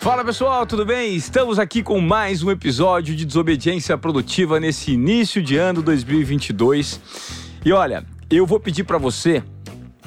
Fala 0.00 0.24
pessoal, 0.24 0.64
tudo 0.64 0.86
bem? 0.86 1.14
Estamos 1.14 1.58
aqui 1.58 1.82
com 1.82 2.00
mais 2.00 2.42
um 2.42 2.50
episódio 2.50 3.14
de 3.14 3.26
Desobediência 3.26 3.98
Produtiva 3.98 4.58
nesse 4.58 4.92
início 4.92 5.42
de 5.42 5.58
ano 5.58 5.82
2022. 5.82 6.98
E 7.62 7.70
olha, 7.70 8.06
eu 8.30 8.46
vou 8.46 8.58
pedir 8.58 8.84
para 8.84 8.96
você 8.96 9.44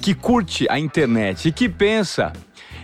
que 0.02 0.16
curte 0.16 0.66
a 0.68 0.80
internet 0.80 1.48
e 1.48 1.52
que 1.52 1.70
pensa 1.70 2.34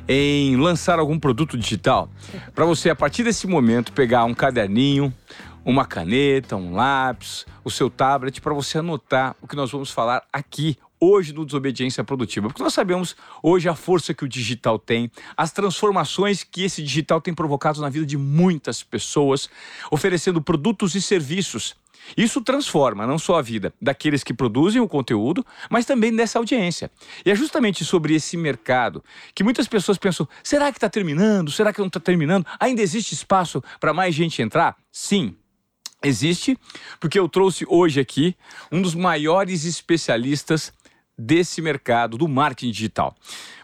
em 0.07 0.55
lançar 0.57 0.99
algum 0.99 1.17
produto 1.17 1.57
digital, 1.57 2.11
para 2.53 2.65
você 2.65 2.91
a 2.91 2.95
partir 2.95 3.23
desse 3.23 3.47
momento 3.47 3.91
pegar 3.91 4.23
um 4.25 4.35
caderninho, 4.35 5.11
uma 5.65 5.85
caneta, 5.85 6.55
um 6.55 6.73
lápis, 6.73 7.43
o 7.63 7.71
seu 7.71 7.89
tablet 7.89 8.39
para 8.39 8.53
você 8.53 8.77
anotar 8.77 9.35
o 9.41 9.47
que 9.47 9.55
nós 9.55 9.71
vamos 9.71 9.89
falar 9.89 10.21
aqui 10.31 10.77
hoje 10.99 11.33
no 11.33 11.45
Desobediência 11.45 12.03
Produtiva. 12.03 12.47
Porque 12.47 12.63
nós 12.63 12.73
sabemos 12.73 13.15
hoje 13.41 13.69
a 13.69 13.75
força 13.75 14.13
que 14.13 14.25
o 14.25 14.27
digital 14.27 14.77
tem, 14.77 15.11
as 15.35 15.51
transformações 15.51 16.43
que 16.43 16.63
esse 16.63 16.83
digital 16.83 17.21
tem 17.21 17.33
provocado 17.33 17.81
na 17.81 17.89
vida 17.89 18.05
de 18.05 18.17
muitas 18.17 18.83
pessoas, 18.83 19.49
oferecendo 19.91 20.41
produtos 20.41 20.95
e 20.95 21.01
serviços. 21.01 21.75
Isso 22.17 22.41
transforma 22.41 23.05
não 23.05 23.19
só 23.19 23.37
a 23.37 23.41
vida 23.41 23.73
daqueles 23.81 24.23
que 24.23 24.33
produzem 24.33 24.81
o 24.81 24.87
conteúdo, 24.87 25.45
mas 25.69 25.85
também 25.85 26.15
dessa 26.15 26.39
audiência. 26.39 26.89
E 27.25 27.29
é 27.29 27.35
justamente 27.35 27.85
sobre 27.85 28.15
esse 28.15 28.35
mercado 28.35 29.03
que 29.35 29.43
muitas 29.43 29.67
pessoas 29.67 29.97
pensam: 29.97 30.27
será 30.43 30.71
que 30.71 30.77
está 30.77 30.89
terminando? 30.89 31.51
Será 31.51 31.71
que 31.71 31.79
não 31.79 31.87
está 31.87 31.99
terminando? 31.99 32.45
Ainda 32.59 32.81
existe 32.81 33.13
espaço 33.13 33.63
para 33.79 33.93
mais 33.93 34.15
gente 34.15 34.41
entrar? 34.41 34.75
Sim, 34.91 35.35
existe, 36.03 36.57
porque 36.99 37.19
eu 37.19 37.27
trouxe 37.27 37.65
hoje 37.67 37.99
aqui 37.99 38.35
um 38.71 38.81
dos 38.81 38.95
maiores 38.95 39.65
especialistas 39.65 40.73
desse 41.19 41.61
mercado 41.61 42.17
do 42.17 42.27
marketing 42.27 42.71
digital. 42.71 43.15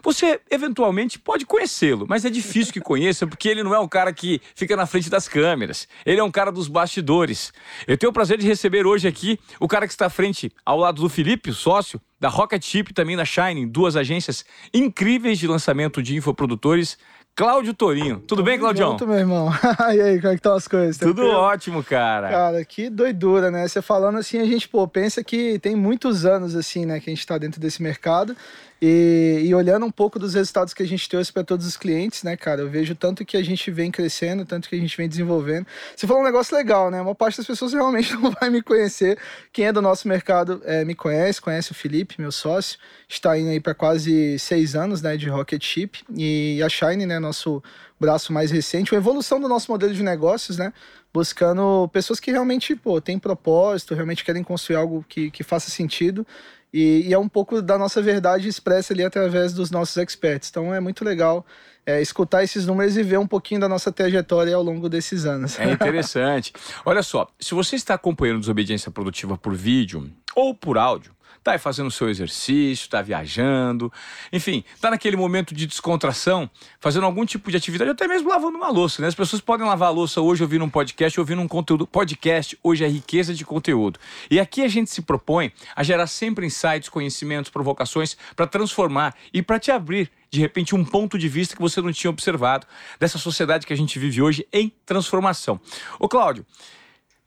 Você 0.02 0.40
eventualmente 0.50 1.18
pode 1.18 1.44
conhecê-lo, 1.44 2.06
mas 2.08 2.24
é 2.24 2.30
difícil 2.30 2.72
que 2.72 2.80
conheça 2.80 3.26
porque 3.26 3.48
ele 3.48 3.62
não 3.62 3.74
é 3.74 3.78
um 3.78 3.88
cara 3.88 4.12
que 4.12 4.40
fica 4.54 4.76
na 4.76 4.86
frente 4.86 5.10
das 5.10 5.26
câmeras. 5.26 5.88
Ele 6.04 6.20
é 6.20 6.22
um 6.22 6.30
cara 6.30 6.52
dos 6.52 6.68
bastidores. 6.68 7.52
Eu 7.86 7.98
tenho 7.98 8.10
o 8.10 8.12
prazer 8.12 8.38
de 8.38 8.46
receber 8.46 8.86
hoje 8.86 9.08
aqui 9.08 9.38
o 9.58 9.66
cara 9.66 9.86
que 9.86 9.92
está 9.92 10.06
à 10.06 10.10
frente, 10.10 10.52
ao 10.64 10.78
lado 10.78 11.02
do 11.02 11.08
Felipe, 11.08 11.50
o 11.50 11.54
sócio 11.54 12.00
da 12.20 12.28
Rocket 12.28 12.64
Chip, 12.64 12.94
também 12.94 13.16
da 13.16 13.24
Shining, 13.24 13.68
duas 13.68 13.96
agências 13.96 14.44
incríveis 14.72 15.38
de 15.38 15.46
lançamento 15.46 16.02
de 16.02 16.14
infoprodutores. 16.14 16.98
Cláudio 17.36 17.74
Torinho. 17.74 18.18
Tudo 18.26 18.42
bem, 18.42 18.58
Claudião? 18.58 18.96
Tudo, 18.96 19.10
meu 19.10 19.18
irmão. 19.18 19.50
e 19.94 20.00
aí, 20.00 20.16
como 20.18 20.28
é 20.28 20.30
que 20.30 20.36
estão 20.36 20.54
as 20.54 20.66
coisas? 20.66 20.96
Tudo 20.96 21.16
Tranquilo? 21.16 21.38
ótimo, 21.38 21.84
cara. 21.84 22.30
Cara, 22.30 22.64
que 22.64 22.88
doidura, 22.88 23.50
né? 23.50 23.68
Você 23.68 23.82
falando 23.82 24.16
assim, 24.16 24.38
a 24.38 24.46
gente, 24.46 24.66
pô, 24.66 24.88
pensa 24.88 25.22
que 25.22 25.58
tem 25.58 25.76
muitos 25.76 26.24
anos, 26.24 26.56
assim, 26.56 26.86
né, 26.86 26.98
que 26.98 27.10
a 27.10 27.14
gente 27.14 27.26
tá 27.26 27.36
dentro 27.36 27.60
desse 27.60 27.82
mercado. 27.82 28.34
E, 28.80 29.40
e, 29.42 29.54
olhando 29.54 29.86
um 29.86 29.90
pouco 29.90 30.18
dos 30.18 30.34
resultados 30.34 30.74
que 30.74 30.82
a 30.82 30.86
gente 30.86 31.08
trouxe 31.08 31.32
para 31.32 31.42
todos 31.42 31.66
os 31.66 31.78
clientes, 31.78 32.22
né, 32.22 32.36
cara, 32.36 32.60
eu 32.60 32.68
vejo 32.68 32.94
tanto 32.94 33.24
que 33.24 33.36
a 33.36 33.42
gente 33.42 33.70
vem 33.70 33.90
crescendo, 33.90 34.44
tanto 34.44 34.68
que 34.68 34.76
a 34.76 34.78
gente 34.78 34.94
vem 34.96 35.08
desenvolvendo. 35.08 35.66
Você 35.94 36.06
falou 36.06 36.22
um 36.22 36.26
negócio 36.26 36.54
legal, 36.54 36.90
né? 36.90 37.00
Uma 37.00 37.14
parte 37.14 37.38
das 37.38 37.46
pessoas 37.46 37.72
realmente 37.74 38.14
não 38.14 38.30
vai 38.30 38.50
me 38.50 38.62
conhecer. 38.62 39.18
Quem 39.52 39.66
é 39.66 39.72
do 39.72 39.80
nosso 39.80 40.06
mercado 40.06 40.60
é, 40.64 40.84
me 40.84 40.94
conhece, 40.94 41.40
conhece 41.40 41.72
o 41.72 41.74
Felipe, 41.74 42.16
meu 42.18 42.30
sócio. 42.30 42.78
Está 43.08 43.38
indo 43.38 43.48
aí 43.48 43.60
para 43.60 43.74
quase 43.74 44.38
seis 44.38 44.74
anos, 44.74 45.00
né, 45.00 45.16
de 45.16 45.28
Rocket 45.28 45.62
Chip. 45.64 46.04
E 46.14 46.62
a 46.62 46.68
Shine, 46.68 47.06
né, 47.06 47.18
nosso 47.26 47.62
braço 47.98 48.32
mais 48.32 48.50
recente, 48.50 48.92
uma 48.92 48.98
evolução 48.98 49.40
do 49.40 49.48
nosso 49.48 49.70
modelo 49.70 49.92
de 49.92 50.02
negócios, 50.02 50.56
né? 50.56 50.72
Buscando 51.12 51.88
pessoas 51.92 52.20
que 52.20 52.30
realmente, 52.30 52.76
pô, 52.76 53.00
têm 53.00 53.18
propósito, 53.18 53.94
realmente 53.94 54.24
querem 54.24 54.42
construir 54.42 54.76
algo 54.76 55.04
que, 55.08 55.30
que 55.30 55.42
faça 55.42 55.70
sentido 55.70 56.26
e, 56.72 57.08
e, 57.08 57.14
é 57.14 57.18
um 57.18 57.28
pouco 57.28 57.62
da 57.62 57.78
nossa 57.78 58.02
verdade 58.02 58.48
expressa 58.48 58.92
ali 58.92 59.02
através 59.02 59.54
dos 59.54 59.70
nossos 59.70 59.96
experts. 59.96 60.50
Então 60.50 60.74
é 60.74 60.78
muito 60.78 61.04
legal 61.04 61.46
é, 61.86 62.02
escutar 62.02 62.44
esses 62.44 62.66
números 62.66 62.98
e 62.98 63.02
ver 63.02 63.18
um 63.18 63.26
pouquinho 63.26 63.60
da 63.60 63.68
nossa 63.68 63.90
trajetória 63.90 64.54
ao 64.54 64.62
longo 64.62 64.86
desses 64.86 65.24
anos. 65.24 65.58
É 65.58 65.70
interessante. 65.70 66.52
Olha 66.84 67.02
só, 67.02 67.28
se 67.40 67.54
você 67.54 67.76
está 67.76 67.94
acompanhando 67.94 68.40
Desobediência 68.40 68.90
Produtiva 68.90 69.38
por 69.38 69.54
vídeo 69.54 70.10
ou 70.34 70.54
por 70.54 70.76
áudio, 70.76 71.15
tá 71.46 71.52
aí 71.52 71.58
fazendo 71.58 71.86
o 71.86 71.92
seu 71.92 72.10
exercício, 72.10 72.88
tá 72.88 73.00
viajando, 73.00 73.92
enfim, 74.32 74.64
tá 74.80 74.90
naquele 74.90 75.16
momento 75.16 75.54
de 75.54 75.64
descontração, 75.64 76.50
fazendo 76.80 77.06
algum 77.06 77.24
tipo 77.24 77.52
de 77.52 77.56
atividade, 77.56 77.88
até 77.88 78.08
mesmo 78.08 78.28
lavando 78.28 78.58
uma 78.58 78.68
louça, 78.68 79.00
né? 79.00 79.06
As 79.06 79.14
pessoas 79.14 79.40
podem 79.40 79.64
lavar 79.64 79.88
a 79.88 79.92
louça 79.92 80.20
hoje 80.20 80.42
ouvindo 80.42 80.64
um 80.64 80.68
podcast, 80.68 81.20
ouvindo 81.20 81.40
um 81.40 81.46
conteúdo. 81.46 81.86
Podcast 81.86 82.58
hoje 82.64 82.84
é 82.84 82.88
riqueza 82.88 83.32
de 83.32 83.44
conteúdo. 83.44 84.00
E 84.28 84.40
aqui 84.40 84.62
a 84.62 84.66
gente 84.66 84.90
se 84.90 85.02
propõe 85.02 85.52
a 85.76 85.84
gerar 85.84 86.08
sempre 86.08 86.44
insights, 86.44 86.88
conhecimentos, 86.88 87.48
provocações 87.48 88.16
para 88.34 88.48
transformar 88.48 89.14
e 89.32 89.40
para 89.40 89.60
te 89.60 89.70
abrir 89.70 90.10
de 90.28 90.40
repente 90.40 90.74
um 90.74 90.84
ponto 90.84 91.16
de 91.16 91.28
vista 91.28 91.54
que 91.54 91.62
você 91.62 91.80
não 91.80 91.92
tinha 91.92 92.10
observado 92.10 92.66
dessa 92.98 93.18
sociedade 93.18 93.68
que 93.68 93.72
a 93.72 93.76
gente 93.76 94.00
vive 94.00 94.20
hoje 94.20 94.48
em 94.52 94.72
transformação. 94.84 95.60
Ô 96.00 96.08
Cláudio, 96.08 96.44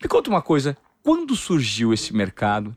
me 0.02 0.10
conta 0.10 0.30
uma 0.30 0.42
coisa, 0.42 0.78
quando 1.02 1.38
surgiu 1.38 1.94
esse 1.94 2.14
mercado? 2.14 2.76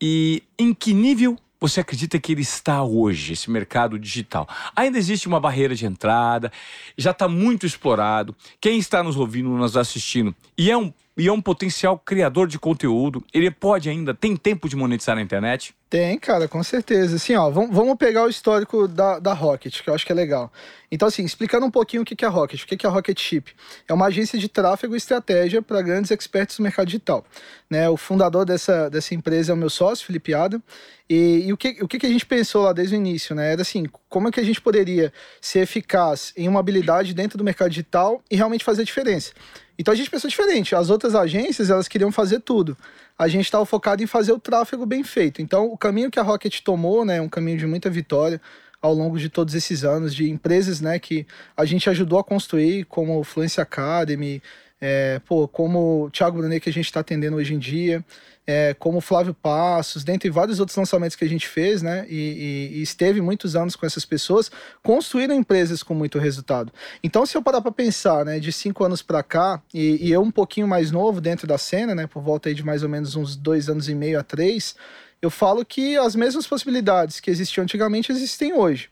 E 0.00 0.42
em 0.58 0.72
que 0.72 0.92
nível 0.92 1.38
você 1.60 1.80
acredita 1.80 2.18
que 2.20 2.32
ele 2.32 2.42
está 2.42 2.84
hoje, 2.84 3.32
esse 3.32 3.50
mercado 3.50 3.98
digital? 3.98 4.48
Ainda 4.76 4.98
existe 4.98 5.26
uma 5.26 5.40
barreira 5.40 5.74
de 5.74 5.86
entrada, 5.86 6.52
já 6.96 7.10
está 7.10 7.26
muito 7.28 7.66
explorado. 7.66 8.34
Quem 8.60 8.78
está 8.78 9.02
nos 9.02 9.16
ouvindo, 9.16 9.48
nos 9.50 9.76
assistindo, 9.76 10.34
e 10.56 10.70
é 10.70 10.76
um, 10.76 10.92
e 11.18 11.26
é 11.26 11.32
um 11.32 11.42
potencial 11.42 11.98
criador 11.98 12.46
de 12.46 12.60
conteúdo, 12.60 13.24
ele 13.34 13.50
pode 13.50 13.90
ainda, 13.90 14.14
tem 14.14 14.36
tempo 14.36 14.68
de 14.68 14.76
monetizar 14.76 15.16
na 15.16 15.22
internet? 15.22 15.74
Tem, 15.90 16.16
cara, 16.18 16.46
com 16.46 16.62
certeza. 16.62 17.16
Assim, 17.16 17.34
ó, 17.34 17.50
vamos 17.50 17.96
pegar 17.96 18.24
o 18.24 18.28
histórico 18.28 18.86
da, 18.86 19.18
da 19.18 19.32
Rocket, 19.32 19.82
que 19.82 19.90
eu 19.90 19.94
acho 19.94 20.06
que 20.06 20.12
é 20.12 20.14
legal. 20.14 20.52
Então, 20.92 21.08
assim, 21.08 21.24
explicando 21.24 21.66
um 21.66 21.70
pouquinho 21.70 22.02
o 22.02 22.04
que 22.04 22.24
é 22.24 22.28
a 22.28 22.30
Rocket. 22.30 22.62
O 22.62 22.66
que 22.66 22.86
é 22.86 22.88
a 22.88 22.92
Rocket 22.92 23.18
Chip? 23.18 23.52
É 23.88 23.92
uma 23.92 24.06
agência 24.06 24.38
de 24.38 24.48
tráfego 24.48 24.94
e 24.94 24.98
estratégia 24.98 25.60
para 25.60 25.82
grandes 25.82 26.10
experts 26.10 26.58
do 26.58 26.62
mercado 26.62 26.86
digital. 26.86 27.24
Né? 27.68 27.88
O 27.88 27.96
fundador 27.96 28.44
dessa, 28.44 28.88
dessa 28.88 29.14
empresa 29.14 29.50
é 29.50 29.54
o 29.54 29.56
meu 29.56 29.70
sócio, 29.70 30.06
Felipe 30.06 30.34
Adam. 30.34 30.62
E, 31.10 31.46
e 31.46 31.52
o, 31.52 31.56
que, 31.56 31.78
o 31.82 31.88
que 31.88 32.04
a 32.04 32.10
gente 32.10 32.26
pensou 32.26 32.64
lá 32.64 32.72
desde 32.74 32.94
o 32.94 32.98
início, 32.98 33.34
né? 33.34 33.50
Era 33.52 33.62
assim, 33.62 33.86
como 34.10 34.28
é 34.28 34.30
que 34.30 34.40
a 34.40 34.44
gente 34.44 34.60
poderia 34.60 35.10
ser 35.40 35.60
eficaz 35.60 36.34
em 36.36 36.46
uma 36.46 36.60
habilidade 36.60 37.14
dentro 37.14 37.38
do 37.38 37.42
mercado 37.42 37.70
digital 37.70 38.22
e 38.30 38.36
realmente 38.36 38.62
fazer 38.62 38.82
a 38.82 38.84
diferença? 38.84 39.32
Então 39.78 39.92
a 39.92 39.96
gente 39.96 40.10
pensou 40.10 40.28
diferente. 40.28 40.74
As 40.74 40.90
outras 40.90 41.14
agências, 41.14 41.70
elas 41.70 41.88
queriam 41.88 42.10
fazer 42.10 42.40
tudo 42.40 42.76
a 43.18 43.26
gente 43.26 43.44
estava 43.44 43.66
focado 43.66 44.02
em 44.02 44.06
fazer 44.06 44.32
o 44.32 44.38
tráfego 44.38 44.86
bem 44.86 45.02
feito. 45.02 45.42
Então, 45.42 45.66
o 45.66 45.76
caminho 45.76 46.10
que 46.10 46.20
a 46.20 46.22
Rocket 46.22 46.60
tomou, 46.60 47.04
né, 47.04 47.16
é 47.16 47.22
um 47.22 47.28
caminho 47.28 47.58
de 47.58 47.66
muita 47.66 47.90
vitória 47.90 48.40
ao 48.80 48.94
longo 48.94 49.18
de 49.18 49.28
todos 49.28 49.56
esses 49.56 49.82
anos, 49.82 50.14
de 50.14 50.30
empresas, 50.30 50.80
né, 50.80 51.00
que 51.00 51.26
a 51.56 51.64
gente 51.64 51.90
ajudou 51.90 52.20
a 52.20 52.24
construir, 52.24 52.84
como 52.84 53.24
Fluency 53.24 53.60
Academy, 53.60 54.40
é, 54.80 55.20
pô, 55.26 55.48
como 55.48 56.04
o 56.04 56.10
Thiago 56.10 56.38
Brunet 56.38 56.60
que 56.60 56.70
a 56.70 56.72
gente 56.72 56.86
está 56.86 57.00
atendendo 57.00 57.36
hoje 57.36 57.54
em 57.54 57.58
dia, 57.58 58.04
é, 58.46 58.74
como 58.78 59.02
Flávio 59.02 59.34
Passos, 59.34 60.02
dentre 60.02 60.30
vários 60.30 60.58
outros 60.58 60.74
lançamentos 60.74 61.14
que 61.14 61.24
a 61.24 61.28
gente 61.28 61.46
fez, 61.46 61.82
né? 61.82 62.06
E, 62.08 62.70
e, 62.72 62.78
e, 62.78 62.82
esteve 62.82 63.20
muitos 63.20 63.54
anos 63.54 63.76
com 63.76 63.84
essas 63.84 64.06
pessoas, 64.06 64.50
construíram 64.82 65.34
empresas 65.34 65.82
com 65.82 65.92
muito 65.92 66.18
resultado. 66.18 66.72
Então, 67.04 67.26
se 67.26 67.36
eu 67.36 67.42
parar 67.42 67.60
para 67.60 67.70
pensar, 67.70 68.24
né, 68.24 68.40
de 68.40 68.50
cinco 68.50 68.82
anos 68.84 69.02
para 69.02 69.22
cá, 69.22 69.62
e, 69.74 70.08
e, 70.08 70.10
eu 70.10 70.22
um 70.22 70.30
pouquinho 70.30 70.66
mais 70.66 70.90
novo 70.90 71.20
dentro 71.20 71.46
da 71.46 71.58
cena, 71.58 71.94
né, 71.94 72.06
por 72.06 72.22
volta 72.22 72.54
de 72.54 72.64
mais 72.64 72.82
ou 72.82 72.88
menos 72.88 73.16
uns 73.16 73.36
dois 73.36 73.68
anos 73.68 73.86
e 73.86 73.94
meio 73.94 74.18
a 74.18 74.22
três, 74.22 74.74
eu 75.20 75.28
falo 75.28 75.62
que 75.62 75.98
as 75.98 76.16
mesmas 76.16 76.46
possibilidades 76.46 77.20
que 77.20 77.30
existiam 77.30 77.64
antigamente 77.64 78.10
existem 78.10 78.54
hoje. 78.54 78.88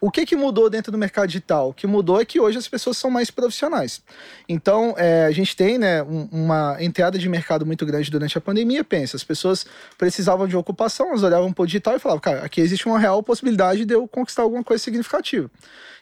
O 0.00 0.10
que, 0.10 0.24
que 0.24 0.34
mudou 0.34 0.70
dentro 0.70 0.90
do 0.90 0.96
mercado 0.96 1.26
digital? 1.26 1.68
O 1.68 1.74
que 1.74 1.86
mudou 1.86 2.18
é 2.18 2.24
que 2.24 2.40
hoje 2.40 2.56
as 2.56 2.66
pessoas 2.66 2.96
são 2.96 3.10
mais 3.10 3.30
profissionais. 3.30 4.00
Então, 4.48 4.94
é, 4.96 5.26
a 5.26 5.30
gente 5.30 5.54
tem 5.54 5.76
né, 5.76 6.02
um, 6.02 6.26
uma 6.32 6.78
entrada 6.80 7.18
de 7.18 7.28
mercado 7.28 7.66
muito 7.66 7.84
grande 7.84 8.10
durante 8.10 8.38
a 8.38 8.40
pandemia. 8.40 8.82
Pensa, 8.82 9.14
as 9.14 9.22
pessoas 9.22 9.66
precisavam 9.98 10.48
de 10.48 10.56
ocupação, 10.56 11.08
elas 11.08 11.22
olhavam 11.22 11.52
para 11.52 11.62
o 11.64 11.66
digital 11.66 11.96
e 11.96 11.98
falavam, 11.98 12.20
cara, 12.20 12.42
aqui 12.42 12.62
existe 12.62 12.86
uma 12.86 12.98
real 12.98 13.22
possibilidade 13.22 13.84
de 13.84 13.92
eu 13.92 14.08
conquistar 14.08 14.40
alguma 14.40 14.64
coisa 14.64 14.82
significativa. 14.82 15.50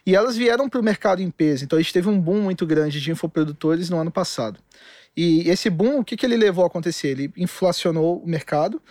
E 0.05 0.15
elas 0.15 0.37
vieram 0.37 0.69
para 0.69 0.79
o 0.79 0.83
mercado 0.83 1.21
em 1.21 1.29
peso. 1.29 1.65
Então, 1.65 1.77
a 1.77 1.81
gente 1.81 1.91
teve 1.91 2.07
um 2.07 2.17
boom 2.17 2.41
muito 2.43 2.65
grande 2.65 3.01
de 3.01 3.11
infoprodutores 3.11 3.89
no 3.89 3.97
ano 3.97 4.09
passado. 4.09 4.61
E 5.15 5.49
esse 5.49 5.69
boom, 5.69 5.99
o 5.99 6.05
que, 6.05 6.15
que 6.15 6.25
ele 6.25 6.37
levou 6.37 6.63
a 6.63 6.67
acontecer? 6.67 7.09
Ele 7.09 7.33
inflacionou 7.35 8.23
o 8.23 8.27
mercado 8.27 8.81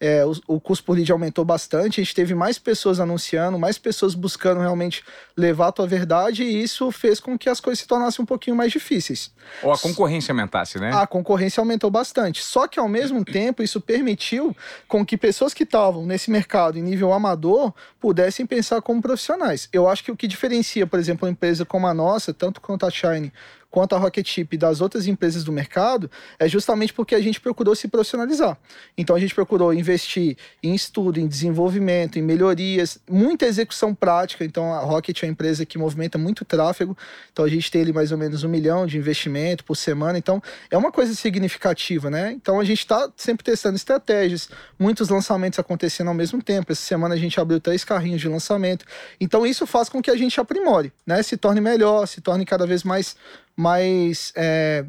é, 0.00 0.24
o, 0.24 0.32
o, 0.46 0.60
custo 0.60 0.84
por 0.84 0.96
lead 0.96 1.10
aumentou 1.10 1.44
bastante, 1.44 2.00
a 2.00 2.04
gente 2.04 2.14
teve 2.14 2.34
mais 2.34 2.56
pessoas 2.56 3.00
anunciando, 3.00 3.58
mais 3.58 3.78
pessoas 3.78 4.14
buscando 4.14 4.60
realmente 4.60 5.02
levar 5.36 5.68
a 5.68 5.72
tua 5.72 5.86
verdade, 5.86 6.44
e 6.44 6.62
isso 6.62 6.90
fez 6.92 7.18
com 7.18 7.36
que 7.36 7.48
as 7.48 7.58
coisas 7.58 7.80
se 7.80 7.88
tornassem 7.88 8.22
um 8.22 8.26
pouquinho 8.26 8.54
mais 8.54 8.70
difíceis. 8.70 9.32
Ou 9.62 9.72
a 9.72 9.78
concorrência 9.78 10.30
aumentasse, 10.30 10.78
né? 10.78 10.92
A 10.92 11.06
concorrência 11.06 11.60
aumentou 11.60 11.90
bastante. 11.90 12.42
Só 12.44 12.68
que 12.68 12.78
ao 12.78 12.88
mesmo 12.88 13.24
tempo, 13.24 13.62
isso 13.62 13.80
permitiu 13.80 14.56
com 14.86 15.04
que 15.04 15.16
pessoas 15.16 15.52
que 15.52 15.64
estavam 15.64 16.06
nesse 16.06 16.30
mercado 16.30 16.78
em 16.78 16.82
nível 16.82 17.12
amador 17.12 17.72
pudessem 18.00 18.46
pensar 18.46 18.80
como 18.80 19.02
profissionais. 19.02 19.68
Eu 19.72 19.88
acho 19.88 20.04
que 20.04 20.12
o 20.12 20.16
que 20.16 20.28
diferencia, 20.28 20.86
por 20.86 21.00
exemplo, 21.00 21.26
uma 21.26 21.32
empresa 21.32 21.64
como 21.64 21.86
a 21.88 21.94
nossa, 21.94 22.32
tanto 22.32 22.60
quanto 22.60 22.86
a 22.86 22.90
Shine 22.90 23.32
quanto 23.70 23.94
a 23.94 23.98
Rocket 23.98 24.26
Chip 24.26 24.56
das 24.56 24.80
outras 24.80 25.06
empresas 25.06 25.44
do 25.44 25.52
mercado, 25.52 26.10
é 26.38 26.48
justamente 26.48 26.92
porque 26.92 27.14
a 27.14 27.20
gente 27.20 27.40
procurou 27.40 27.74
se 27.74 27.88
profissionalizar. 27.88 28.56
Então 28.96 29.14
a 29.14 29.20
gente 29.20 29.34
procurou 29.34 29.72
investir 29.74 30.36
em 30.62 30.74
estudo, 30.74 31.20
em 31.20 31.26
desenvolvimento, 31.26 32.18
em 32.18 32.22
melhorias, 32.22 32.98
muita 33.08 33.46
execução 33.46 33.94
prática. 33.94 34.44
Então 34.44 34.72
a 34.72 34.80
Rocket 34.80 35.22
é 35.22 35.26
uma 35.26 35.32
empresa 35.32 35.66
que 35.66 35.76
movimenta 35.76 36.16
muito 36.16 36.44
tráfego. 36.44 36.96
Então 37.32 37.44
a 37.44 37.48
gente 37.48 37.70
tem 37.70 37.82
ali 37.82 37.92
mais 37.92 38.12
ou 38.12 38.18
menos 38.18 38.42
um 38.42 38.48
milhão 38.48 38.86
de 38.86 38.96
investimento 38.96 39.64
por 39.64 39.76
semana. 39.76 40.18
Então 40.18 40.42
é 40.70 40.76
uma 40.76 40.90
coisa 40.90 41.14
significativa, 41.14 42.10
né? 42.10 42.32
Então 42.32 42.58
a 42.58 42.64
gente 42.64 42.80
está 42.80 43.10
sempre 43.16 43.44
testando 43.44 43.76
estratégias, 43.76 44.48
muitos 44.78 45.08
lançamentos 45.08 45.58
acontecendo 45.58 46.08
ao 46.08 46.14
mesmo 46.14 46.42
tempo. 46.42 46.72
Essa 46.72 46.82
semana 46.82 47.14
a 47.14 47.18
gente 47.18 47.38
abriu 47.38 47.60
três 47.60 47.84
carrinhos 47.84 48.20
de 48.20 48.28
lançamento. 48.28 48.84
Então 49.20 49.46
isso 49.46 49.66
faz 49.66 49.88
com 49.88 50.00
que 50.00 50.10
a 50.10 50.16
gente 50.16 50.40
aprimore, 50.40 50.92
né? 51.06 51.22
Se 51.22 51.36
torne 51.36 51.60
melhor, 51.60 52.06
se 52.06 52.20
torne 52.20 52.44
cada 52.46 52.66
vez 52.66 52.82
mais, 52.82 53.16
mais 53.58 54.32
é, 54.36 54.84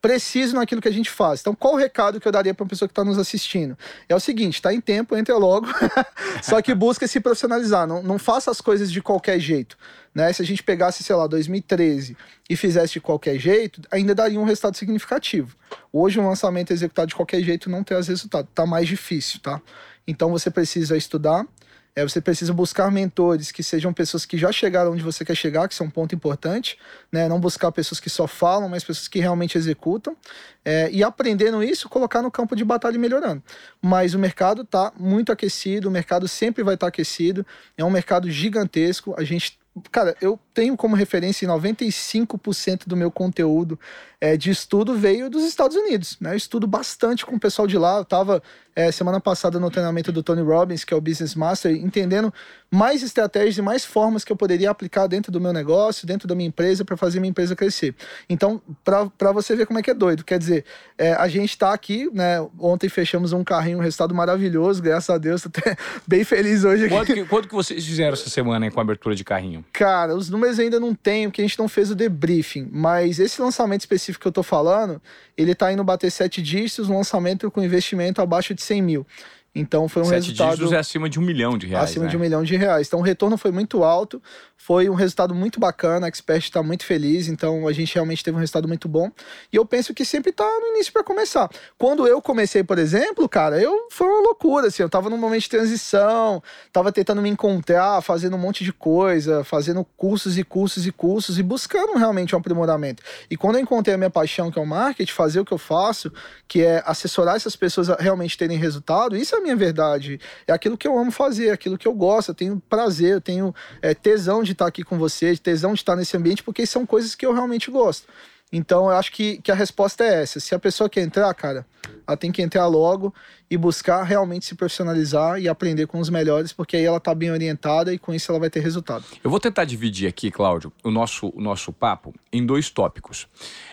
preciso 0.00 0.54
naquilo 0.54 0.80
que 0.80 0.88
a 0.88 0.92
gente 0.92 1.08
faz. 1.10 1.40
Então, 1.40 1.54
qual 1.54 1.72
o 1.72 1.76
recado 1.76 2.20
que 2.20 2.28
eu 2.28 2.32
daria 2.32 2.52
para 2.52 2.64
uma 2.64 2.68
pessoa 2.68 2.86
que 2.86 2.92
está 2.92 3.02
nos 3.02 3.18
assistindo? 3.18 3.76
É 4.08 4.14
o 4.14 4.20
seguinte: 4.20 4.54
está 4.54 4.74
em 4.74 4.80
tempo, 4.80 5.16
entre 5.16 5.32
logo, 5.32 5.66
só 6.42 6.60
que 6.60 6.74
busca 6.74 7.06
se 7.06 7.18
profissionalizar. 7.18 7.86
Não, 7.86 8.02
não 8.02 8.18
faça 8.18 8.50
as 8.50 8.60
coisas 8.60 8.92
de 8.92 9.00
qualquer 9.00 9.40
jeito. 9.40 9.78
Né? 10.14 10.32
Se 10.32 10.42
a 10.42 10.44
gente 10.44 10.62
pegasse, 10.62 11.02
sei 11.02 11.14
lá, 11.14 11.26
2013 11.26 12.16
e 12.48 12.56
fizesse 12.56 12.94
de 12.94 13.00
qualquer 13.00 13.38
jeito, 13.38 13.80
ainda 13.90 14.14
daria 14.14 14.38
um 14.38 14.44
resultado 14.44 14.76
significativo. 14.76 15.56
Hoje, 15.92 16.20
um 16.20 16.28
lançamento 16.28 16.72
executado 16.72 17.08
de 17.08 17.14
qualquer 17.14 17.42
jeito 17.42 17.70
não 17.70 17.82
tem 17.82 17.96
as 17.96 18.08
resultados. 18.08 18.50
Está 18.50 18.66
mais 18.66 18.86
difícil, 18.86 19.40
tá? 19.40 19.62
Então, 20.06 20.30
você 20.30 20.50
precisa 20.50 20.96
estudar, 20.96 21.46
é, 21.94 22.02
você 22.02 22.20
precisa 22.20 22.52
buscar 22.52 22.90
mentores 22.90 23.52
que 23.52 23.62
sejam 23.62 23.92
pessoas 23.92 24.24
que 24.24 24.38
já 24.38 24.50
chegaram 24.50 24.92
onde 24.92 25.02
você 25.02 25.24
quer 25.24 25.34
chegar, 25.34 25.68
que 25.68 25.74
isso 25.74 25.82
é 25.82 25.86
um 25.86 25.90
ponto 25.90 26.14
importante, 26.14 26.78
né? 27.10 27.28
Não 27.28 27.38
buscar 27.38 27.70
pessoas 27.72 28.00
que 28.00 28.08
só 28.08 28.26
falam, 28.26 28.68
mas 28.68 28.82
pessoas 28.82 29.08
que 29.08 29.18
realmente 29.18 29.58
executam. 29.58 30.16
É, 30.64 30.90
e 30.90 31.02
aprendendo 31.02 31.62
isso, 31.62 31.88
colocar 31.88 32.22
no 32.22 32.30
campo 32.30 32.56
de 32.56 32.64
batalha 32.64 32.96
e 32.96 32.98
melhorando. 32.98 33.42
Mas 33.82 34.14
o 34.14 34.18
mercado 34.18 34.62
está 34.62 34.92
muito 34.98 35.32
aquecido, 35.32 35.88
o 35.88 35.90
mercado 35.90 36.26
sempre 36.26 36.62
vai 36.62 36.74
estar 36.74 36.86
tá 36.86 36.88
aquecido, 36.88 37.44
é 37.76 37.84
um 37.84 37.90
mercado 37.90 38.30
gigantesco. 38.30 39.14
A 39.18 39.24
gente 39.24 39.58
Cara, 39.92 40.16
eu 40.20 40.38
tenho 40.52 40.76
como 40.76 40.96
referência 40.96 41.46
95% 41.46 42.88
do 42.88 42.96
meu 42.96 43.10
conteúdo 43.10 43.78
é, 44.20 44.36
de 44.36 44.50
estudo 44.50 44.94
veio 44.96 45.30
dos 45.30 45.44
Estados 45.44 45.76
Unidos. 45.76 46.18
Né? 46.20 46.32
Eu 46.32 46.36
estudo 46.36 46.66
bastante 46.66 47.24
com 47.24 47.36
o 47.36 47.40
pessoal 47.40 47.68
de 47.68 47.78
lá. 47.78 47.98
Eu 47.98 48.02
estava 48.02 48.42
é, 48.74 48.90
semana 48.90 49.20
passada 49.20 49.60
no 49.60 49.70
treinamento 49.70 50.10
do 50.10 50.24
Tony 50.24 50.42
Robbins, 50.42 50.82
que 50.82 50.92
é 50.92 50.96
o 50.96 51.00
Business 51.00 51.36
Master, 51.36 51.72
entendendo 51.72 52.34
mais 52.70 53.02
estratégias 53.02 53.58
e 53.58 53.62
mais 53.62 53.84
formas 53.84 54.24
que 54.24 54.30
eu 54.30 54.36
poderia 54.36 54.70
aplicar 54.70 55.06
dentro 55.08 55.32
do 55.32 55.40
meu 55.40 55.52
negócio, 55.52 56.06
dentro 56.06 56.28
da 56.28 56.34
minha 56.34 56.48
empresa, 56.48 56.84
para 56.84 56.96
fazer 56.96 57.18
minha 57.18 57.30
empresa 57.30 57.56
crescer. 57.56 57.94
Então, 58.28 58.62
para 58.84 59.32
você 59.32 59.56
ver 59.56 59.66
como 59.66 59.78
é 59.78 59.82
que 59.82 59.90
é 59.90 59.94
doido, 59.94 60.24
quer 60.24 60.38
dizer, 60.38 60.64
é, 60.96 61.12
a 61.14 61.26
gente 61.26 61.50
está 61.50 61.72
aqui, 61.72 62.08
né? 62.12 62.40
Ontem 62.58 62.88
fechamos 62.88 63.32
um 63.32 63.42
carrinho, 63.42 63.78
um 63.78 63.80
resultado 63.80 64.14
maravilhoso, 64.14 64.80
graças 64.80 65.10
a 65.10 65.18
Deus, 65.18 65.42
tô 65.42 65.48
até 65.48 65.76
bem 66.06 66.22
feliz 66.22 66.64
hoje 66.64 66.84
aqui. 66.84 66.94
Quanto 66.94 67.14
que, 67.14 67.24
quanto 67.24 67.48
que 67.48 67.54
vocês 67.54 67.84
fizeram 67.84 68.12
essa 68.12 68.30
semana 68.30 68.66
aí, 68.66 68.70
com 68.70 68.78
a 68.78 68.82
abertura 68.82 69.16
de 69.16 69.24
carrinho? 69.24 69.64
Cara, 69.72 70.14
os 70.14 70.30
números 70.30 70.58
ainda 70.58 70.78
não 70.78 70.94
tenho, 70.94 71.28
porque 71.28 71.42
a 71.42 71.44
gente 71.44 71.58
não 71.58 71.68
fez 71.68 71.90
o 71.90 71.94
debriefing, 71.94 72.68
mas 72.70 73.18
esse 73.18 73.40
lançamento 73.42 73.80
específico 73.80 74.22
que 74.22 74.28
eu 74.28 74.32
tô 74.32 74.42
falando, 74.42 75.02
ele 75.36 75.54
tá 75.54 75.72
indo 75.72 75.82
bater 75.82 76.10
sete 76.10 76.40
dígitos, 76.40 76.88
um 76.88 76.96
lançamento 76.96 77.50
com 77.50 77.62
investimento 77.62 78.22
abaixo 78.22 78.54
de 78.54 78.62
100 78.62 78.82
mil. 78.82 79.06
Então 79.54 79.88
foi 79.88 80.02
um 80.02 80.06
Sete 80.06 80.26
resultado. 80.26 80.50
dígitos 80.50 80.72
é 80.72 80.78
acima 80.78 81.08
de 81.08 81.18
um 81.18 81.22
milhão 81.22 81.58
de 81.58 81.66
reais. 81.66 81.90
Acima 81.90 82.04
né? 82.04 82.10
de 82.10 82.16
um 82.16 82.20
milhão 82.20 82.44
de 82.44 82.56
reais. 82.56 82.86
Então 82.86 83.00
o 83.00 83.02
retorno 83.02 83.36
foi 83.36 83.50
muito 83.50 83.82
alto, 83.82 84.22
foi 84.56 84.88
um 84.88 84.94
resultado 84.94 85.34
muito 85.34 85.58
bacana, 85.58 86.06
a 86.06 86.08
Expert 86.08 86.44
está 86.44 86.62
muito 86.62 86.84
feliz, 86.84 87.26
então 87.26 87.66
a 87.66 87.72
gente 87.72 87.94
realmente 87.94 88.22
teve 88.22 88.36
um 88.36 88.40
resultado 88.40 88.68
muito 88.68 88.88
bom. 88.88 89.10
E 89.52 89.56
eu 89.56 89.66
penso 89.66 89.92
que 89.92 90.04
sempre 90.04 90.30
está 90.30 90.44
no 90.44 90.68
início 90.68 90.92
para 90.92 91.02
começar. 91.02 91.50
Quando 91.76 92.06
eu 92.06 92.22
comecei, 92.22 92.62
por 92.62 92.78
exemplo, 92.78 93.28
cara, 93.28 93.60
eu 93.60 93.88
foi 93.90 94.06
uma 94.06 94.20
loucura, 94.20 94.68
assim, 94.68 94.82
eu 94.82 94.86
estava 94.86 95.10
num 95.10 95.18
momento 95.18 95.42
de 95.42 95.48
transição, 95.48 96.40
estava 96.66 96.92
tentando 96.92 97.20
me 97.20 97.28
encontrar, 97.28 98.00
fazendo 98.02 98.36
um 98.36 98.38
monte 98.38 98.62
de 98.62 98.72
coisa, 98.72 99.42
fazendo 99.42 99.84
cursos 99.96 100.38
e 100.38 100.44
cursos 100.44 100.86
e 100.86 100.92
cursos 100.92 101.40
e 101.40 101.42
buscando 101.42 101.98
realmente 101.98 102.36
um 102.36 102.38
aprimoramento. 102.38 103.02
E 103.28 103.36
quando 103.36 103.56
eu 103.56 103.62
encontrei 103.62 103.96
a 103.96 103.98
minha 103.98 104.10
paixão, 104.10 104.48
que 104.48 104.58
é 104.60 104.62
o 104.62 104.66
marketing, 104.66 105.12
fazer 105.12 105.40
o 105.40 105.44
que 105.44 105.52
eu 105.52 105.58
faço, 105.58 106.12
que 106.46 106.62
é 106.62 106.82
assessorar 106.86 107.34
essas 107.34 107.56
pessoas 107.56 107.90
a 107.90 107.96
realmente 107.96 108.38
terem 108.38 108.56
resultado, 108.56 109.16
isso 109.16 109.34
é 109.34 109.39
a 109.40 109.42
minha 109.42 109.56
verdade. 109.56 110.20
É 110.46 110.52
aquilo 110.52 110.76
que 110.76 110.86
eu 110.86 110.96
amo 110.96 111.10
fazer, 111.10 111.48
é 111.48 111.52
aquilo 111.52 111.76
que 111.76 111.88
eu 111.88 111.94
gosto, 111.94 112.28
eu 112.28 112.34
tenho 112.34 112.62
prazer, 112.68 113.14
eu 113.14 113.20
tenho 113.20 113.54
é, 113.82 113.94
tesão 113.94 114.42
de 114.42 114.52
estar 114.52 114.66
aqui 114.66 114.84
com 114.84 114.98
você, 114.98 115.32
de 115.32 115.40
tesão 115.40 115.72
de 115.72 115.80
estar 115.80 115.96
nesse 115.96 116.16
ambiente, 116.16 116.42
porque 116.42 116.64
são 116.66 116.86
coisas 116.86 117.14
que 117.14 117.26
eu 117.26 117.32
realmente 117.32 117.70
gosto. 117.70 118.06
Então 118.52 118.90
eu 118.90 118.96
acho 118.96 119.12
que, 119.12 119.38
que 119.38 119.52
a 119.52 119.54
resposta 119.54 120.04
é 120.04 120.22
essa. 120.22 120.40
Se 120.40 120.54
a 120.54 120.58
pessoa 120.58 120.90
quer 120.90 121.02
entrar, 121.02 121.32
cara, 121.34 121.64
ela 122.06 122.16
tem 122.16 122.32
que 122.32 122.42
entrar 122.42 122.66
logo 122.66 123.14
e 123.48 123.56
buscar 123.56 124.02
realmente 124.02 124.44
se 124.44 124.54
profissionalizar 124.54 125.40
e 125.40 125.48
aprender 125.48 125.86
com 125.86 126.00
os 126.00 126.10
melhores, 126.10 126.52
porque 126.52 126.76
aí 126.76 126.84
ela 126.84 126.96
está 126.96 127.14
bem 127.14 127.30
orientada 127.30 127.92
e 127.92 127.98
com 127.98 128.12
isso 128.12 128.30
ela 128.30 128.40
vai 128.40 128.50
ter 128.50 128.60
resultado. 128.60 129.04
Eu 129.22 129.30
vou 129.30 129.38
tentar 129.38 129.64
dividir 129.64 130.08
aqui, 130.08 130.30
Cláudio, 130.30 130.72
o 130.82 130.90
nosso, 130.90 131.32
o 131.34 131.40
nosso 131.40 131.72
papo 131.72 132.12
em 132.32 132.44
dois 132.44 132.70
tópicos. 132.70 133.28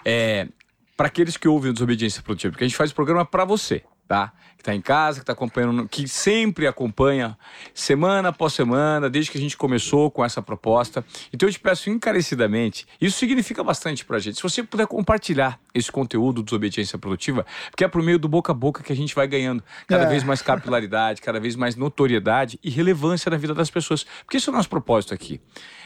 É, 0.06 0.48
para 0.96 1.08
aqueles 1.08 1.38
que 1.38 1.48
ouvem 1.48 1.74
Desobediência 1.74 2.22
Produtiva, 2.22 2.52
porque 2.52 2.63
a 2.63 2.68
gente 2.68 2.78
faz 2.78 2.92
o 2.92 2.96
programa 2.96 3.25
para 3.25 3.46
você, 3.46 3.84
tá? 4.07 4.31
Que 4.56 4.62
está 4.62 4.74
em 4.74 4.81
casa, 4.81 5.19
que 5.19 5.24
está 5.24 5.33
acompanhando, 5.33 5.88
que 5.88 6.07
sempre 6.07 6.65
acompanha 6.65 7.38
semana 7.74 8.30
após 8.30 8.54
semana, 8.54 9.09
desde 9.09 9.31
que 9.31 9.38
a 9.38 9.42
gente 9.42 9.57
começou 9.57 10.09
com 10.09 10.24
essa 10.24 10.42
proposta. 10.42 11.06
Então 11.33 11.48
eu 11.48 11.54
te 11.54 11.59
peço 11.59 11.89
encarecidamente, 11.89 12.88
isso 13.00 13.18
significa 13.19 13.63
bastante 13.63 14.04
para 14.06 14.18
a 14.18 14.19
gente. 14.19 14.38
Se 14.38 14.44
você 14.44 14.63
puder 14.63 14.88
compartilhar 14.88 15.59
esse 15.74 15.92
conteúdo 15.92 16.42
Desobediência 16.42 16.98
Produtiva, 16.98 17.45
porque 17.69 17.83
é 17.83 17.88
por 17.88 18.01
meio 18.01 18.18
do 18.18 18.27
boca 18.27 18.51
a 18.51 18.56
boca 18.56 18.81
que 18.81 18.92
a 18.92 18.95
gente 18.95 19.13
vai 19.13 19.27
ganhando 19.27 19.63
cada 19.88 20.04
É. 20.04 20.07
vez 20.07 20.24
mais 20.24 20.42
capilaridade, 20.42 21.21
cada 21.21 21.39
vez 21.39 21.56
mais 21.56 21.75
notoriedade 21.75 22.60
e 22.63 22.69
relevância 22.69 23.30
na 23.30 23.38
vida 23.38 23.53
das 23.53 23.69
pessoas. 23.69 24.06
Porque 24.24 24.38
esse 24.38 24.50
é 24.50 24.51
o 24.51 24.56
nosso 24.56 24.69
propósito 24.69 25.13
aqui. 25.13 25.39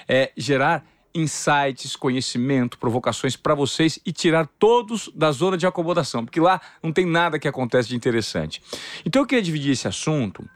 É 0.07 0.31
gerar 0.37 0.85
insights, 1.13 1.95
conhecimento, 1.95 2.77
provocações 2.77 3.35
para 3.35 3.55
vocês 3.55 3.99
e 4.05 4.11
tirar 4.11 4.47
todos 4.59 5.09
da 5.13 5.31
zona 5.31 5.57
de 5.57 5.65
acomodação, 5.65 6.25
porque 6.25 6.39
lá 6.39 6.61
não 6.81 6.91
tem 6.91 7.05
nada 7.05 7.39
que 7.39 7.47
acontece 7.47 7.89
de 7.89 7.95
interessante. 7.95 8.61
Então 9.05 9.21
eu 9.21 9.25
queria 9.25 9.43
dividir 9.43 9.71
esse 9.71 9.87
assunto 9.87 10.47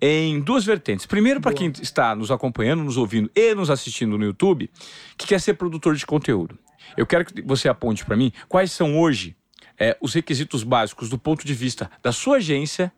em 0.00 0.40
duas 0.40 0.64
vertentes. 0.64 1.06
Primeiro, 1.06 1.40
para 1.40 1.54
quem 1.54 1.72
está 1.80 2.14
nos 2.16 2.30
acompanhando, 2.30 2.82
nos 2.82 2.96
ouvindo 2.96 3.30
e 3.36 3.54
nos 3.54 3.70
assistindo 3.70 4.18
no 4.18 4.24
YouTube, 4.24 4.68
que 5.16 5.26
quer 5.26 5.40
ser 5.40 5.54
produtor 5.54 5.94
de 5.94 6.04
conteúdo. 6.04 6.58
Eu 6.96 7.06
quero 7.06 7.24
que 7.24 7.40
você 7.42 7.68
aponte 7.68 8.04
para 8.04 8.16
mim 8.16 8.32
quais 8.48 8.72
são 8.72 8.98
hoje 8.98 9.36
é, 9.78 9.96
os 10.00 10.12
requisitos 10.12 10.64
básicos 10.64 11.08
do 11.08 11.18
ponto 11.18 11.46
de 11.46 11.54
vista 11.54 11.90
da 12.02 12.12
sua 12.12 12.38
agência 12.38 12.92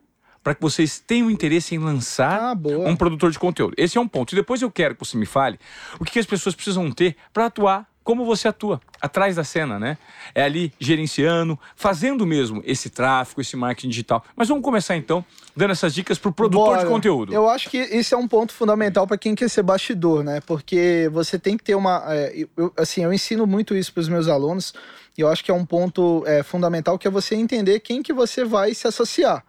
para 0.45 0.53
que 0.53 0.61
vocês 0.61 0.99
tenham 0.99 1.31
interesse 1.31 1.73
em 1.73 1.79
lançar 1.79 2.51
Ah, 2.51 2.55
um 2.87 2.95
produtor 2.95 3.31
de 3.31 3.39
conteúdo. 3.39 3.73
Esse 3.75 3.97
é 3.97 4.01
um 4.01 4.07
ponto. 4.07 4.31
E 4.31 4.35
depois 4.35 4.61
eu 4.61 4.69
quero 4.69 4.93
que 4.93 5.03
você 5.03 5.17
me 5.17 5.25
fale 5.25 5.59
o 5.99 6.05
que, 6.05 6.19
as 6.19 6.25
pessoas 6.27 6.53
precisam 6.53 6.91
ter 6.91 7.15
para 7.33 7.47
atuar 7.47 7.89
como 8.03 8.23
você 8.23 8.47
atua, 8.47 8.79
atrás 9.01 9.35
da 9.35 9.43
cena, 9.43 9.79
né? 9.79 9.97
É 10.35 10.43
ali 10.43 10.71
gerenciando, 10.79 11.59
fazendo 11.75 12.27
mesmo 12.27 12.61
esse 12.63 12.91
tráfego, 12.91 13.41
esse 13.41 13.57
marketing 13.57 13.89
digital. 13.89 14.23
Mas 14.35 14.47
vamos 14.47 14.63
começar 14.63 14.95
então 14.95 15.25
dando 15.57 15.71
essas 15.71 15.91
dicas 15.95 16.19
para 16.19 16.29
o 16.29 16.31
produtor 16.31 16.73
de 16.77 16.83
Bora. 16.83 16.87
conteúdo. 16.87 17.33
Eu 17.33 17.49
acho 17.49 17.67
que 17.67 17.77
esse 17.77 18.13
é 18.13 18.17
um 18.17 18.27
ponto 18.27 18.53
fundamental 18.53 19.07
para 19.07 19.17
quem 19.17 19.33
quer 19.33 19.49
ser 19.49 19.63
bastidor, 19.63 20.23
né? 20.23 20.39
Porque 20.45 21.09
você 21.11 21.39
tem 21.39 21.57
que 21.57 21.63
ter 21.63 21.73
uma. 21.73 22.03
é, 22.09 22.45
eu- 22.55 22.71
assim, 22.77 23.03
eu 23.03 23.11
ensino 23.11 23.47
muito 23.47 23.75
isso 23.75 23.91
para 23.91 24.01
os 24.01 24.07
meus 24.09 24.27
alunos 24.27 24.75
e 25.17 25.21
eu 25.21 25.27
acho 25.27 25.43
que 25.43 25.49
é 25.49 25.53
um 25.55 25.65
ponto 25.65 26.23
é, 26.27 26.43
fundamental 26.43 26.99
que 26.99 27.07
é 27.07 27.09
você 27.11 27.33
entender 27.33 27.79
quem 27.79 28.03
que 28.03 28.13
você 28.13 28.45
vai 28.45 28.75
se 28.75 28.87
associar. 28.87 29.43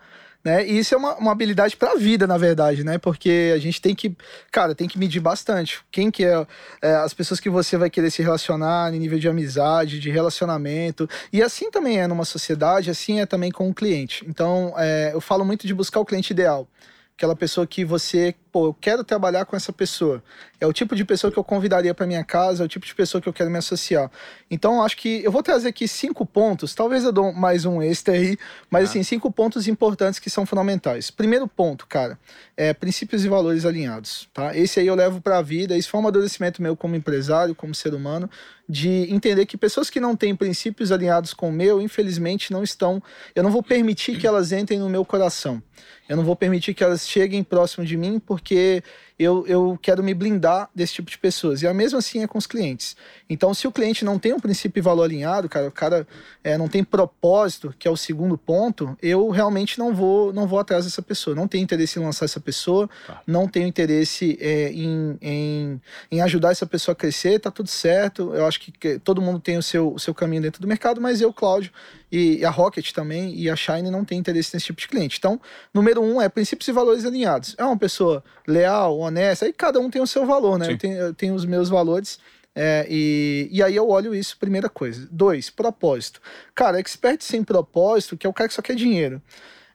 Né? 0.46 0.64
E 0.64 0.78
isso 0.78 0.94
é 0.94 0.96
uma, 0.96 1.16
uma 1.16 1.32
habilidade 1.32 1.76
para 1.76 1.90
a 1.90 1.96
vida, 1.96 2.24
na 2.24 2.38
verdade, 2.38 2.84
né? 2.84 2.98
Porque 2.98 3.52
a 3.52 3.58
gente 3.58 3.82
tem 3.82 3.96
que, 3.96 4.16
cara, 4.52 4.76
tem 4.76 4.86
que 4.86 4.96
medir 4.96 5.18
bastante. 5.18 5.80
Quem 5.90 6.08
que 6.08 6.24
é, 6.24 6.46
é, 6.80 6.94
as 6.94 7.12
pessoas 7.12 7.40
que 7.40 7.50
você 7.50 7.76
vai 7.76 7.90
querer 7.90 8.12
se 8.12 8.22
relacionar 8.22 8.94
em 8.94 9.00
nível 9.00 9.18
de 9.18 9.28
amizade, 9.28 9.98
de 9.98 10.08
relacionamento. 10.08 11.10
E 11.32 11.42
assim 11.42 11.68
também 11.68 11.98
é 11.98 12.06
numa 12.06 12.24
sociedade, 12.24 12.90
assim 12.90 13.18
é 13.18 13.26
também 13.26 13.50
com 13.50 13.68
o 13.68 13.74
cliente. 13.74 14.24
Então, 14.28 14.72
é, 14.76 15.10
eu 15.12 15.20
falo 15.20 15.44
muito 15.44 15.66
de 15.66 15.74
buscar 15.74 15.98
o 15.98 16.04
cliente 16.04 16.32
ideal. 16.32 16.68
Aquela 17.16 17.34
pessoa 17.34 17.66
que 17.66 17.84
você, 17.84 18.32
pô, 18.56 18.68
eu 18.68 18.74
quero 18.74 19.04
trabalhar 19.04 19.44
com 19.44 19.54
essa 19.54 19.70
pessoa. 19.70 20.22
É 20.58 20.66
o 20.66 20.72
tipo 20.72 20.96
de 20.96 21.04
pessoa 21.04 21.30
que 21.30 21.38
eu 21.38 21.44
convidaria 21.44 21.92
para 21.92 22.06
minha 22.06 22.24
casa, 22.24 22.62
é 22.62 22.64
o 22.64 22.68
tipo 22.68 22.86
de 22.86 22.94
pessoa 22.94 23.20
que 23.20 23.28
eu 23.28 23.32
quero 23.34 23.50
me 23.50 23.58
associar. 23.58 24.10
Então, 24.50 24.82
acho 24.82 24.96
que 24.96 25.22
eu 25.22 25.30
vou 25.30 25.42
trazer 25.42 25.68
aqui 25.68 25.86
cinco 25.86 26.24
pontos, 26.24 26.74
talvez 26.74 27.04
eu 27.04 27.12
dou 27.12 27.34
mais 27.34 27.66
um 27.66 27.82
extra 27.82 28.14
aí, 28.14 28.38
mas 28.70 28.84
Tá. 28.84 28.90
assim, 28.90 29.02
cinco 29.02 29.30
pontos 29.30 29.68
importantes 29.68 30.18
que 30.18 30.30
são 30.30 30.46
fundamentais. 30.46 31.10
Primeiro 31.10 31.46
ponto, 31.46 31.86
cara, 31.86 32.18
é 32.56 32.72
princípios 32.72 33.26
e 33.26 33.28
valores 33.28 33.66
alinhados, 33.66 34.26
tá? 34.32 34.56
Esse 34.56 34.80
aí 34.80 34.86
eu 34.86 34.94
levo 34.94 35.20
para 35.20 35.36
a 35.36 35.42
vida, 35.42 35.76
isso 35.76 35.90
foi 35.90 35.98
um 35.98 36.04
amadurecimento 36.04 36.62
meu 36.62 36.74
como 36.74 36.96
empresário, 36.96 37.54
como 37.54 37.74
ser 37.74 37.92
humano, 37.92 38.30
de 38.68 39.12
entender 39.12 39.44
que 39.44 39.58
pessoas 39.58 39.90
que 39.90 40.00
não 40.00 40.16
têm 40.16 40.34
princípios 40.34 40.90
alinhados 40.90 41.34
com 41.34 41.50
o 41.50 41.52
meu, 41.52 41.80
infelizmente 41.80 42.52
não 42.52 42.62
estão, 42.62 43.02
eu 43.34 43.42
não 43.42 43.50
vou 43.50 43.62
permitir 43.62 44.18
que 44.18 44.26
elas 44.26 44.50
entrem 44.50 44.78
no 44.78 44.88
meu 44.88 45.04
coração. 45.04 45.62
Eu 46.08 46.16
não 46.16 46.24
vou 46.24 46.36
permitir 46.36 46.72
que 46.72 46.84
elas 46.84 47.06
cheguem 47.08 47.42
próximo 47.42 47.84
de 47.84 47.96
mim, 47.96 48.18
porque 48.18 48.45
porque 48.46 48.82
eu, 49.18 49.46
eu 49.46 49.78
quero 49.80 50.02
me 50.02 50.12
blindar 50.12 50.68
desse 50.74 50.94
tipo 50.94 51.10
de 51.10 51.16
pessoas. 51.16 51.62
E 51.62 51.66
a 51.66 51.72
mesma 51.72 51.98
assim 51.98 52.22
é 52.22 52.26
com 52.26 52.36
os 52.36 52.46
clientes. 52.46 52.96
Então, 53.28 53.54
se 53.54 53.66
o 53.66 53.72
cliente 53.72 54.04
não 54.04 54.18
tem 54.18 54.34
um 54.34 54.38
princípio 54.38 54.78
e 54.78 54.82
valor 54.82 55.04
alinhado, 55.04 55.48
cara, 55.48 55.68
o 55.68 55.72
cara 55.72 56.06
é, 56.44 56.58
não 56.58 56.68
tem 56.68 56.84
propósito, 56.84 57.74
que 57.78 57.88
é 57.88 57.90
o 57.90 57.96
segundo 57.96 58.36
ponto, 58.36 58.96
eu 59.02 59.30
realmente 59.30 59.78
não 59.78 59.94
vou 59.94 60.32
não 60.32 60.46
vou 60.46 60.58
atrás 60.58 60.84
dessa 60.84 61.00
pessoa. 61.00 61.34
Não 61.34 61.48
tenho 61.48 61.64
interesse 61.64 61.98
em 61.98 62.02
lançar 62.02 62.26
essa 62.26 62.40
pessoa, 62.40 62.90
tá. 63.06 63.22
não 63.26 63.48
tenho 63.48 63.66
interesse 63.66 64.36
é, 64.40 64.70
em, 64.70 65.18
em, 65.22 65.80
em, 66.10 66.20
ajudar 66.20 66.50
essa 66.50 66.66
pessoa 66.66 66.92
a 66.92 66.96
crescer, 66.96 67.40
tá 67.40 67.50
tudo 67.50 67.70
certo. 67.70 68.34
Eu 68.34 68.46
acho 68.46 68.60
que, 68.60 68.98
todo 68.98 69.22
mundo 69.22 69.40
tem 69.40 69.56
o 69.56 69.62
seu, 69.62 69.94
o 69.94 69.98
seu 69.98 70.14
caminho 70.14 70.42
dentro 70.42 70.60
do 70.60 70.68
mercado, 70.68 71.00
mas 71.00 71.20
eu, 71.22 71.32
Cláudio, 71.32 71.72
e 72.10 72.44
a 72.44 72.50
Rocket 72.50 72.92
também 72.92 73.34
e 73.34 73.50
a 73.50 73.56
Shine 73.56 73.90
não 73.90 74.04
tem 74.04 74.18
interesse 74.18 74.54
nesse 74.54 74.66
tipo 74.66 74.80
de 74.80 74.88
cliente. 74.88 75.18
Então, 75.18 75.40
número 75.72 76.02
um 76.02 76.20
é 76.20 76.28
princípios 76.28 76.68
e 76.68 76.72
valores 76.72 77.04
alinhados. 77.04 77.54
É 77.58 77.64
uma 77.64 77.76
pessoa 77.76 78.22
leal, 78.46 79.05
honesta, 79.06 79.46
aí 79.46 79.52
cada 79.52 79.80
um 79.80 79.90
tem 79.90 80.00
o 80.00 80.06
seu 80.06 80.26
valor, 80.26 80.58
né? 80.58 80.72
Eu 80.72 80.78
tenho, 80.78 80.96
eu 80.96 81.14
tenho, 81.14 81.34
os 81.34 81.44
meus 81.44 81.68
valores. 81.68 82.18
É, 82.54 82.86
e, 82.88 83.48
e 83.52 83.62
aí 83.62 83.76
eu 83.76 83.88
olho 83.88 84.14
isso, 84.14 84.38
primeira 84.38 84.68
coisa. 84.68 85.06
Dois, 85.10 85.50
propósito. 85.50 86.20
Cara, 86.54 86.80
expert 86.80 87.22
sem 87.22 87.44
propósito, 87.44 88.16
que 88.16 88.26
é 88.26 88.30
o 88.30 88.32
cara 88.32 88.48
que 88.48 88.54
só 88.54 88.62
quer 88.62 88.74
dinheiro. 88.74 89.20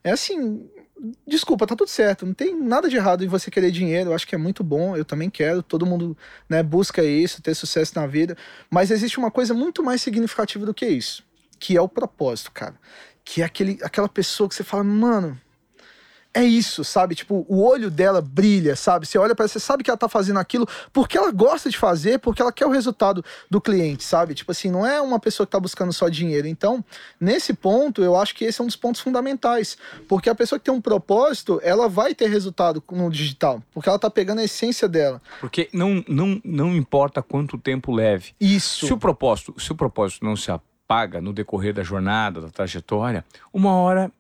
É 0.04 0.12
assim, 0.12 0.68
desculpa, 1.28 1.68
tá 1.68 1.76
tudo 1.76 1.90
certo. 1.90 2.26
Não 2.26 2.34
tem 2.34 2.60
nada 2.60 2.90
de 2.90 2.96
errado 2.96 3.24
em 3.24 3.28
você 3.28 3.52
querer 3.52 3.72
dinheiro. 3.72 4.10
Eu 4.10 4.16
acho 4.16 4.28
que 4.28 4.34
é 4.34 4.38
muito 4.38 4.64
bom. 4.64 4.96
Eu 4.98 5.06
também 5.06 5.30
quero. 5.30 5.62
Todo 5.62 5.86
mundo 5.86 6.18
né, 6.50 6.64
busca 6.64 7.04
isso, 7.04 7.42
ter 7.42 7.54
sucesso 7.54 7.94
na 7.96 8.08
vida. 8.08 8.36
Mas 8.70 8.90
existe 8.90 9.20
uma 9.20 9.30
coisa 9.30 9.54
muito 9.54 9.84
mais 9.84 10.02
significativa 10.02 10.66
do 10.66 10.74
que 10.74 10.88
isso 10.88 11.24
que 11.62 11.78
é 11.78 11.82
o 11.82 11.88
propósito, 11.88 12.52
cara. 12.52 12.74
Que 13.24 13.44
é 13.44 13.46
aquele, 13.46 13.78
aquela 13.84 14.10
pessoa 14.10 14.50
que 14.50 14.56
você 14.56 14.64
fala, 14.64 14.84
mano, 14.84 15.40
é 16.34 16.44
isso, 16.44 16.84
sabe? 16.84 17.16
Tipo, 17.16 17.46
o 17.48 17.62
olho 17.62 17.92
dela 17.92 18.22
brilha, 18.22 18.76
sabe? 18.76 19.06
Você 19.06 19.18
olha 19.18 19.36
para 19.36 19.44
ela, 19.44 19.50
você 19.50 19.60
sabe 19.60 19.84
que 19.84 19.90
ela 19.90 19.98
tá 19.98 20.08
fazendo 20.08 20.40
aquilo 20.40 20.68
porque 20.94 21.18
ela 21.18 21.32
gosta 21.32 21.70
de 21.70 21.78
fazer, 21.78 22.20
porque 22.20 22.42
ela 22.42 22.52
quer 22.52 22.66
o 22.66 22.72
resultado 22.72 23.24
do 23.50 23.60
cliente, 23.60 24.04
sabe? 24.04 24.34
Tipo 24.34 24.52
assim, 24.52 24.70
não 24.70 24.86
é 24.86 25.02
uma 25.02 25.20
pessoa 25.20 25.46
que 25.46 25.52
tá 25.52 25.60
buscando 25.60 25.92
só 25.92 26.08
dinheiro. 26.08 26.48
Então, 26.48 26.84
nesse 27.20 27.54
ponto, 27.54 28.02
eu 28.02 28.16
acho 28.16 28.34
que 28.34 28.46
esse 28.46 28.62
é 28.62 28.64
um 28.64 28.68
dos 28.68 28.76
pontos 28.76 29.02
fundamentais. 29.02 29.78
Porque 30.08 30.30
a 30.30 30.36
pessoa 30.36 30.58
que 30.58 30.66
tem 30.66 30.74
um 30.74 30.82
propósito, 30.82 31.60
ela 31.64 31.90
vai 31.90 32.16
ter 32.16 32.30
resultado 32.30 32.82
no 32.92 33.10
digital, 33.10 33.62
porque 33.74 33.90
ela 33.90 34.00
tá 34.00 34.10
pegando 34.10 34.40
a 34.40 34.44
essência 34.44 34.88
dela. 34.88 35.22
Porque 35.40 35.70
não, 35.74 36.04
não, 36.08 36.42
não 36.44 36.76
importa 36.76 37.22
quanto 37.22 37.58
tempo 37.58 37.92
leve. 37.92 38.34
Isso. 38.40 38.86
Se 38.88 38.94
o 38.94 38.98
propósito, 38.98 39.54
se 39.60 39.72
o 39.72 39.76
propósito 39.76 40.24
não 40.24 40.36
se 40.36 40.52
paga 40.88 41.22
no 41.22 41.32
decorrer 41.32 41.74
da 41.74 41.84
jornada, 41.84 42.42
da 42.42 42.50
trajetória, 42.50 43.24
uma 43.54 43.74
hora 43.76 44.12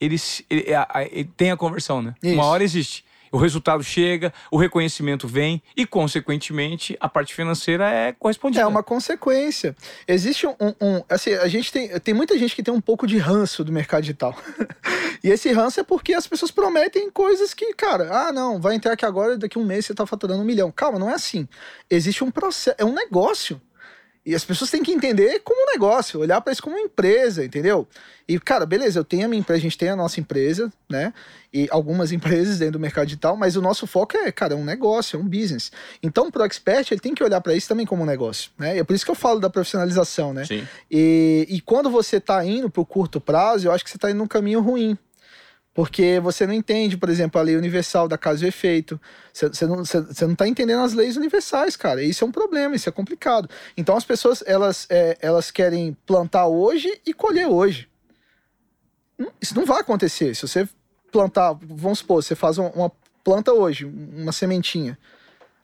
ele, 0.00 0.16
ele, 0.50 0.66
ele 1.10 1.30
tem 1.36 1.50
a 1.50 1.56
conversão, 1.56 2.02
né? 2.02 2.14
Isso. 2.22 2.34
Uma 2.34 2.44
hora 2.44 2.62
existe. 2.62 3.04
O 3.34 3.36
resultado 3.36 3.82
chega, 3.82 4.32
o 4.48 4.56
reconhecimento 4.56 5.26
vem 5.26 5.60
e, 5.76 5.84
consequentemente, 5.84 6.96
a 7.00 7.08
parte 7.08 7.34
financeira 7.34 7.90
é 7.90 8.12
correspondida. 8.12 8.62
É 8.62 8.66
uma 8.66 8.80
consequência. 8.80 9.74
Existe 10.06 10.46
um, 10.46 10.54
um, 10.80 11.02
assim, 11.08 11.32
a 11.32 11.48
gente 11.48 11.72
tem, 11.72 11.88
tem 11.98 12.14
muita 12.14 12.38
gente 12.38 12.54
que 12.54 12.62
tem 12.62 12.72
um 12.72 12.80
pouco 12.80 13.08
de 13.08 13.18
ranço 13.18 13.64
do 13.64 13.72
mercado 13.72 14.02
digital. 14.02 14.38
e 15.20 15.30
esse 15.30 15.50
ranço 15.50 15.80
é 15.80 15.82
porque 15.82 16.14
as 16.14 16.28
pessoas 16.28 16.52
prometem 16.52 17.10
coisas 17.10 17.52
que, 17.52 17.74
cara, 17.74 18.08
ah, 18.28 18.32
não, 18.32 18.60
vai 18.60 18.76
entrar 18.76 18.92
aqui 18.92 19.04
agora, 19.04 19.36
daqui 19.36 19.58
a 19.58 19.60
um 19.60 19.64
mês 19.64 19.84
você 19.84 19.94
tá 19.94 20.06
faturando 20.06 20.40
um 20.40 20.44
milhão. 20.44 20.70
Calma, 20.70 21.00
não 21.00 21.10
é 21.10 21.14
assim. 21.14 21.48
Existe 21.90 22.22
um 22.22 22.30
processo, 22.30 22.76
é 22.78 22.84
um 22.84 22.94
negócio. 22.94 23.60
E 24.26 24.34
as 24.34 24.42
pessoas 24.42 24.70
têm 24.70 24.82
que 24.82 24.90
entender 24.90 25.40
como 25.44 25.62
um 25.62 25.72
negócio, 25.72 26.18
olhar 26.18 26.40
para 26.40 26.52
isso 26.52 26.62
como 26.62 26.74
uma 26.76 26.82
empresa, 26.82 27.44
entendeu? 27.44 27.86
E, 28.26 28.40
cara, 28.40 28.64
beleza, 28.64 28.98
eu 28.98 29.04
tenho 29.04 29.26
a 29.26 29.28
minha 29.28 29.40
empresa, 29.40 29.58
a 29.58 29.62
gente 29.62 29.76
tem 29.76 29.90
a 29.90 29.96
nossa 29.96 30.18
empresa, 30.18 30.72
né? 30.88 31.12
E 31.52 31.68
algumas 31.70 32.10
empresas 32.12 32.58
dentro 32.58 32.74
do 32.74 32.80
mercado 32.80 33.06
digital, 33.06 33.36
mas 33.36 33.54
o 33.54 33.60
nosso 33.60 33.86
foco 33.86 34.16
é, 34.16 34.32
cara, 34.32 34.54
é 34.54 34.56
um 34.56 34.64
negócio, 34.64 35.18
é 35.18 35.20
um 35.20 35.28
business. 35.28 35.70
Então, 36.02 36.30
pro 36.30 36.42
expert, 36.42 36.90
ele 36.90 37.00
tem 37.00 37.14
que 37.14 37.22
olhar 37.22 37.40
para 37.42 37.54
isso 37.54 37.68
também 37.68 37.84
como 37.84 38.02
um 38.02 38.06
negócio, 38.06 38.50
né? 38.58 38.76
E 38.76 38.78
é 38.78 38.84
por 38.84 38.94
isso 38.94 39.04
que 39.04 39.10
eu 39.10 39.14
falo 39.14 39.40
da 39.40 39.50
profissionalização, 39.50 40.32
né? 40.32 40.46
Sim. 40.46 40.66
E, 40.90 41.46
e 41.50 41.60
quando 41.60 41.90
você 41.90 42.18
tá 42.18 42.42
indo 42.46 42.70
pro 42.70 42.86
curto 42.86 43.20
prazo, 43.20 43.68
eu 43.68 43.72
acho 43.72 43.84
que 43.84 43.90
você 43.90 43.98
tá 43.98 44.10
indo 44.10 44.18
num 44.18 44.26
caminho 44.26 44.62
ruim, 44.62 44.96
porque 45.74 46.20
você 46.20 46.46
não 46.46 46.54
entende, 46.54 46.96
por 46.96 47.08
exemplo, 47.08 47.40
a 47.40 47.44
lei 47.44 47.56
universal 47.56 48.06
da 48.06 48.16
causa 48.16 48.44
e 48.44 48.48
efeito. 48.48 48.98
Você 49.32 49.66
não, 49.66 49.84
você 49.84 50.26
não 50.26 50.36
tá 50.36 50.46
entendendo 50.46 50.84
as 50.84 50.94
leis 50.94 51.16
universais, 51.16 51.76
cara. 51.76 52.00
Isso 52.00 52.24
é 52.24 52.26
um 52.26 52.30
problema, 52.30 52.76
isso 52.76 52.88
é 52.88 52.92
complicado. 52.92 53.50
Então 53.76 53.96
as 53.96 54.04
pessoas, 54.04 54.44
elas, 54.46 54.86
é, 54.88 55.18
elas 55.20 55.50
querem 55.50 55.96
plantar 56.06 56.46
hoje 56.46 57.00
e 57.04 57.12
colher 57.12 57.48
hoje. 57.48 57.88
Hum, 59.18 59.26
isso 59.40 59.56
não 59.56 59.66
vai 59.66 59.80
acontecer. 59.80 60.32
Se 60.36 60.46
você 60.46 60.68
plantar, 61.10 61.58
vamos 61.60 61.98
supor, 61.98 62.22
você 62.22 62.36
faz 62.36 62.56
uma 62.56 62.90
planta 63.24 63.52
hoje, 63.52 63.84
uma 63.84 64.30
sementinha. 64.30 64.96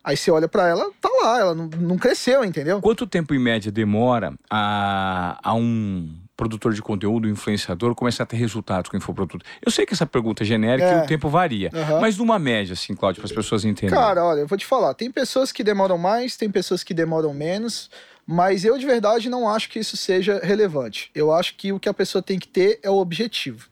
Aí 0.03 0.17
você 0.17 0.31
olha 0.31 0.49
para 0.49 0.67
ela, 0.67 0.91
tá 1.01 1.11
lá, 1.23 1.39
ela 1.39 1.55
não, 1.55 1.67
não 1.67 1.99
cresceu, 1.99 2.45
entendeu? 2.45 2.81
Quanto 2.81 3.07
tempo 3.07 3.33
em 3.35 3.39
média 3.39 3.71
demora 3.71 4.35
a, 4.51 5.39
a 5.43 5.55
um 5.55 6.13
produtor 6.41 6.73
de 6.73 6.81
conteúdo, 6.81 7.29
influenciador, 7.29 7.95
começar 7.95 8.23
a 8.23 8.27
ter 8.27 8.37
resultados 8.39 8.89
com 8.89 8.97
o 8.97 8.99
infoproduto? 8.99 9.45
Eu 9.61 9.71
sei 9.71 9.85
que 9.85 9.93
essa 9.93 10.07
pergunta 10.07 10.43
é 10.43 10.47
genérica 10.47 10.89
é. 10.89 11.01
e 11.01 11.05
o 11.05 11.07
tempo 11.07 11.29
varia, 11.29 11.71
uhum. 11.75 12.01
mas 12.01 12.17
numa 12.17 12.39
média, 12.39 12.73
assim, 12.73 12.95
Cláudio, 12.95 13.21
para 13.21 13.31
as 13.31 13.37
pessoas 13.37 13.63
entenderem. 13.63 14.03
Cara, 14.03 14.25
olha, 14.25 14.41
eu 14.41 14.47
vou 14.47 14.57
te 14.57 14.65
falar, 14.65 14.95
tem 14.95 15.11
pessoas 15.11 15.53
que 15.53 15.63
demoram 15.63 15.99
mais, 15.99 16.39
tem 16.39 16.51
pessoas 16.51 16.83
que 16.83 16.95
demoram 16.95 17.35
menos, 17.35 17.91
mas 18.27 18.65
eu 18.65 18.79
de 18.79 18.87
verdade 18.87 19.29
não 19.29 19.47
acho 19.47 19.69
que 19.69 19.79
isso 19.79 19.99
seja 19.99 20.41
relevante. 20.43 21.11
Eu 21.15 21.31
acho 21.31 21.57
que 21.57 21.73
o 21.75 21.79
que 21.79 21.91
a 21.91 21.95
pessoa 21.95 22.23
tem 22.23 22.39
que 22.39 22.49
ter 22.49 22.81
é 22.83 22.89
o 22.89 22.97
objetivo. 22.97 23.69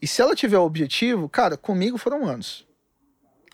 E 0.00 0.06
se 0.06 0.22
ela 0.22 0.36
tiver 0.36 0.58
o 0.58 0.64
objetivo, 0.64 1.28
cara, 1.28 1.56
comigo 1.56 1.98
foram 1.98 2.24
anos 2.24 2.64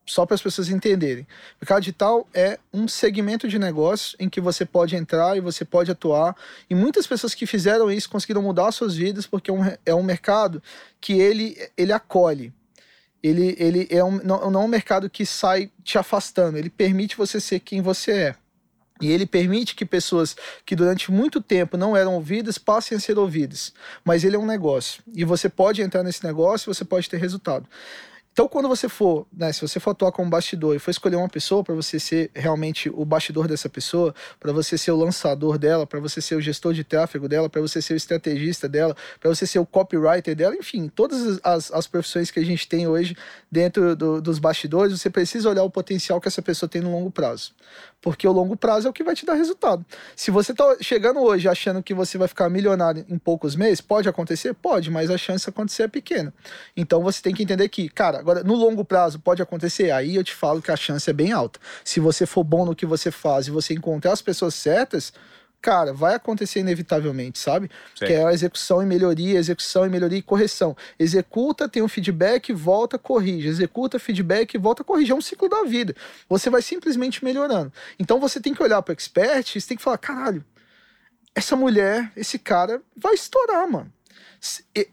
Só 0.05 0.24
para 0.25 0.35
as 0.35 0.41
pessoas 0.41 0.69
entenderem. 0.69 1.25
Mercado 1.59 1.81
digital 1.81 2.27
é 2.31 2.59
um 2.71 2.88
segmento 2.88 3.47
de 3.47 3.57
negócio 3.57 4.15
em 4.19 4.29
que 4.29 4.39
você 4.39 4.63
pode 4.63 4.95
entrar 4.95 5.35
e 5.35 5.39
você 5.39 5.65
pode 5.65 5.89
atuar. 5.89 6.35
E 6.69 6.75
muitas 6.75 7.07
pessoas 7.07 7.33
que 7.33 7.47
fizeram 7.47 7.91
isso 7.91 8.09
conseguiram 8.09 8.43
mudar 8.43 8.71
suas 8.71 8.95
vidas 8.95 9.25
porque 9.25 9.50
é 9.50 9.53
um, 9.53 9.62
é 9.85 9.95
um 9.95 10.03
mercado 10.03 10.62
que 11.01 11.13
ele, 11.13 11.57
ele 11.75 11.91
acolhe 11.91 12.53
ele, 13.27 13.55
ele 13.57 13.88
é 13.89 14.03
um, 14.03 14.21
não, 14.24 14.51
não 14.51 14.62
é 14.62 14.65
um 14.65 14.67
mercado 14.67 15.09
que 15.09 15.25
sai 15.25 15.71
te 15.83 15.97
afastando, 15.97 16.59
ele 16.59 16.69
permite 16.69 17.17
você 17.17 17.41
ser 17.41 17.59
quem 17.59 17.81
você 17.81 18.12
é. 18.12 18.35
E 19.02 19.12
ele 19.12 19.25
permite 19.25 19.75
que 19.75 19.86
pessoas 19.86 20.36
que 20.66 20.75
durante 20.75 21.12
muito 21.12 21.42
tempo 21.42 21.75
não 21.75 21.98
eram 21.98 22.14
ouvidas 22.14 22.58
passem 22.58 22.98
a 22.98 23.00
ser 23.00 23.18
ouvidas. 23.18 23.74
Mas 24.06 24.24
ele 24.24 24.36
é 24.38 24.40
um 24.40 24.46
negócio. 24.46 25.04
E 25.14 25.25
você 25.25 25.50
pode 25.50 25.82
entrar 25.82 26.02
nesse 26.02 26.24
negócio, 26.24 26.74
você 26.74 26.86
pode 26.86 27.10
ter 27.10 27.18
resultado. 27.18 27.68
Então, 28.36 28.50
quando 28.50 28.68
você 28.68 28.89
for, 28.89 29.25
né, 29.32 29.54
se 29.54 29.62
você 29.62 29.80
for 29.80 29.92
atuar 29.92 30.12
como 30.12 30.30
bastidor 30.30 30.75
e 30.75 30.80
for 30.80 30.92
escolher 30.92 31.15
uma 31.15 31.30
pessoa 31.30 31.63
para 31.63 31.74
você 31.74 31.98
ser 31.98 32.30
realmente 32.36 32.89
o 32.89 33.06
bastidor 33.06 33.48
dessa 33.48 33.70
pessoa, 33.70 34.13
para 34.42 34.51
você 34.51 34.77
ser 34.77 34.92
o 34.92 34.98
lançador 34.98 35.58
dela, 35.58 35.88
para 35.88 36.01
você 36.01 36.20
ser 36.20 36.36
o 36.36 36.42
gestor 36.42 36.74
de 36.74 36.84
tráfego 36.84 37.30
dela, 37.30 37.50
para 37.50 37.62
você 37.62 37.82
ser 37.82 37.94
o 37.94 37.96
estrategista 37.96 38.68
dela, 38.68 38.94
para 39.22 39.34
você 39.34 39.48
ser 39.48 39.60
o 39.60 39.65
copywriter 39.65 40.36
dela, 40.36 40.54
enfim, 40.54 40.89
todas 40.94 41.39
as, 41.46 41.72
as 41.72 41.88
profissões 41.88 42.30
que 42.30 42.38
a 42.38 42.44
gente 42.44 42.68
tem 42.68 42.86
hoje 42.86 43.15
dentro 43.50 43.96
do, 43.96 44.22
dos 44.22 44.38
bastidores, 44.38 45.00
você 45.00 45.10
precisa 45.10 45.50
olhar 45.50 45.63
o 45.63 45.70
potencial 45.70 46.20
que 46.20 46.27
essa 46.27 46.42
pessoa 46.42 46.68
tem 46.68 46.82
no 46.82 46.92
longo 46.92 47.10
prazo. 47.10 47.54
Porque 48.01 48.27
o 48.27 48.34
longo 48.34 48.58
prazo 48.58 48.88
é 48.88 48.89
o 48.89 48.94
que 48.94 49.01
vai 49.01 49.15
te 49.15 49.25
dar 49.25 49.36
resultado. 49.36 49.86
Se 50.13 50.30
você 50.30 50.51
está 50.51 50.75
chegando 50.82 51.22
hoje 51.22 51.48
achando 51.48 51.82
que 51.82 51.94
você 51.94 52.18
vai 52.18 52.27
ficar 52.27 52.50
milionário 52.50 53.06
em 53.08 53.18
poucos 53.18 53.56
meses, 53.56 53.80
pode 53.80 54.10
acontecer? 54.10 54.54
Pode, 54.54 54.92
mas 54.92 55.10
a 55.10 55.18
chance 55.18 55.46
de 55.46 55.50
acontecer 55.50 55.84
é 55.84 55.88
pequena. 55.88 56.34
Então 56.75 57.01
você 57.01 57.22
tem 57.22 57.34
que 57.34 57.42
entender 57.42 57.70
que, 57.70 57.88
cara, 57.88 58.25
agora 58.25 58.44
no 58.44 58.55
longo 58.55 58.84
prazo 58.84 59.20
pode 59.20 59.41
acontecer? 59.41 59.91
Aí 59.91 60.15
eu 60.15 60.24
te 60.24 60.34
falo 60.34 60.62
que 60.62 60.72
a 60.72 60.75
chance 60.75 61.08
é 61.08 61.13
bem 61.13 61.32
alta. 61.32 61.60
Se 61.84 62.00
você 62.00 62.25
for 62.25 62.44
bom 62.44 62.65
no 62.65 62.75
que 62.75 62.86
você 62.86 63.12
faz 63.12 63.48
e 63.48 63.51
você 63.51 63.74
encontrar 63.74 64.13
as 64.13 64.22
pessoas 64.22 64.55
certas, 64.55 65.13
cara, 65.62 65.94
vai 65.94 66.15
acontecer 66.15 66.60
inevitavelmente, 66.60 67.38
sabe? 67.38 67.70
Que 67.96 68.13
é 68.13 68.25
a 68.25 68.34
execução 68.34 68.82
e 68.82 68.86
melhoria, 68.86 69.38
execução 69.38 69.86
e 69.86 69.89
melhoria 69.89 70.17
e 70.17 70.24
correção. 70.24 70.75
Executa, 70.98 71.70
tem 71.70 71.84
um 71.84 71.88
feedback, 71.88 72.51
volta, 72.51 72.98
corrige. 72.98 73.48
Executa, 73.48 74.00
feedback, 74.00 74.58
volta, 74.58 74.84
corrige. 74.84 75.12
É 75.12 75.15
um 75.15 75.22
ciclo 75.22 75.48
da 75.48 75.63
vida. 75.63 75.96
Você 76.27 76.50
vai 76.50 76.62
simplesmente 76.62 77.24
melhorando. 77.24 77.72
Então 78.00 78.20
você 78.20 78.39
tem 78.39 78.53
que 78.53 78.62
olhar 78.62 78.82
para 78.82 78.91
o 78.91 78.94
expert 78.94 79.55
e 79.55 79.62
você 79.62 79.67
tem 79.67 79.77
que 79.77 79.84
falar, 79.84 79.98
caralho, 79.98 80.44
essa 81.34 81.55
mulher, 81.55 82.12
esse 82.15 82.39
cara 82.39 82.82
vai 82.96 83.13
estourar, 83.13 83.70
mano 83.70 83.95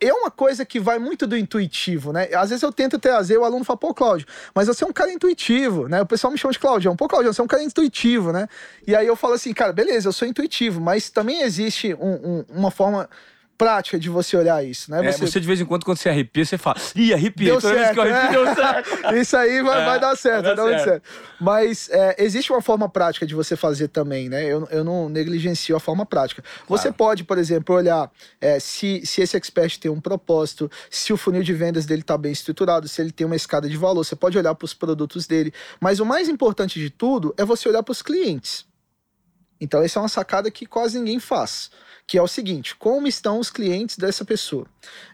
é 0.00 0.12
uma 0.12 0.30
coisa 0.30 0.64
que 0.64 0.78
vai 0.80 0.98
muito 0.98 1.26
do 1.26 1.36
intuitivo, 1.36 2.12
né? 2.12 2.28
Às 2.34 2.50
vezes 2.50 2.62
eu 2.62 2.72
tento 2.72 2.98
trazer, 2.98 3.38
o 3.38 3.44
aluno 3.44 3.64
fala, 3.64 3.76
pô, 3.76 3.92
Cláudio, 3.94 4.26
mas 4.54 4.66
você 4.66 4.84
é 4.84 4.86
um 4.86 4.92
cara 4.92 5.12
intuitivo, 5.12 5.88
né? 5.88 6.02
O 6.02 6.06
pessoal 6.06 6.30
me 6.30 6.38
chama 6.38 6.52
de 6.52 6.58
Cláudio, 6.58 6.94
pô, 6.96 7.08
Cláudio, 7.08 7.32
você 7.32 7.40
é 7.40 7.44
um 7.44 7.48
cara 7.48 7.62
intuitivo, 7.62 8.32
né? 8.32 8.48
E 8.86 8.94
aí 8.94 9.06
eu 9.06 9.16
falo 9.16 9.34
assim, 9.34 9.52
cara, 9.52 9.72
beleza, 9.72 10.08
eu 10.08 10.12
sou 10.12 10.26
intuitivo, 10.26 10.80
mas 10.80 11.10
também 11.10 11.42
existe 11.42 11.94
um, 11.94 12.12
um, 12.12 12.44
uma 12.50 12.70
forma 12.70 13.08
prática 13.56 13.98
de 13.98 14.08
você 14.08 14.36
olhar 14.36 14.64
isso, 14.64 14.90
né? 14.90 14.98
Você... 14.98 15.24
É, 15.24 15.26
você 15.26 15.40
de 15.40 15.46
vez 15.46 15.60
em 15.60 15.64
quando, 15.64 15.84
quando 15.84 15.98
você 15.98 16.08
arrepia, 16.08 16.44
você 16.44 16.58
fala, 16.58 16.76
ih, 16.94 17.12
arrepiei, 17.12 17.50
deu 17.50 17.60
toda 17.60 17.74
certo, 17.74 17.84
vez 17.84 17.92
que 17.92 17.98
eu 17.98 18.16
arrepio, 18.16 18.44
deu 18.44 18.54
certo. 18.54 19.14
isso 19.16 19.36
aí 19.36 19.62
vai, 19.62 19.82
é, 19.82 19.84
vai 19.84 20.00
dar 20.00 20.16
certo, 20.16 20.44
vai 20.44 20.56
dar 20.56 20.68
certo. 20.68 20.84
certo. 20.84 21.02
Mas 21.40 21.88
é, 21.90 22.16
existe 22.18 22.52
uma 22.52 22.60
forma 22.60 22.88
prática 22.88 23.26
de 23.26 23.34
você 23.34 23.56
fazer 23.56 23.88
também, 23.88 24.28
né? 24.28 24.44
Eu, 24.44 24.66
eu 24.70 24.82
não 24.82 25.08
negligencio 25.08 25.76
a 25.76 25.80
forma 25.80 26.04
prática. 26.04 26.42
Você 26.68 26.84
claro. 26.84 26.94
pode, 26.96 27.24
por 27.24 27.38
exemplo, 27.38 27.74
olhar 27.74 28.10
é, 28.40 28.58
se, 28.58 29.04
se 29.04 29.20
esse 29.20 29.36
expert 29.36 29.78
tem 29.78 29.90
um 29.90 30.00
propósito, 30.00 30.70
se 30.90 31.12
o 31.12 31.16
funil 31.16 31.42
de 31.42 31.52
vendas 31.52 31.86
dele 31.86 32.02
está 32.02 32.16
bem 32.18 32.32
estruturado, 32.32 32.88
se 32.88 33.00
ele 33.00 33.12
tem 33.12 33.26
uma 33.26 33.36
escada 33.36 33.68
de 33.68 33.76
valor, 33.76 34.04
você 34.04 34.16
pode 34.16 34.36
olhar 34.36 34.54
para 34.54 34.64
os 34.64 34.74
produtos 34.74 35.26
dele. 35.26 35.52
Mas 35.80 36.00
o 36.00 36.06
mais 36.06 36.28
importante 36.28 36.80
de 36.80 36.90
tudo 36.90 37.34
é 37.38 37.44
você 37.44 37.68
olhar 37.68 37.82
para 37.82 37.92
os 37.92 38.02
clientes. 38.02 38.66
Então, 39.60 39.80
essa 39.80 40.00
é 40.00 40.02
uma 40.02 40.08
sacada 40.08 40.50
que 40.50 40.66
quase 40.66 40.98
ninguém 40.98 41.20
faz 41.20 41.70
que 42.12 42.18
é 42.18 42.22
o 42.22 42.28
seguinte: 42.28 42.76
como 42.76 43.08
estão 43.08 43.38
os 43.38 43.48
clientes 43.48 43.96
dessa 43.96 44.22
pessoa? 44.22 44.66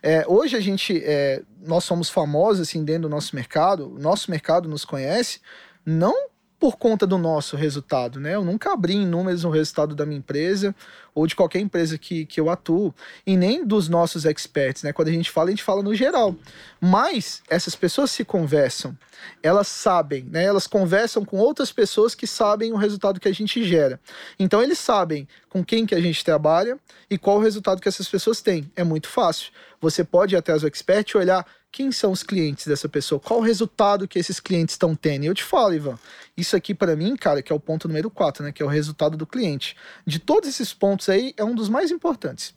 É, 0.02 0.24
hoje 0.26 0.56
a 0.56 0.60
gente, 0.60 1.00
é, 1.04 1.44
nós 1.64 1.84
somos 1.84 2.10
famosos 2.10 2.62
assim 2.68 2.84
dentro 2.84 3.02
do 3.02 3.08
nosso 3.08 3.36
mercado, 3.36 3.94
o 3.94 4.00
nosso 4.00 4.28
mercado 4.28 4.68
nos 4.68 4.84
conhece, 4.84 5.40
não 5.86 6.26
por 6.58 6.76
conta 6.76 7.06
do 7.06 7.16
nosso 7.16 7.56
resultado, 7.56 8.18
né? 8.18 8.34
Eu 8.34 8.44
nunca 8.44 8.72
abri 8.72 8.94
em 8.94 9.06
números 9.06 9.44
o 9.44 9.50
resultado 9.50 9.94
da 9.94 10.04
minha 10.04 10.18
empresa 10.18 10.74
ou 11.14 11.26
de 11.26 11.34
qualquer 11.34 11.60
empresa 11.60 11.98
que, 11.98 12.24
que 12.26 12.40
eu 12.40 12.48
atuo, 12.48 12.94
e 13.26 13.36
nem 13.36 13.64
dos 13.64 13.88
nossos 13.88 14.24
experts, 14.24 14.84
né? 14.84 14.92
Quando 14.92 15.08
a 15.08 15.12
gente 15.12 15.30
fala, 15.30 15.48
a 15.48 15.50
gente 15.50 15.64
fala 15.64 15.82
no 15.82 15.94
geral. 15.94 16.34
Mas 16.80 17.42
essas 17.48 17.74
pessoas 17.74 18.12
se 18.12 18.24
conversam, 18.24 18.96
elas 19.42 19.66
sabem, 19.66 20.24
né? 20.30 20.44
Elas 20.44 20.66
conversam 20.66 21.24
com 21.24 21.38
outras 21.38 21.72
pessoas 21.72 22.14
que 22.14 22.26
sabem 22.26 22.72
o 22.72 22.76
resultado 22.76 23.18
que 23.18 23.28
a 23.28 23.34
gente 23.34 23.64
gera. 23.64 24.00
Então 24.38 24.62
eles 24.62 24.78
sabem 24.78 25.26
com 25.48 25.64
quem 25.64 25.86
que 25.86 25.94
a 25.94 26.00
gente 26.00 26.24
trabalha 26.24 26.78
e 27.10 27.18
qual 27.18 27.38
o 27.38 27.42
resultado 27.42 27.80
que 27.80 27.88
essas 27.88 28.08
pessoas 28.08 28.40
têm. 28.40 28.70
É 28.76 28.84
muito 28.84 29.08
fácil. 29.08 29.52
Você 29.80 30.04
pode 30.04 30.34
ir 30.34 30.38
até 30.38 30.54
o 30.54 30.66
expert 30.66 31.10
e 31.10 31.18
olhar 31.18 31.44
quem 31.70 31.92
são 31.92 32.12
os 32.12 32.22
clientes 32.22 32.66
dessa 32.66 32.88
pessoa? 32.88 33.20
Qual 33.20 33.40
o 33.40 33.42
resultado 33.42 34.08
que 34.08 34.18
esses 34.18 34.40
clientes 34.40 34.74
estão 34.74 34.94
tendo? 34.94 35.24
E 35.24 35.26
eu 35.26 35.34
te 35.34 35.44
falo, 35.44 35.74
Ivan, 35.74 35.98
isso 36.36 36.56
aqui 36.56 36.74
para 36.74 36.96
mim, 36.96 37.14
cara, 37.16 37.42
que 37.42 37.52
é 37.52 37.54
o 37.54 37.60
ponto 37.60 37.86
número 37.86 38.10
4, 38.10 38.44
né? 38.44 38.52
Que 38.52 38.62
é 38.62 38.66
o 38.66 38.68
resultado 38.68 39.16
do 39.16 39.26
cliente. 39.26 39.76
De 40.06 40.18
todos 40.18 40.48
esses 40.48 40.72
pontos 40.72 41.08
aí, 41.08 41.34
é 41.36 41.44
um 41.44 41.54
dos 41.54 41.68
mais 41.68 41.90
importantes. 41.90 42.54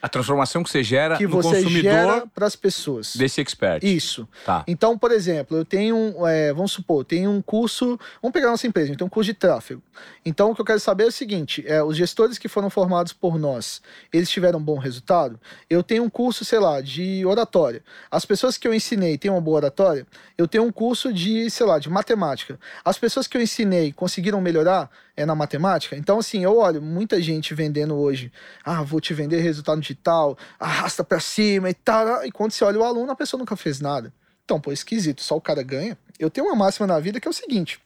A 0.00 0.08
transformação 0.08 0.62
que 0.62 0.70
você 0.70 0.82
gera 0.82 1.16
que 1.16 1.26
no 1.26 1.30
você 1.30 1.62
consumidor 1.62 2.28
para 2.34 2.46
as 2.46 2.54
pessoas. 2.54 3.16
Desse 3.16 3.40
expert. 3.40 3.82
Isso. 3.84 4.28
Tá. 4.44 4.64
Então, 4.66 4.96
por 4.96 5.10
exemplo, 5.10 5.56
eu 5.56 5.64
tenho, 5.64 6.26
é, 6.26 6.52
vamos 6.52 6.72
supor, 6.72 7.04
tenho 7.04 7.30
um 7.30 7.42
curso, 7.42 7.98
vamos 8.22 8.32
pegar 8.32 8.50
nossa 8.50 8.66
empresa, 8.66 8.92
então 8.92 9.06
um 9.06 9.10
curso 9.10 9.32
de 9.32 9.34
tráfego. 9.34 9.82
Então, 10.24 10.50
o 10.50 10.54
que 10.54 10.60
eu 10.60 10.64
quero 10.64 10.80
saber 10.80 11.04
é 11.04 11.06
o 11.06 11.12
seguinte, 11.12 11.64
é, 11.66 11.82
os 11.82 11.96
gestores 11.96 12.38
que 12.38 12.48
foram 12.48 12.70
formados 12.70 13.12
por 13.12 13.38
nós, 13.38 13.82
eles 14.12 14.30
tiveram 14.30 14.58
um 14.58 14.62
bom 14.62 14.78
resultado? 14.78 15.40
Eu 15.68 15.82
tenho 15.82 16.04
um 16.04 16.10
curso, 16.10 16.44
sei 16.44 16.58
lá, 16.58 16.80
de 16.80 17.24
oratória. 17.26 17.82
As 18.10 18.24
pessoas 18.24 18.56
que 18.56 18.68
eu 18.68 18.74
ensinei 18.74 19.18
têm 19.18 19.30
uma 19.30 19.40
boa 19.40 19.56
oratória? 19.56 20.06
Eu 20.36 20.46
tenho 20.46 20.64
um 20.64 20.72
curso 20.72 21.12
de, 21.12 21.50
sei 21.50 21.66
lá, 21.66 21.78
de 21.78 21.90
matemática. 21.90 22.58
As 22.84 22.98
pessoas 22.98 23.26
que 23.26 23.36
eu 23.36 23.42
ensinei 23.42 23.92
conseguiram 23.92 24.40
melhorar? 24.40 24.90
É 25.18 25.26
na 25.26 25.34
matemática. 25.34 25.96
Então, 25.96 26.20
assim, 26.20 26.44
eu 26.44 26.56
olho 26.58 26.80
muita 26.80 27.20
gente 27.20 27.52
vendendo 27.52 27.96
hoje. 27.96 28.32
Ah, 28.64 28.82
vou 28.82 29.00
te 29.00 29.12
vender 29.12 29.40
resultado 29.40 29.80
digital, 29.80 30.38
arrasta 30.60 31.02
para 31.02 31.18
cima 31.18 31.68
e 31.68 31.74
tal. 31.74 32.24
E 32.24 32.30
quando 32.30 32.52
você 32.52 32.64
olha 32.64 32.78
o 32.78 32.84
aluno, 32.84 33.10
a 33.10 33.16
pessoa 33.16 33.36
nunca 33.36 33.56
fez 33.56 33.80
nada. 33.80 34.14
Então, 34.44 34.60
pô, 34.60 34.70
esquisito, 34.70 35.20
só 35.20 35.36
o 35.36 35.40
cara 35.40 35.60
ganha. 35.64 35.98
Eu 36.20 36.30
tenho 36.30 36.46
uma 36.46 36.54
máxima 36.54 36.86
na 36.86 37.00
vida 37.00 37.18
que 37.18 37.26
é 37.26 37.30
o 37.30 37.34
seguinte: 37.34 37.80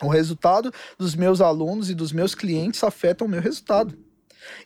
o 0.00 0.08
resultado 0.08 0.72
dos 0.96 1.14
meus 1.14 1.42
alunos 1.42 1.90
e 1.90 1.94
dos 1.94 2.10
meus 2.10 2.34
clientes 2.34 2.82
afeta 2.82 3.22
o 3.22 3.28
meu 3.28 3.40
resultado. 3.40 3.94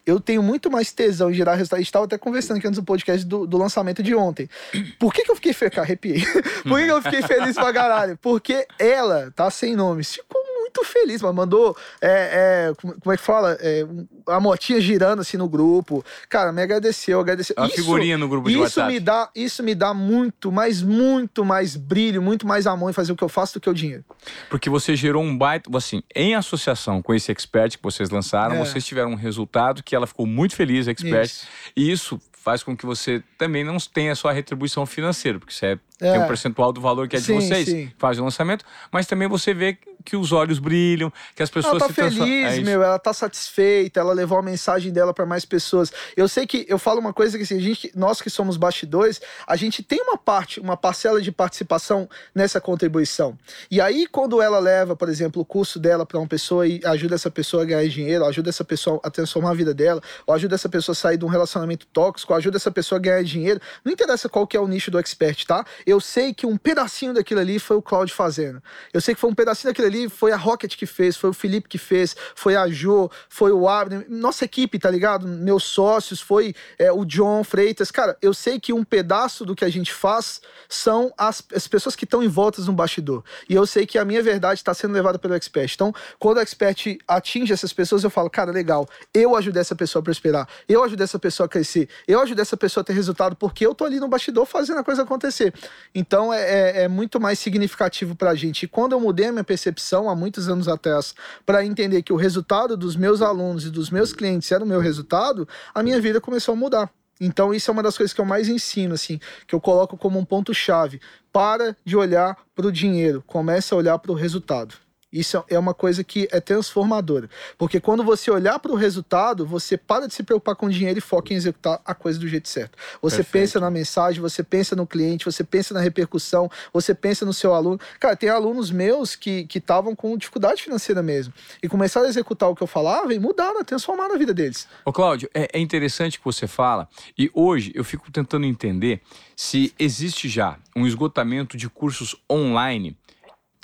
Eu 0.07 0.21
tenho 0.21 0.45
muito 0.45 0.71
mais 0.71 0.93
tesão 0.93 1.29
em 1.29 1.35
gerar 1.35 1.57
resultado. 1.57 1.79
A 1.79 1.81
gente 1.81 1.89
estava 1.89 2.05
até 2.05 2.17
conversando 2.17 2.59
aqui 2.59 2.69
antes 2.69 2.79
do 2.79 2.85
podcast 2.85 3.27
do, 3.27 3.49
do 3.49 3.59
lançamento 3.59 4.01
de 4.01 4.15
ontem. 4.15 4.49
Por 4.97 5.13
que, 5.13 5.25
que 5.25 5.31
eu 5.31 5.35
fiquei 5.35 5.53
feliz? 5.53 5.77
Arrepiei. 5.79 6.25
Por 6.63 6.79
que, 6.79 6.85
que 6.85 6.93
eu 6.93 7.03
fiquei 7.03 7.23
feliz 7.23 7.57
pra 7.57 7.73
caralho? 7.73 8.17
Porque 8.23 8.65
ela, 8.79 9.33
tá 9.35 9.51
sem 9.51 9.75
nome, 9.75 10.05
ficou 10.05 10.52
muito 10.73 10.85
feliz, 10.85 11.21
mas 11.21 11.35
mandou, 11.35 11.77
é, 12.01 12.71
é, 12.71 12.73
como 12.81 13.13
é 13.13 13.17
que 13.17 13.23
fala? 13.23 13.57
É, 13.61 13.87
a 14.27 14.41
motinha 14.41 14.81
girando 14.81 15.21
assim 15.21 15.37
no 15.37 15.49
grupo. 15.49 16.05
Cara, 16.29 16.51
me 16.51 16.63
agradeceu, 16.63 17.21
agradeceu. 17.21 17.55
Uma 17.59 17.67
isso, 17.67 17.77
figurinha 17.77 18.17
no 18.17 18.29
grupo 18.29 18.49
de 18.49 18.55
isso 18.55 18.63
WhatsApp. 18.63 18.93
Me 18.93 19.01
dá, 19.01 19.31
isso 19.35 19.63
me 19.63 19.75
dá 19.75 19.93
muito, 19.93 20.51
mas 20.51 20.83
muito 20.83 21.45
mais 21.45 21.77
brilho, 21.77 22.23
muito 22.23 22.47
mais 22.47 22.67
amor 22.67 22.91
em 22.91 22.93
fazer 22.93 23.13
o 23.13 23.17
que 23.17 23.23
eu 23.23 23.29
faço 23.29 23.55
do 23.55 23.61
que 23.61 23.69
o 23.69 23.75
dinheiro. 23.75 24.05
Porque 24.49 24.71
você 24.71 24.97
gerou 24.97 25.23
um 25.23 25.37
baita, 25.37 25.71
assim, 25.77 26.03
em 26.15 26.35
associação 26.35 27.03
com 27.03 27.15
esse 27.15 27.31
expert 27.31 27.77
que 27.77 27.83
vocês 27.83 28.09
lançaram, 28.11 28.57
é. 28.57 28.59
vocês 28.59 28.85
tiveram 28.85 29.11
um 29.11 29.17
resultado 29.17 29.83
que 29.83 29.95
ela 29.95 30.07
ficou 30.07 30.27
muito 30.27 30.57
feliz, 30.57 30.89
expert. 30.89 31.27
Isso. 31.27 31.47
E 31.77 31.93
isso 31.93 32.21
faz 32.43 32.63
com 32.63 32.77
que 32.77 32.85
você 32.85 33.23
também 33.39 33.63
não 33.63 33.77
tenha 33.79 34.17
só 34.17 34.29
a 34.29 34.33
retribuição 34.33 34.85
financeira, 34.85 35.39
porque 35.39 35.55
você 35.55 35.67
é, 35.67 35.79
é. 36.01 36.13
tem 36.13 36.21
um 36.21 36.27
percentual 36.27 36.73
do 36.73 36.81
valor 36.81 37.07
que 37.07 37.15
é 37.15 37.21
de 37.21 37.27
sim, 37.27 37.35
vocês, 37.35 37.69
sim. 37.69 37.93
faz 37.97 38.19
o 38.19 38.25
lançamento, 38.25 38.65
mas 38.91 39.07
também 39.07 39.29
você 39.29 39.55
vê 39.55 39.79
que 40.05 40.17
os 40.17 40.33
olhos 40.33 40.59
brilham, 40.59 41.13
que 41.35 41.43
as 41.43 41.51
pessoas 41.51 41.81
ela 41.81 41.81
tá 41.81 41.89
se 41.89 41.93
feliz, 41.95 42.59
é 42.59 42.61
meu, 42.61 42.83
ela 42.83 42.99
tá 42.99 43.13
satisfeita, 43.13 44.01
ela 44.01 44.13
levou 44.13 44.39
a 44.39 44.43
mensagem 44.43 44.93
dela 44.93 45.15
para 45.15 45.25
mais 45.27 45.45
pessoas. 45.45 45.93
Eu 46.17 46.29
sei 46.29 46.47
que 46.47 46.67
eu 46.69 46.79
falo 46.79 47.01
uma 47.01 47.13
coisa 47.13 47.37
que 47.37 47.45
assim, 47.45 47.57
a 47.57 47.61
gente, 47.61 47.91
nós 47.95 48.21
que 48.21 48.31
somos 48.31 48.57
bastidores, 48.57 49.21
a 49.47 49.57
gente 49.57 49.83
tem 49.83 50.01
uma 50.03 50.19
parte, 50.19 50.61
uma 50.61 50.77
parcela 50.77 51.21
de 51.21 51.31
participação 51.31 52.09
nessa 52.35 52.61
contribuição. 52.61 53.39
E 53.71 53.81
aí 53.81 54.07
quando 54.07 54.43
ela 54.43 54.59
leva, 54.59 54.97
por 54.97 55.09
exemplo, 55.09 55.43
o 55.43 55.45
curso 55.45 55.79
dela 55.79 56.05
para 56.05 56.19
uma 56.19 56.27
pessoa 56.27 56.67
e 56.67 56.81
ajuda 56.85 57.15
essa 57.15 57.31
pessoa 57.31 57.63
a 57.63 57.67
ganhar 57.67 57.89
dinheiro, 57.89 58.25
ajuda 58.25 58.51
essa 58.51 58.65
pessoa 58.65 59.01
a 59.03 59.11
transformar 59.11 59.51
a 59.51 59.55
vida 59.55 59.73
dela, 59.73 60.03
ou 60.27 60.35
ajuda 60.35 60.55
essa 60.55 60.69
pessoa 60.69 60.93
a 60.93 60.97
sair 60.97 61.17
de 61.17 61.25
um 61.25 61.29
relacionamento 61.29 61.87
tóxico, 61.87 62.35
ajuda 62.35 62.57
essa 62.57 62.71
pessoa 62.71 62.99
a 62.99 63.03
ganhar 63.03 63.23
dinheiro. 63.23 63.61
Não 63.85 63.93
interessa 63.93 64.29
qual 64.29 64.47
que 64.47 64.57
é 64.57 64.61
o 64.61 64.67
nicho 64.67 64.91
do 64.91 64.99
expert, 64.99 65.45
tá? 65.47 65.65
Eu 65.87 66.01
sei 66.01 66.33
que 66.35 66.47
um 66.47 66.57
pedacinho 66.57 67.15
daquilo 67.15 67.41
ali 67.41 67.59
foi 67.59 67.77
o 67.77 67.83
Claudio 67.83 68.15
fazendo. 68.15 68.63
Eu 68.93 69.01
sei 69.01 69.15
que 69.15 69.21
foi 69.21 69.31
um 69.31 69.35
pedacinho 69.35 69.71
daquilo 69.71 69.87
ali 69.87 69.92
ali 69.93 70.09
foi 70.09 70.33
a 70.33 70.37
Rocket 70.37 70.77
que 70.77 70.87
fez, 70.87 71.17
foi 71.17 71.31
o 71.31 71.33
Felipe 71.35 71.69
que 71.69 71.79
fez, 71.79 72.17
foi 72.35 72.57
a 72.57 72.67
Jo, 72.69 73.11
foi 73.29 73.53
o 73.53 73.69
Abner, 73.69 74.07
nossa 74.09 74.45
equipe, 74.45 74.79
tá 74.79 74.91
ligado? 74.91 75.29
Meus 75.29 75.65
sócios, 75.65 76.21
foi 76.21 76.55
é, 76.79 76.91
o 76.91 77.05
John 77.05 77.45
Freitas. 77.45 77.91
Cara, 77.91 78.17
eu 78.23 78.33
sei 78.33 78.59
que 78.59 78.73
um 78.73 78.83
pedaço 78.83 79.45
do 79.45 79.55
que 79.55 79.65
a 79.65 79.69
gente 79.69 79.93
faz 79.93 80.41
são 80.69 81.13
as, 81.19 81.45
as 81.55 81.69
pessoas 81.69 81.95
que 81.95 82.05
estão 82.05 82.23
em 82.23 82.29
voltas 82.29 82.67
no 82.67 82.73
bastidor. 82.73 83.23
E 83.49 83.55
eu 83.55 83.67
sei 83.67 83.87
que 83.87 83.99
a 83.99 84.05
minha 84.05 84.23
verdade 84.23 84.61
está 84.61 84.73
sendo 84.73 84.95
levada 84.95 85.19
pelo 85.19 85.35
Expert. 85.35 85.73
Então, 85.75 85.95
quando 86.19 86.39
o 86.39 86.41
Expert 86.41 86.99
atinge 87.07 87.53
essas 87.53 87.73
pessoas, 87.73 88.03
eu 88.05 88.11
falo, 88.11 88.31
cara, 88.31 88.51
legal, 88.51 88.89
eu 89.13 89.37
ajudei 89.37 89.61
essa 89.61 89.75
pessoa 89.75 90.01
a 90.01 90.03
prosperar, 90.03 90.49
eu 90.69 90.83
ajudei 90.83 91.05
essa 91.05 91.19
pessoa 91.19 91.47
a 91.47 91.49
crescer, 91.49 91.89
eu 92.09 92.21
ajudei 92.21 92.43
essa 92.43 92.57
pessoa 92.57 92.83
a 92.83 92.85
ter 92.85 92.95
resultado, 92.95 93.37
porque 93.37 93.67
eu 93.67 93.75
tô 93.75 93.85
ali 93.85 94.01
no 94.01 94.09
bastidor 94.09 94.47
fazendo 94.47 94.79
a 94.79 94.85
coisa 94.85 95.03
acontecer. 95.03 95.53
Então, 95.95 96.33
é, 96.33 96.41
é, 96.41 96.83
é 96.85 96.89
muito 96.89 97.21
mais 97.21 97.39
significativo 97.39 98.15
pra 98.15 98.35
gente. 98.35 98.65
E 98.65 98.69
quando 98.69 98.93
eu 98.93 99.01
mudei 99.01 99.27
a 99.27 99.33
minha 99.33 99.45
percepção, 99.45 99.82
há 100.09 100.15
muitos 100.15 100.49
anos 100.49 100.69
atrás, 100.69 101.15
para 101.45 101.65
entender 101.65 102.03
que 102.03 102.13
o 102.13 102.17
resultado 102.17 102.77
dos 102.77 102.97
meus 102.97 103.21
alunos 103.21 103.67
e 103.67 103.71
dos 103.71 103.91
meus 103.91 104.13
clientes 104.13 104.51
era 104.53 104.65
o 104.65 104.67
meu 104.67 104.81
resultado, 104.81 105.49
a 105.75 105.83
minha 105.83 106.01
vida 106.01 106.21
começou 106.21 106.53
a 106.53 106.57
mudar. 106.57 106.91
Então, 107.21 107.55
isso 107.55 107.71
é 107.71 107.73
uma 107.73 107.83
das 107.83 107.97
coisas 107.97 108.13
que 108.13 108.21
eu 108.21 108.25
mais 108.25 108.49
ensino, 108.49 108.95
assim, 108.95 109.21
que 109.47 109.55
eu 109.55 109.61
coloco 109.61 109.97
como 109.97 110.19
um 110.19 110.25
ponto-chave. 110.25 111.01
Para 111.33 111.77
de 111.85 111.97
olhar 111.97 112.37
para 112.55 112.67
o 112.67 112.73
dinheiro, 112.73 113.23
comece 113.27 113.73
a 113.73 113.77
olhar 113.77 113.99
para 113.99 114.11
o 114.11 114.15
resultado. 114.15 114.75
Isso 115.13 115.45
é 115.49 115.59
uma 115.59 115.75
coisa 115.75 116.03
que 116.03 116.27
é 116.33 116.41
transformadora. 116.41 117.29
Porque 117.59 117.79
quando 117.79 118.03
você 118.03 118.31
olhar 118.31 118.59
para 118.59 118.73
o 118.73 118.75
resultado, 118.75 119.45
você 119.45 119.77
para 119.77 120.09
de 120.09 120.15
se 120.15 120.23
preocupar 120.23 120.57
com 120.57 120.69
dinheiro 120.71 120.99
e 120.99 121.03
foca 121.03 121.35
em 121.35 121.37
executar 121.37 121.81
a 121.85 121.95
coisa 121.95 122.19
do 122.19 122.27
jeito 122.27 122.49
certo. 122.49 122.79
Você 123.03 123.17
Perfeito. 123.17 123.33
pensa 123.33 123.61
na 123.61 123.71
mensagem, 123.71 124.21
você 124.21 124.43
pensa 124.43 124.75
no 124.75 124.87
cliente, 124.87 125.25
você 125.25 125.45
pensa 125.45 125.75
na 125.75 125.81
repercussão, 125.81 126.51
você 126.73 126.95
pensa 126.95 127.27
no 127.27 127.35
seu 127.35 127.53
aluno. 127.53 127.79
Cara, 128.01 128.17
tem 128.17 128.31
alunos 128.31 128.71
meus 128.71 129.15
que 129.15 129.47
estavam 129.55 129.95
com 129.95 130.17
dificuldade 130.17 130.63
financeira 130.63 131.03
mesmo. 131.03 131.35
E 131.63 131.69
começaram 131.69 132.07
a 132.07 132.09
executar 132.09 132.49
o 132.49 132.55
que 132.55 132.63
eu 132.63 132.67
falava 132.67 133.13
e 133.13 133.19
mudaram, 133.19 133.63
transformaram 133.63 134.15
a 134.15 134.19
vida 134.19 134.33
deles. 134.33 134.67
Ô, 134.85 134.93
Cláudio, 134.93 135.29
é, 135.35 135.49
é 135.53 135.61
interessante 135.61 136.19
que 136.19 136.25
você 136.25 136.47
fala. 136.47 136.89
E 137.19 137.31
hoje 137.35 137.71
eu 137.75 137.85
fico 137.85 138.11
tentando 138.11 138.47
entender 138.47 139.03
se 139.37 139.75
existe 139.79 140.29
já 140.29 140.57
um 140.75 140.87
esgotamento 140.87 141.57
de 141.57 141.69
cursos 141.69 142.17
online 142.31 142.97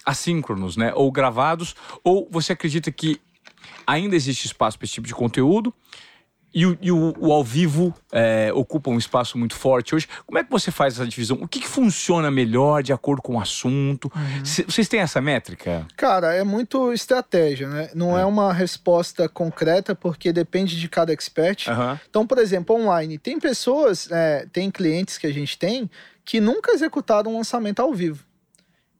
assíncronos, 0.08 0.76
né? 0.76 0.90
Ou 0.94 1.12
gravados, 1.12 1.76
ou 2.02 2.26
você 2.30 2.54
acredita 2.54 2.90
que 2.90 3.20
ainda 3.86 4.16
existe 4.16 4.46
espaço 4.46 4.78
para 4.78 4.86
esse 4.86 4.94
tipo 4.94 5.06
de 5.06 5.14
conteúdo? 5.14 5.72
E 6.54 6.64
o, 6.64 6.78
e 6.80 6.90
o, 6.90 7.14
o 7.18 7.30
ao 7.30 7.44
vivo 7.44 7.94
é, 8.10 8.50
ocupa 8.54 8.88
um 8.88 8.96
espaço 8.96 9.36
muito 9.36 9.54
forte 9.54 9.94
hoje. 9.94 10.08
Como 10.26 10.38
é 10.38 10.42
que 10.42 10.50
você 10.50 10.70
faz 10.70 10.94
essa 10.94 11.06
divisão? 11.06 11.36
O 11.42 11.46
que, 11.46 11.60
que 11.60 11.68
funciona 11.68 12.30
melhor 12.30 12.82
de 12.82 12.90
acordo 12.90 13.20
com 13.20 13.36
o 13.36 13.40
assunto? 13.40 14.10
Uhum. 14.16 14.44
Vocês 14.66 14.88
têm 14.88 15.00
essa 15.00 15.20
métrica? 15.20 15.86
Cara, 15.94 16.34
é 16.34 16.42
muito 16.42 16.90
estratégia, 16.90 17.68
né? 17.68 17.90
Não 17.94 18.16
é, 18.16 18.22
é 18.22 18.24
uma 18.24 18.50
resposta 18.50 19.28
concreta, 19.28 19.94
porque 19.94 20.32
depende 20.32 20.80
de 20.80 20.88
cada 20.88 21.12
expert. 21.12 21.66
Uhum. 21.68 21.98
Então, 22.08 22.26
por 22.26 22.38
exemplo, 22.38 22.74
online, 22.74 23.18
tem 23.18 23.38
pessoas, 23.38 24.10
é, 24.10 24.46
tem 24.50 24.70
clientes 24.70 25.18
que 25.18 25.26
a 25.26 25.32
gente 25.32 25.58
tem 25.58 25.88
que 26.24 26.40
nunca 26.40 26.72
executaram 26.72 27.32
um 27.32 27.36
lançamento 27.38 27.80
ao 27.80 27.92
vivo. 27.92 28.27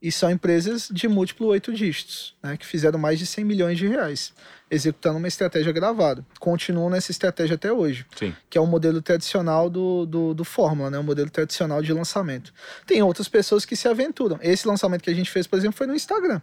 E 0.01 0.13
são 0.13 0.31
empresas 0.31 0.89
de 0.93 1.09
múltiplo 1.09 1.49
oito 1.49 1.73
dígitos, 1.73 2.37
né, 2.43 2.57
que 2.57 2.65
fizeram 2.65 2.99
mais 2.99 3.19
de 3.19 3.27
100 3.27 3.45
milhões 3.45 3.79
de 3.79 3.89
reais, 3.89 4.33
executando 4.71 5.19
uma 5.19 5.27
estratégia 5.27 5.73
gravada. 5.73 6.25
Continuam 6.39 6.89
nessa 6.89 7.11
estratégia 7.11 7.57
até 7.57 7.73
hoje, 7.73 8.07
Sim. 8.17 8.35
que 8.49 8.57
é 8.57 8.61
o 8.61 8.67
modelo 8.67 9.03
tradicional 9.03 9.69
do, 9.69 10.07
do, 10.07 10.35
do 10.35 10.45
Fórmula, 10.45 10.89
né, 10.89 10.99
o 10.99 11.03
modelo 11.03 11.29
tradicional 11.29 11.83
de 11.83 11.93
lançamento. 11.93 12.55
Tem 12.87 13.03
outras 13.03 13.29
pessoas 13.29 13.65
que 13.65 13.75
se 13.75 13.89
aventuram. 13.89 14.39
Esse 14.41 14.69
lançamento 14.69 15.03
que 15.03 15.11
a 15.11 15.15
gente 15.15 15.31
fez, 15.31 15.49
por 15.49 15.59
exemplo, 15.59 15.77
foi 15.77 15.87
no 15.89 15.95
Instagram. 15.95 16.41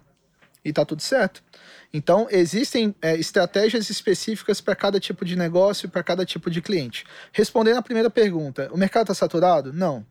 E 0.62 0.72
tá 0.72 0.84
tudo 0.84 1.00
certo. 1.00 1.42
Então, 1.94 2.26
existem 2.28 2.94
é, 3.00 3.16
estratégias 3.16 3.88
específicas 3.88 4.60
para 4.60 4.74
cada 4.74 4.98
tipo 4.98 5.24
de 5.24 5.36
negócio, 5.36 5.88
para 5.88 6.02
cada 6.02 6.26
tipo 6.26 6.50
de 6.50 6.60
cliente. 6.60 7.04
Respondendo 7.32 7.78
à 7.78 7.82
primeira 7.82 8.10
pergunta, 8.10 8.68
o 8.72 8.76
mercado 8.76 9.04
está 9.04 9.14
saturado? 9.14 9.72
Não, 9.72 10.04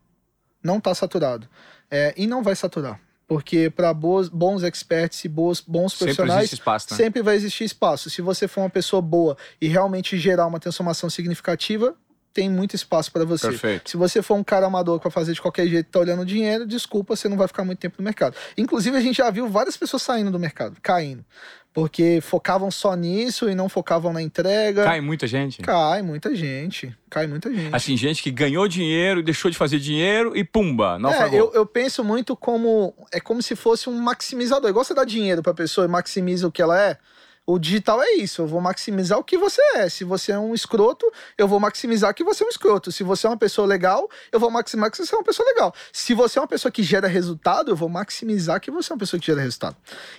não 0.64 0.78
está 0.78 0.96
saturado. 0.96 1.48
É, 1.92 2.14
e 2.18 2.26
não 2.26 2.42
vai 2.42 2.56
saturar. 2.56 3.00
Porque 3.28 3.72
para 3.72 3.92
bons 3.94 4.62
experts 4.64 5.26
e 5.26 5.28
bons, 5.28 5.60
bons 5.60 5.96
profissionais, 5.96 6.42
sempre, 6.50 6.54
espaço, 6.54 6.88
né? 6.92 6.98
sempre 6.98 7.22
vai 7.24 7.36
existir 7.36 7.64
espaço. 7.64 8.10
Se 8.10 8.22
você 8.22 8.48
for 8.48 8.62
uma 8.62 8.70
pessoa 8.70 9.02
boa 9.02 9.36
e 9.60 9.68
realmente 9.68 10.18
gerar 10.18 10.46
uma 10.46 10.60
transformação 10.60 11.10
significativa, 11.10 11.96
tem 12.36 12.50
muito 12.50 12.76
espaço 12.76 13.10
para 13.14 13.24
você. 13.24 13.48
Perfeito. 13.48 13.90
Se 13.90 13.96
você 13.96 14.22
for 14.22 14.36
um 14.36 14.44
cara 14.44 14.66
amador 14.66 15.00
para 15.00 15.10
fazer 15.10 15.32
de 15.32 15.42
qualquer 15.42 15.66
jeito, 15.68 15.90
tá 15.90 16.00
olhando 16.00 16.26
dinheiro, 16.26 16.68
desculpa, 16.68 17.16
você 17.16 17.30
não 17.30 17.38
vai 17.38 17.48
ficar 17.48 17.64
muito 17.64 17.80
tempo 17.80 17.96
no 17.98 18.04
mercado. 18.04 18.36
Inclusive, 18.58 18.98
a 18.98 19.00
gente 19.00 19.18
já 19.18 19.32
viu 19.32 19.48
várias 19.48 19.78
pessoas 19.78 20.02
saindo 20.02 20.30
do 20.30 20.38
mercado, 20.38 20.76
caindo 20.82 21.26
porque 21.74 22.22
focavam 22.22 22.72
só 22.72 22.96
nisso 22.96 23.50
e 23.50 23.54
não 23.54 23.68
focavam 23.68 24.14
na 24.14 24.22
entrega. 24.22 24.86
Cai 24.86 25.02
muita 25.02 25.28
gente? 25.28 25.62
Cai 25.62 26.02
muita 26.02 26.34
gente. 26.34 26.96
Cai 27.10 27.28
muita 27.28 27.54
gente. 27.54 27.76
Assim, 27.76 27.98
gente 27.98 28.24
que 28.24 28.32
ganhou 28.32 28.66
dinheiro, 28.66 29.22
deixou 29.22 29.52
de 29.52 29.58
fazer 29.58 29.78
dinheiro 29.78 30.38
e 30.38 30.44
pumba, 30.46 30.98
não 30.98 31.12
é, 31.12 31.28
eu, 31.34 31.52
eu 31.54 31.66
penso 31.66 32.02
muito 32.02 32.34
como. 32.34 32.96
É 33.12 33.20
como 33.20 33.42
se 33.42 33.58
fosse 33.58 33.90
um 33.90 34.00
maximizador. 34.00 34.70
Igual 34.70 34.86
você 34.86 34.94
dá 34.94 35.04
dinheiro 35.04 35.44
pra 35.44 35.54
pessoa 35.54 35.84
e 35.84 35.90
maximiza 35.90 36.48
o 36.48 36.52
que 36.52 36.62
ela 36.62 36.82
é. 36.82 36.98
O 37.48 37.60
digital 37.60 38.02
é 38.02 38.14
isso, 38.14 38.42
eu 38.42 38.48
vou 38.48 38.60
maximizar 38.60 39.20
o 39.20 39.24
que 39.24 39.38
você 39.38 39.62
é. 39.76 39.88
Se 39.88 40.04
você 40.04 40.32
é 40.32 40.40
um 40.40 40.56
escroto, 40.56 41.06
eu 41.38 41.48
vou 41.48 41.60
maximizar 41.60 42.12
que 42.12 42.24
você 42.24 42.44
é 42.44 42.48
um 42.48 42.50
escroto. 42.50 42.92
Se 42.92 43.04
você 43.04 43.28
é 43.28 43.30
uma 43.30 43.38
pessoa 43.38 43.68
legal, 43.68 44.10
eu 44.32 44.40
vou 44.40 44.50
maximizar 44.50 44.90
que 44.90 44.98
você 44.98 45.14
é 45.14 45.18
uma 45.18 45.24
pessoa 45.24 45.48
legal. 45.48 45.72
Se 45.94 46.16
você 46.16 46.40
é 46.40 46.42
uma 46.42 46.48
pessoa 46.48 46.72
que 46.72 46.82
gera 46.82 47.08
resultado, 47.08 47.70
eu 47.70 47.76
vou 47.76 47.88
maximizar 47.88 48.60
que 48.60 48.72
você 48.72 48.92
é 48.92 48.96
uma 48.96 49.00
pessoa 49.00 49.20
que 49.20 49.28
gera 49.28 49.42
resultado. 49.42 49.76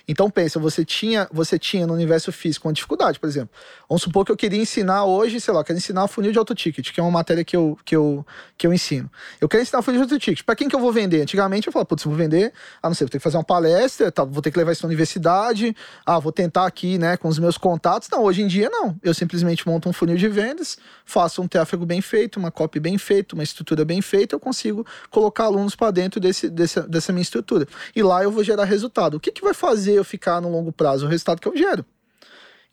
Então 0.07 0.29
pensa, 0.29 0.57
você 0.57 0.85
tinha, 0.85 1.27
você 1.29 1.59
tinha 1.59 1.85
no 1.85 1.93
universo 1.93 2.31
físico 2.31 2.65
uma 2.65 2.73
dificuldade, 2.73 3.19
por 3.19 3.27
exemplo. 3.27 3.49
Vamos 3.89 4.03
supor 4.03 4.25
que 4.25 4.31
eu 4.31 4.37
queria 4.37 4.61
ensinar 4.61 5.03
hoje, 5.03 5.41
sei 5.41 5.53
lá, 5.53 5.65
quero 5.65 5.77
ensinar 5.77 6.07
funil 6.07 6.31
de 6.31 6.39
auto 6.39 6.55
ticket, 6.55 6.93
que 6.93 6.99
é 7.01 7.03
uma 7.03 7.11
matéria 7.11 7.43
que 7.43 7.57
eu, 7.57 7.77
que 7.83 7.93
eu, 7.93 8.25
que 8.57 8.65
eu 8.65 8.73
ensino. 8.73 9.11
Eu 9.41 9.49
quero 9.49 9.63
ensinar 9.63 9.81
funil 9.81 9.99
de 9.99 10.13
auto 10.13 10.17
ticket. 10.17 10.45
Para 10.45 10.55
quem 10.55 10.69
que 10.69 10.75
eu 10.75 10.79
vou 10.79 10.93
vender? 10.93 11.23
Antigamente 11.23 11.67
eu 11.67 11.73
falava, 11.73 11.87
putz, 11.87 12.05
vou 12.05 12.15
vender, 12.15 12.53
ah, 12.81 12.87
não 12.87 12.95
sei, 12.95 13.03
vou 13.03 13.11
ter 13.11 13.17
que 13.17 13.23
fazer 13.23 13.35
uma 13.35 13.43
palestra, 13.43 14.09
tá, 14.09 14.23
vou 14.23 14.41
ter 14.41 14.49
que 14.49 14.57
levar 14.57 14.71
isso 14.71 14.83
na 14.83 14.87
universidade, 14.87 15.75
ah, 16.05 16.19
vou 16.19 16.31
tentar 16.31 16.65
aqui, 16.65 16.97
né, 16.97 17.16
com 17.17 17.27
os 17.27 17.39
meus 17.39 17.57
contatos. 17.57 18.09
Não, 18.09 18.23
hoje 18.23 18.41
em 18.41 18.47
dia 18.47 18.69
não. 18.69 18.97
Eu 19.01 19.13
simplesmente 19.13 19.67
monto 19.67 19.89
um 19.89 19.93
funil 19.93 20.17
de 20.17 20.27
vendas, 20.27 20.77
faço 21.05 21.41
um 21.41 21.47
tráfego 21.47 21.85
bem 21.85 22.01
feito, 22.01 22.37
uma 22.37 22.51
copy 22.51 22.79
bem 22.79 22.97
feita, 22.97 23.35
uma 23.35 23.43
estrutura 23.43 23.83
bem 23.83 24.01
feita, 24.01 24.35
eu 24.35 24.39
consigo 24.39 24.85
colocar 25.09 25.45
alunos 25.45 25.75
para 25.75 25.91
dentro 25.91 26.19
desse, 26.19 26.49
desse, 26.49 26.81
dessa 26.81 27.11
minha 27.11 27.21
estrutura. 27.21 27.67
E 27.95 28.03
lá 28.03 28.23
eu 28.23 28.31
vou 28.31 28.43
gerar 28.43 28.65
resultado. 28.65 29.17
O 29.17 29.19
que, 29.19 29.31
que 29.31 29.41
vai 29.41 29.53
fazer 29.53 29.93
eu 29.93 30.03
ficar 30.03 30.41
no 30.41 30.51
longo 30.51 30.71
prazo? 30.71 31.05
O 31.05 31.09
resultado 31.09 31.41
que 31.41 31.47
eu 31.47 31.55
gero. 31.55 31.85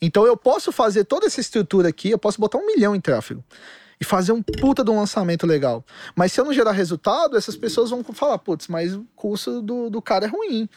Então 0.01 0.27
eu 0.27 0.37
posso 0.37 0.71
fazer 0.73 1.05
toda 1.05 1.27
essa 1.27 1.41
estrutura 1.41 1.89
aqui, 1.89 2.11
eu 2.11 2.19
posso 2.19 2.41
botar 2.41 2.59
um 2.59 2.67
milhão 2.67 2.95
em 2.95 3.01
tráfego 3.01 3.43
e 4.01 4.05
fazer 4.05 4.33
um 4.33 4.43
puta 4.43 4.85
de 4.85 4.91
um 4.91 4.99
lançamento 4.99 5.47
legal. 5.47 5.85
Mas 6.15 6.33
se 6.33 6.41
eu 6.41 6.45
não 6.45 6.53
gerar 6.53 6.73
resultado, 6.73 7.37
essas 7.37 7.57
pessoas 7.57 7.91
vão 7.91 8.03
falar, 8.05 8.39
putz, 8.39 8.69
mas 8.69 8.95
o 8.95 9.07
curso 9.15 9.63
do, 9.63 9.89
do 9.89 10.03
cara 10.03 10.27
é 10.27 10.29
ruim. 10.29 10.69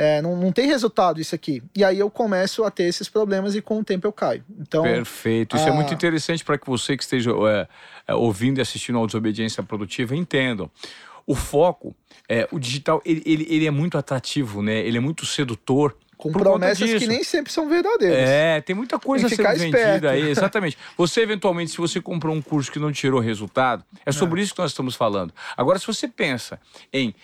É, 0.00 0.22
não, 0.22 0.36
não 0.36 0.52
tem 0.52 0.68
resultado 0.68 1.20
isso 1.20 1.34
aqui. 1.34 1.60
E 1.74 1.82
aí 1.82 1.98
eu 1.98 2.08
começo 2.08 2.62
a 2.62 2.70
ter 2.70 2.84
esses 2.84 3.08
problemas 3.08 3.56
e 3.56 3.60
com 3.60 3.80
o 3.80 3.84
tempo 3.84 4.06
eu 4.06 4.12
caio. 4.12 4.44
Então, 4.60 4.84
Perfeito. 4.84 5.56
Isso 5.56 5.66
é 5.66 5.70
a... 5.70 5.72
é 5.72 5.74
muito 5.74 5.92
interessante 5.92 6.44
para 6.44 6.56
que 6.56 6.68
você 6.68 6.96
que 6.96 7.02
esteja 7.02 7.32
é, 7.32 7.68
é, 8.06 8.14
ouvindo 8.14 8.58
e 8.58 8.60
assistindo 8.60 8.96
ao 8.96 9.06
Desobediência 9.06 9.60
Produtiva 9.60 10.14
entendam. 10.14 10.70
O 11.26 11.34
foco, 11.34 11.96
é, 12.28 12.48
o 12.52 12.60
digital, 12.60 13.02
ele, 13.04 13.24
ele, 13.26 13.46
ele 13.50 13.66
é 13.66 13.72
muito 13.72 13.98
atrativo, 13.98 14.62
né? 14.62 14.78
Ele 14.86 14.98
é 14.98 15.00
muito 15.00 15.26
sedutor. 15.26 15.96
Com 16.16 16.30
promessas 16.30 16.94
que 16.94 17.06
nem 17.08 17.24
sempre 17.24 17.52
são 17.52 17.68
verdadeiras. 17.68 18.28
É, 18.28 18.60
tem 18.60 18.76
muita 18.76 19.00
coisa 19.00 19.28
tem 19.28 19.36
sendo 19.36 19.58
vendida 19.58 20.10
aí. 20.12 20.22
Exatamente. 20.30 20.78
Você, 20.96 21.22
eventualmente, 21.22 21.72
se 21.72 21.76
você 21.76 22.00
comprou 22.00 22.34
um 22.36 22.42
curso 22.42 22.70
que 22.70 22.78
não 22.78 22.92
tirou 22.92 23.20
resultado, 23.20 23.84
é 24.06 24.12
sobre 24.12 24.42
isso 24.42 24.54
que 24.54 24.60
nós 24.60 24.70
estamos 24.70 24.94
falando. 24.94 25.34
Agora, 25.56 25.76
se 25.76 25.86
você 25.86 26.06
pensa 26.06 26.60
em 26.92 27.14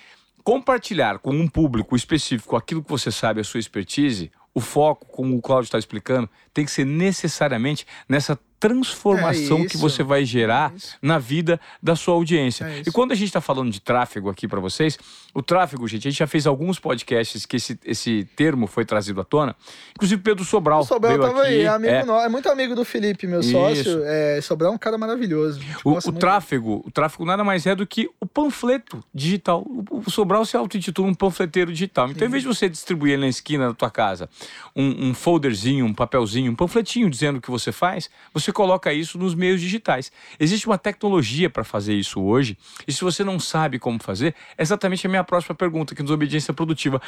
compartilhar 0.45 1.19
com 1.19 1.31
um 1.31 1.49
público 1.49 1.97
específico 1.97 2.55
aquilo 2.55 2.85
que 2.85 2.91
você 2.91 3.11
sabe, 3.11 3.41
a 3.41 3.45
sua 3.45 3.59
expertise, 3.59 4.31
o 4.55 4.61
foco, 4.61 5.07
como 5.07 5.37
o 5.37 5.43
Cláudio 5.43 5.67
está 5.67 5.79
explicando, 5.79 6.29
tem 6.53 6.65
que 6.65 6.71
ser 6.71 6.85
necessariamente 6.85 7.87
nessa 8.07 8.39
transformação 8.68 9.62
é 9.62 9.66
que 9.66 9.77
você 9.77 10.03
vai 10.03 10.24
gerar 10.24 10.72
é 10.74 10.79
na 11.03 11.18
vida 11.18 11.61
da 11.83 11.94
sua 11.94 12.14
audiência. 12.14 12.64
É 12.64 12.83
e 12.87 12.90
quando 12.90 13.12
a 13.12 13.14
gente 13.14 13.27
está 13.27 13.40
falando 13.40 13.70
de 13.70 13.81
tráfego 13.81 14.31
aqui 14.31 14.48
para 14.48 14.59
vocês, 14.59 14.98
o 15.35 15.42
tráfego, 15.42 15.87
gente, 15.87 16.09
a 16.09 16.11
gente 16.11 16.18
já 16.18 16.27
fez 16.27 16.46
alguns 16.46 16.79
podcasts 16.79 17.44
que 17.44 17.57
esse, 17.57 17.79
esse 17.85 18.27
termo 18.35 18.66
foi 18.66 18.87
trazido 18.87 19.20
à 19.20 19.24
tona. 19.24 19.55
Inclusive 19.94 20.22
Pedro 20.22 20.44
Sobral. 20.44 20.81
O 20.81 20.85
Sobral 20.85 21.16
estava 21.16 21.42
aí, 21.42 21.62
é, 21.62 21.68
amigo. 21.68 22.07
Nosso, 22.07 22.24
é 22.24 22.29
muito 22.29 22.48
amigo 22.48 22.74
do 22.74 22.85
Felipe, 22.85 23.27
meu 23.27 23.40
Isso. 23.40 23.50
sócio. 23.50 24.03
É, 24.05 24.40
Sobral 24.40 24.72
é 24.72 24.74
um 24.74 24.79
cara 24.79 24.96
maravilhoso. 24.96 25.61
O, 25.85 25.92
o 25.92 26.12
tráfego, 26.12 26.83
o 26.87 26.90
tráfego 26.90 27.27
nada 27.27 27.44
mais 27.44 27.66
é 27.66 27.74
do 27.74 27.87
que 27.87 28.09
o 28.18 28.24
panfleto 28.24 29.05
digital. 29.12 29.62
O, 29.62 30.03
o 30.07 30.11
Sobral 30.11 30.44
se 30.46 30.57
auto-intitula 30.57 31.09
um 31.09 31.14
panfleteiro 31.14 31.70
digital. 31.70 32.07
Então, 32.07 32.20
Sim. 32.20 32.27
em 32.27 32.31
vez 32.31 32.42
de 32.42 32.48
você 32.48 32.68
distribuir 32.68 33.18
na 33.18 33.29
esquina 33.29 33.68
da 33.68 33.74
tua 33.74 33.90
casa 33.90 34.29
um, 34.74 35.09
um 35.09 35.14
folderzinho, 35.14 35.85
um 35.85 35.92
papelzinho, 35.92 36.50
um 36.50 36.57
panfletinho 36.57 37.11
dizendo 37.11 37.37
o 37.37 37.40
que 37.42 37.50
você 37.50 37.70
faz, 37.72 38.09
você 38.33 38.54
coloca 38.55 38.90
isso 38.93 39.19
nos 39.19 39.35
meios 39.35 39.61
digitais. 39.61 40.11
Existe 40.40 40.67
uma 40.67 40.79
tecnologia 40.79 41.51
para 41.51 41.62
fazer 41.62 41.93
isso 41.93 42.23
hoje, 42.23 42.57
e 42.88 42.93
se 42.93 43.05
você 43.05 43.23
não 43.23 43.38
sabe 43.38 43.79
como 43.79 44.03
fazer, 44.03 44.35
é 44.57 44.62
exatamente 44.62 45.07
a 45.07 45.11
minha 45.11 45.23
próxima 45.23 45.55
pergunta 45.55 45.93
aqui 45.93 46.03
no 46.03 46.07
Desobediência 46.07 46.55
Produtiva. 46.55 47.03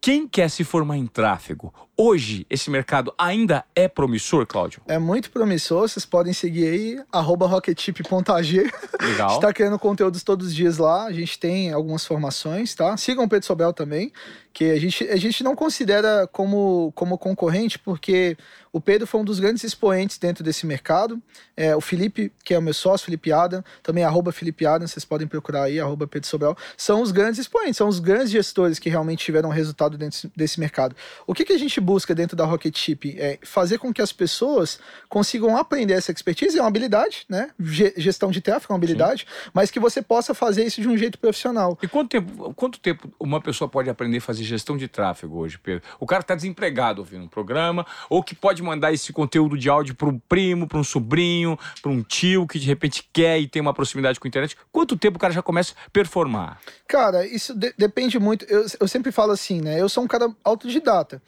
Quem 0.00 0.28
quer 0.28 0.48
se 0.48 0.62
formar 0.62 0.96
em 0.96 1.06
tráfego? 1.06 1.74
Hoje, 1.96 2.46
esse 2.48 2.70
mercado 2.70 3.12
ainda 3.18 3.64
é 3.74 3.88
promissor, 3.88 4.46
Cláudio? 4.46 4.80
É 4.86 4.98
muito 4.98 5.30
promissor, 5.30 5.88
vocês 5.88 6.06
podem 6.06 6.32
seguir 6.32 6.66
aí, 6.66 7.00
rocketip.ag. 7.12 8.70
Legal. 9.02 9.28
a 9.28 9.32
gente 9.32 9.40
tá 9.40 9.52
criando 9.52 9.78
conteúdos 9.78 10.22
todos 10.22 10.46
os 10.46 10.54
dias 10.54 10.78
lá, 10.78 11.06
a 11.06 11.12
gente 11.12 11.38
tem 11.38 11.72
algumas 11.72 12.06
formações, 12.06 12.74
tá? 12.74 12.96
Sigam 12.96 13.24
o 13.24 13.28
Pedro 13.28 13.46
Sobel 13.46 13.72
também 13.72 14.12
que 14.52 14.70
a 14.70 14.80
gente, 14.80 15.04
a 15.08 15.16
gente 15.16 15.44
não 15.44 15.54
considera 15.54 16.26
como, 16.32 16.92
como 16.94 17.16
concorrente, 17.16 17.78
porque 17.78 18.36
o 18.72 18.80
Pedro 18.80 19.06
foi 19.06 19.20
um 19.20 19.24
dos 19.24 19.40
grandes 19.40 19.64
expoentes 19.64 20.18
dentro 20.18 20.44
desse 20.44 20.66
mercado. 20.66 21.20
É, 21.56 21.74
o 21.74 21.80
Felipe, 21.80 22.32
que 22.44 22.54
é 22.54 22.58
o 22.58 22.62
meu 22.62 22.74
sócio, 22.74 23.04
Felipe 23.04 23.32
Adam, 23.32 23.64
também 23.82 24.04
arroba 24.04 24.32
Felipe 24.32 24.66
Adam, 24.66 24.86
vocês 24.86 25.04
podem 25.04 25.26
procurar 25.26 25.64
aí, 25.64 25.80
arroba 25.80 26.06
Pedro 26.06 26.28
Sobral, 26.28 26.56
são 26.76 27.02
os 27.02 27.10
grandes 27.10 27.40
expoentes, 27.40 27.76
são 27.76 27.88
os 27.88 27.98
grandes 27.98 28.30
gestores 28.30 28.78
que 28.78 28.88
realmente 28.88 29.24
tiveram 29.24 29.50
resultado 29.50 29.96
dentro 29.98 30.30
desse 30.36 30.60
mercado. 30.60 30.94
O 31.26 31.34
que, 31.34 31.44
que 31.44 31.52
a 31.52 31.58
gente 31.58 31.80
busca 31.80 32.14
dentro 32.14 32.36
da 32.36 32.44
Rocket 32.44 32.76
Chip? 32.76 33.16
É 33.18 33.38
fazer 33.42 33.78
com 33.78 33.92
que 33.92 34.02
as 34.02 34.12
pessoas 34.12 34.78
consigam 35.08 35.56
aprender 35.56 35.94
essa 35.94 36.12
expertise, 36.12 36.58
é 36.58 36.62
uma 36.62 36.68
habilidade, 36.68 37.24
né? 37.28 37.50
Gestão 37.96 38.30
de 38.30 38.40
tráfego 38.40 38.72
é 38.72 38.74
uma 38.74 38.78
habilidade, 38.78 39.26
Sim. 39.28 39.50
mas 39.52 39.70
que 39.70 39.80
você 39.80 40.00
possa 40.00 40.34
fazer 40.34 40.64
isso 40.64 40.80
de 40.80 40.88
um 40.88 40.96
jeito 40.96 41.18
profissional. 41.18 41.78
E 41.82 41.88
quanto 41.88 42.10
tempo, 42.10 42.54
quanto 42.54 42.80
tempo 42.80 43.12
uma 43.18 43.40
pessoa 43.40 43.68
pode 43.68 43.90
aprender 43.90 44.18
a 44.18 44.20
fazer 44.20 44.39
gestão 44.44 44.76
de 44.76 44.88
tráfego 44.88 45.38
hoje, 45.38 45.58
Pedro? 45.58 45.82
O 45.98 46.06
cara 46.06 46.22
está 46.22 46.34
desempregado 46.34 47.00
ouvindo 47.00 47.24
um 47.24 47.28
programa, 47.28 47.86
ou 48.08 48.22
que 48.22 48.34
pode 48.34 48.62
mandar 48.62 48.92
esse 48.92 49.12
conteúdo 49.12 49.56
de 49.56 49.68
áudio 49.68 49.94
para 49.94 50.08
um 50.08 50.18
primo, 50.18 50.66
para 50.66 50.78
um 50.78 50.84
sobrinho, 50.84 51.58
para 51.82 51.90
um 51.90 52.02
tio 52.02 52.46
que 52.46 52.58
de 52.58 52.66
repente 52.66 53.08
quer 53.12 53.40
e 53.40 53.48
tem 53.48 53.60
uma 53.60 53.74
proximidade 53.74 54.18
com 54.18 54.26
a 54.26 54.28
internet. 54.28 54.56
Quanto 54.70 54.96
tempo 54.96 55.16
o 55.16 55.20
cara 55.20 55.32
já 55.32 55.42
começa 55.42 55.74
a 55.86 55.90
performar? 55.90 56.60
Cara, 56.86 57.26
isso 57.26 57.54
de 57.54 57.72
depende 57.76 58.18
muito. 58.18 58.44
Eu, 58.44 58.66
eu 58.80 58.88
sempre 58.88 59.10
falo 59.10 59.32
assim, 59.32 59.60
né? 59.60 59.80
Eu 59.80 59.88
sou 59.88 60.04
um 60.04 60.08
cara 60.08 60.30
autodidata. 60.44 61.22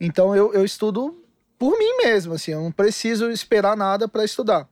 Então 0.00 0.34
eu, 0.36 0.52
eu 0.52 0.64
estudo 0.64 1.22
por 1.58 1.78
mim 1.78 1.96
mesmo, 2.04 2.34
assim, 2.34 2.52
eu 2.52 2.60
não 2.60 2.70
preciso 2.70 3.30
esperar 3.30 3.76
nada 3.76 4.06
para 4.06 4.24
estudar. 4.24 4.68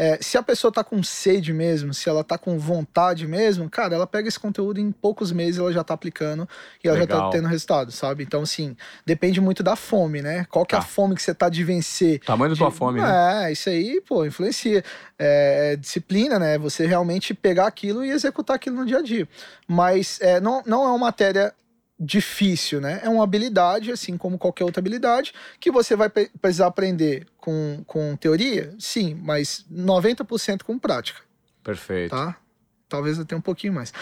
É, 0.00 0.16
se 0.20 0.38
a 0.38 0.42
pessoa 0.44 0.72
tá 0.72 0.84
com 0.84 1.02
sede 1.02 1.52
mesmo, 1.52 1.92
se 1.92 2.08
ela 2.08 2.22
tá 2.22 2.38
com 2.38 2.56
vontade 2.56 3.26
mesmo, 3.26 3.68
cara, 3.68 3.96
ela 3.96 4.06
pega 4.06 4.28
esse 4.28 4.38
conteúdo 4.38 4.78
em 4.78 4.92
poucos 4.92 5.32
meses 5.32 5.58
ela 5.58 5.72
já 5.72 5.82
tá 5.82 5.92
aplicando 5.92 6.48
e 6.84 6.86
ela 6.86 6.96
Legal. 6.96 7.18
já 7.18 7.24
tá 7.24 7.30
tendo 7.30 7.48
resultado, 7.48 7.90
sabe? 7.90 8.22
Então, 8.22 8.42
assim, 8.42 8.76
depende 9.04 9.40
muito 9.40 9.60
da 9.60 9.74
fome, 9.74 10.22
né? 10.22 10.46
Qual 10.48 10.64
que 10.64 10.70
tá. 10.70 10.76
é 10.76 10.80
a 10.80 10.82
tá. 10.84 10.88
fome 10.88 11.16
que 11.16 11.22
você 11.22 11.34
tá 11.34 11.48
de 11.48 11.64
vencer? 11.64 12.20
Tamanho 12.20 12.54
de... 12.54 12.60
da 12.60 12.66
tua 12.66 12.70
fome, 12.70 13.00
né? 13.00 13.48
É, 13.48 13.52
isso 13.52 13.68
aí, 13.68 14.00
pô, 14.00 14.24
influencia. 14.24 14.84
É, 15.18 15.72
é, 15.72 15.76
disciplina, 15.76 16.38
né? 16.38 16.56
Você 16.58 16.86
realmente 16.86 17.34
pegar 17.34 17.66
aquilo 17.66 18.04
e 18.04 18.10
executar 18.10 18.54
aquilo 18.54 18.76
no 18.76 18.86
dia 18.86 18.98
a 18.98 19.02
dia. 19.02 19.28
Mas 19.66 20.20
é, 20.20 20.40
não, 20.40 20.62
não 20.64 20.84
é 20.84 20.88
uma 20.88 20.98
matéria 20.98 21.52
difícil, 21.98 22.80
né? 22.80 23.00
É 23.02 23.08
uma 23.08 23.24
habilidade, 23.24 23.90
assim 23.90 24.16
como 24.16 24.38
qualquer 24.38 24.64
outra 24.64 24.80
habilidade, 24.80 25.32
que 25.58 25.70
você 25.70 25.96
vai 25.96 26.08
precisar 26.08 26.66
aprender 26.66 27.26
com, 27.38 27.82
com 27.86 28.16
teoria, 28.16 28.74
sim, 28.78 29.14
mas 29.20 29.64
90% 29.72 30.62
com 30.62 30.78
prática. 30.78 31.20
Perfeito. 31.62 32.10
Tá? 32.10 32.36
Talvez 32.88 33.18
até 33.18 33.36
um 33.36 33.40
pouquinho 33.40 33.74
mais. 33.74 33.92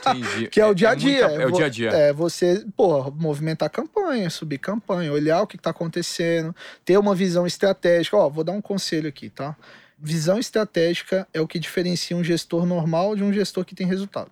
Entendi. 0.00 0.48
que 0.50 0.60
é 0.60 0.66
o 0.66 0.74
dia 0.74 0.90
a 0.90 0.92
é 0.92 0.96
dia. 0.96 1.26
É, 1.26 1.42
é, 1.42 1.46
o 1.46 1.52
dia 1.52 1.66
a 1.66 1.68
dia. 1.68 1.90
É 1.90 2.12
você, 2.12 2.66
pô, 2.76 3.08
movimentar 3.12 3.70
campanha, 3.70 4.28
subir 4.30 4.58
campanha, 4.58 5.12
olhar 5.12 5.42
o 5.42 5.46
que 5.46 5.56
está 5.56 5.70
acontecendo, 5.70 6.54
ter 6.84 6.98
uma 6.98 7.14
visão 7.14 7.46
estratégica. 7.46 8.16
Ó, 8.16 8.28
vou 8.28 8.42
dar 8.42 8.52
um 8.52 8.60
conselho 8.60 9.08
aqui, 9.08 9.30
tá? 9.30 9.54
Visão 9.98 10.38
estratégica 10.38 11.28
é 11.32 11.40
o 11.40 11.46
que 11.46 11.58
diferencia 11.58 12.16
um 12.16 12.24
gestor 12.24 12.66
normal 12.66 13.14
de 13.14 13.22
um 13.22 13.32
gestor 13.32 13.64
que 13.64 13.74
tem 13.74 13.86
resultado. 13.86 14.30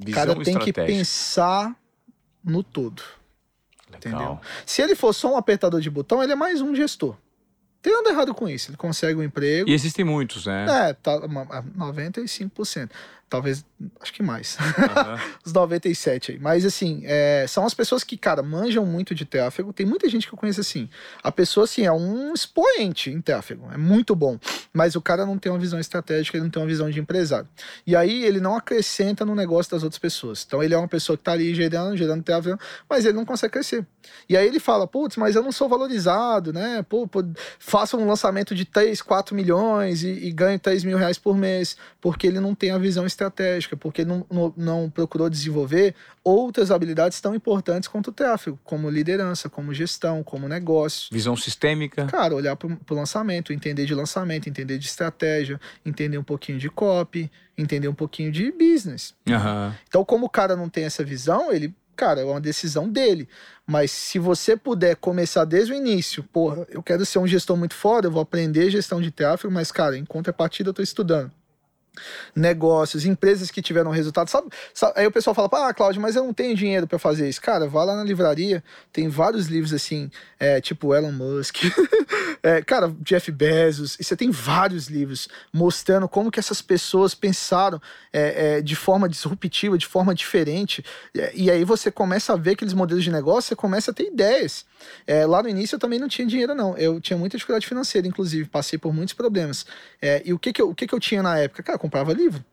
Visão 0.00 0.22
o 0.22 0.26
cara 0.26 0.44
tem 0.44 0.58
que 0.58 0.72
pensar 0.72 1.76
no 2.44 2.62
todo. 2.62 3.02
Legal. 3.90 3.98
Entendeu? 3.98 4.40
Se 4.66 4.82
ele 4.82 4.94
for 4.94 5.12
só 5.12 5.32
um 5.32 5.36
apertador 5.36 5.80
de 5.80 5.90
botão, 5.90 6.22
ele 6.22 6.32
é 6.32 6.36
mais 6.36 6.60
um 6.60 6.74
gestor. 6.74 7.16
Tem 7.88 7.96
nada 7.96 8.10
errado 8.10 8.34
com 8.34 8.46
isso. 8.46 8.70
Ele 8.70 8.76
consegue 8.76 9.18
um 9.18 9.22
emprego. 9.22 9.66
E 9.66 9.72
existem 9.72 10.04
muitos, 10.04 10.44
né? 10.44 10.90
É, 10.90 10.92
tá, 10.92 11.18
95% 11.20 12.90
talvez, 13.28 13.64
acho 14.00 14.12
que 14.12 14.22
mais. 14.22 14.56
Uhum. 14.58 15.18
Os 15.44 15.52
97 15.52 16.32
aí. 16.32 16.38
Mas 16.38 16.64
assim, 16.64 17.02
é, 17.04 17.44
são 17.46 17.64
as 17.64 17.74
pessoas 17.74 18.02
que, 18.02 18.16
cara, 18.16 18.42
manjam 18.42 18.84
muito 18.86 19.14
de 19.14 19.24
tráfego. 19.24 19.72
Tem 19.72 19.84
muita 19.84 20.08
gente 20.08 20.26
que 20.26 20.32
eu 20.32 20.38
conheço 20.38 20.60
assim. 20.60 20.88
A 21.22 21.30
pessoa, 21.30 21.64
assim, 21.64 21.84
é 21.84 21.92
um 21.92 22.32
expoente 22.32 23.10
em 23.10 23.20
tráfego. 23.20 23.68
É 23.72 23.76
muito 23.76 24.14
bom. 24.16 24.38
Mas 24.72 24.96
o 24.96 25.00
cara 25.00 25.26
não 25.26 25.38
tem 25.38 25.52
uma 25.52 25.58
visão 25.58 25.78
estratégica, 25.78 26.36
ele 26.36 26.44
não 26.44 26.50
tem 26.50 26.62
uma 26.62 26.68
visão 26.68 26.90
de 26.90 26.98
empresário. 26.98 27.48
E 27.86 27.94
aí 27.94 28.24
ele 28.24 28.40
não 28.40 28.56
acrescenta 28.56 29.24
no 29.24 29.34
negócio 29.34 29.70
das 29.70 29.82
outras 29.82 29.98
pessoas. 29.98 30.44
Então 30.46 30.62
ele 30.62 30.74
é 30.74 30.78
uma 30.78 30.88
pessoa 30.88 31.16
que 31.16 31.24
tá 31.24 31.32
ali 31.32 31.54
gerando, 31.54 31.96
gerando 31.96 32.22
tráfego, 32.22 32.58
mas 32.88 33.04
ele 33.04 33.16
não 33.16 33.24
consegue 33.24 33.52
crescer. 33.52 33.86
E 34.28 34.36
aí 34.36 34.46
ele 34.46 34.60
fala, 34.60 34.86
putz, 34.86 35.16
mas 35.16 35.34
eu 35.34 35.42
não 35.42 35.52
sou 35.52 35.68
valorizado, 35.68 36.52
né? 36.52 36.84
Pô, 36.88 37.06
pô 37.06 37.24
faça 37.58 37.96
um 37.96 38.06
lançamento 38.06 38.54
de 38.54 38.64
3, 38.64 39.00
4 39.02 39.34
milhões 39.34 40.02
e, 40.02 40.08
e 40.08 40.32
ganhe 40.32 40.58
3 40.58 40.84
mil 40.84 40.98
reais 40.98 41.18
por 41.18 41.36
mês, 41.36 41.76
porque 42.00 42.26
ele 42.26 42.40
não 42.40 42.54
tem 42.54 42.70
a 42.70 42.78
visão 42.78 43.06
estratégica 43.06 43.76
porque 43.76 44.04
não, 44.04 44.26
não, 44.30 44.54
não, 44.56 44.90
procurou 44.90 45.28
desenvolver 45.30 45.94
outras 46.22 46.70
habilidades 46.70 47.20
tão 47.20 47.34
importantes 47.34 47.88
quanto 47.88 48.08
o 48.08 48.12
tráfego, 48.12 48.58
como 48.64 48.90
liderança, 48.90 49.48
como 49.48 49.72
gestão, 49.72 50.22
como 50.22 50.48
negócio. 50.48 51.08
Visão 51.12 51.36
sistêmica. 51.36 52.06
Cara, 52.06 52.34
olhar 52.34 52.56
para 52.56 52.68
o 52.68 52.94
lançamento, 52.94 53.52
entender 53.52 53.86
de 53.86 53.94
lançamento, 53.94 54.48
entender 54.48 54.78
de 54.78 54.86
estratégia, 54.86 55.60
entender 55.84 56.18
um 56.18 56.24
pouquinho 56.24 56.58
de 56.58 56.68
copy, 56.68 57.30
entender 57.56 57.88
um 57.88 57.94
pouquinho 57.94 58.30
de 58.30 58.52
business. 58.52 59.14
Uhum. 59.26 59.72
Então, 59.88 60.04
como 60.04 60.26
o 60.26 60.30
cara 60.30 60.54
não 60.54 60.68
tem 60.68 60.84
essa 60.84 61.02
visão, 61.02 61.52
ele 61.52 61.74
cara, 61.98 62.20
é 62.20 62.24
uma 62.24 62.40
decisão 62.40 62.88
dele. 62.88 63.28
Mas 63.66 63.90
se 63.90 64.18
você 64.18 64.56
puder 64.56 64.94
começar 64.96 65.44
desde 65.44 65.72
o 65.72 65.76
início, 65.76 66.22
porra, 66.22 66.64
eu 66.70 66.80
quero 66.82 67.04
ser 67.04 67.18
um 67.18 67.26
gestor 67.26 67.56
muito 67.56 67.74
foda, 67.74 68.06
eu 68.06 68.12
vou 68.12 68.22
aprender 68.22 68.70
gestão 68.70 69.02
de 69.02 69.10
tráfego, 69.10 69.52
mas, 69.52 69.72
cara, 69.72 69.98
em 69.98 70.04
contrapartida 70.04 70.70
eu 70.70 70.74
tô 70.74 70.80
estudando 70.80 71.37
negócios, 72.34 73.04
empresas 73.04 73.50
que 73.50 73.62
tiveram 73.62 73.90
resultado. 73.90 74.28
Sabe, 74.28 74.48
sabe, 74.72 74.92
aí 74.96 75.06
o 75.06 75.12
pessoal 75.12 75.34
fala, 75.34 75.48
ah, 75.68 75.74
Cláudio, 75.74 76.00
mas 76.00 76.16
eu 76.16 76.24
não 76.24 76.32
tenho 76.32 76.54
dinheiro 76.54 76.86
para 76.86 76.98
fazer 76.98 77.28
isso. 77.28 77.40
Cara, 77.40 77.66
vá 77.66 77.84
lá 77.84 77.96
na 77.96 78.04
livraria, 78.04 78.62
tem 78.92 79.08
vários 79.08 79.46
livros 79.46 79.72
assim, 79.72 80.10
é, 80.38 80.60
tipo 80.60 80.94
Elon 80.94 81.12
Musk, 81.12 81.56
é, 82.42 82.62
cara, 82.62 82.94
Jeff 83.00 83.30
Bezos, 83.30 83.96
e 83.98 84.04
você 84.04 84.16
tem 84.16 84.30
vários 84.30 84.88
livros 84.88 85.28
mostrando 85.52 86.08
como 86.08 86.30
que 86.30 86.38
essas 86.38 86.62
pessoas 86.62 87.14
pensaram 87.14 87.80
é, 88.12 88.58
é 88.58 88.60
de 88.60 88.76
forma 88.76 89.08
disruptiva, 89.08 89.78
de 89.78 89.86
forma 89.86 90.14
diferente, 90.14 90.84
e 91.34 91.50
aí 91.50 91.64
você 91.64 91.90
começa 91.90 92.32
a 92.32 92.36
ver 92.36 92.52
aqueles 92.52 92.74
modelos 92.74 93.04
de 93.04 93.10
negócio, 93.10 93.48
você 93.48 93.56
começa 93.56 93.90
a 93.90 93.94
ter 93.94 94.04
ideias. 94.04 94.64
É, 95.06 95.26
lá 95.26 95.42
no 95.42 95.48
início 95.48 95.76
eu 95.76 95.78
também 95.78 95.98
não 95.98 96.08
tinha 96.08 96.26
dinheiro, 96.26 96.54
não. 96.54 96.76
Eu 96.76 97.00
tinha 97.00 97.16
muita 97.16 97.36
dificuldade 97.36 97.66
financeira, 97.66 98.06
inclusive, 98.06 98.48
passei 98.48 98.78
por 98.78 98.92
muitos 98.92 99.14
problemas. 99.14 99.66
É, 100.00 100.22
e 100.24 100.32
o 100.32 100.38
que 100.38 100.52
que, 100.52 100.62
eu, 100.62 100.70
o 100.70 100.74
que 100.74 100.86
que 100.86 100.94
eu 100.94 101.00
tinha 101.00 101.22
na 101.22 101.38
época? 101.38 101.62
Cara, 101.62 101.78
comprava 101.78 102.12
livro. 102.12 102.44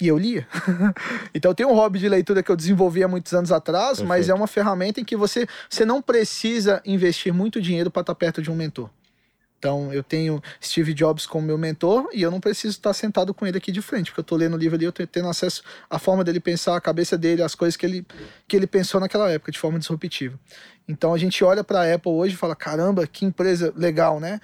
E 0.00 0.08
eu 0.08 0.18
lia. 0.18 0.46
então 1.34 1.50
eu 1.50 1.54
tenho 1.54 1.70
um 1.70 1.74
hobby 1.74 1.98
de 1.98 2.08
leitura 2.08 2.42
que 2.42 2.50
eu 2.50 2.56
desenvolvi 2.56 3.02
há 3.02 3.08
muitos 3.08 3.32
anos 3.32 3.50
atrás, 3.50 3.98
Perfeito. 3.98 4.08
mas 4.08 4.28
é 4.28 4.34
uma 4.34 4.46
ferramenta 4.46 5.00
em 5.00 5.04
que 5.04 5.16
você, 5.16 5.46
você 5.70 5.84
não 5.84 6.02
precisa 6.02 6.82
investir 6.84 7.32
muito 7.32 7.60
dinheiro 7.60 7.90
para 7.90 8.02
estar 8.02 8.14
tá 8.14 8.18
perto 8.18 8.42
de 8.42 8.50
um 8.50 8.54
mentor. 8.54 8.90
Então 9.66 9.92
eu 9.92 10.00
tenho 10.00 10.40
Steve 10.62 10.94
Jobs 10.94 11.26
como 11.26 11.44
meu 11.44 11.58
mentor 11.58 12.08
e 12.12 12.22
eu 12.22 12.30
não 12.30 12.38
preciso 12.38 12.76
estar 12.76 12.92
sentado 12.92 13.34
com 13.34 13.44
ele 13.44 13.58
aqui 13.58 13.72
de 13.72 13.82
frente, 13.82 14.12
porque 14.12 14.20
eu 14.20 14.22
estou 14.22 14.38
lendo 14.38 14.54
o 14.54 14.56
livro 14.56 14.76
ali, 14.76 14.84
eu 14.84 14.90
estou 14.90 15.04
tendo 15.08 15.28
acesso 15.28 15.60
à 15.90 15.98
forma 15.98 16.22
dele 16.22 16.38
pensar, 16.38 16.76
a 16.76 16.80
cabeça 16.80 17.18
dele, 17.18 17.42
as 17.42 17.56
coisas 17.56 17.76
que 17.76 17.84
ele, 17.84 18.06
que 18.46 18.56
ele 18.56 18.68
pensou 18.68 19.00
naquela 19.00 19.28
época, 19.28 19.50
de 19.50 19.58
forma 19.58 19.76
disruptiva. 19.76 20.38
Então 20.86 21.12
a 21.12 21.18
gente 21.18 21.42
olha 21.42 21.64
para 21.64 21.80
a 21.80 21.94
Apple 21.96 22.12
hoje 22.12 22.34
e 22.34 22.36
fala: 22.36 22.54
caramba, 22.54 23.08
que 23.08 23.24
empresa 23.24 23.72
legal, 23.76 24.20
né? 24.20 24.40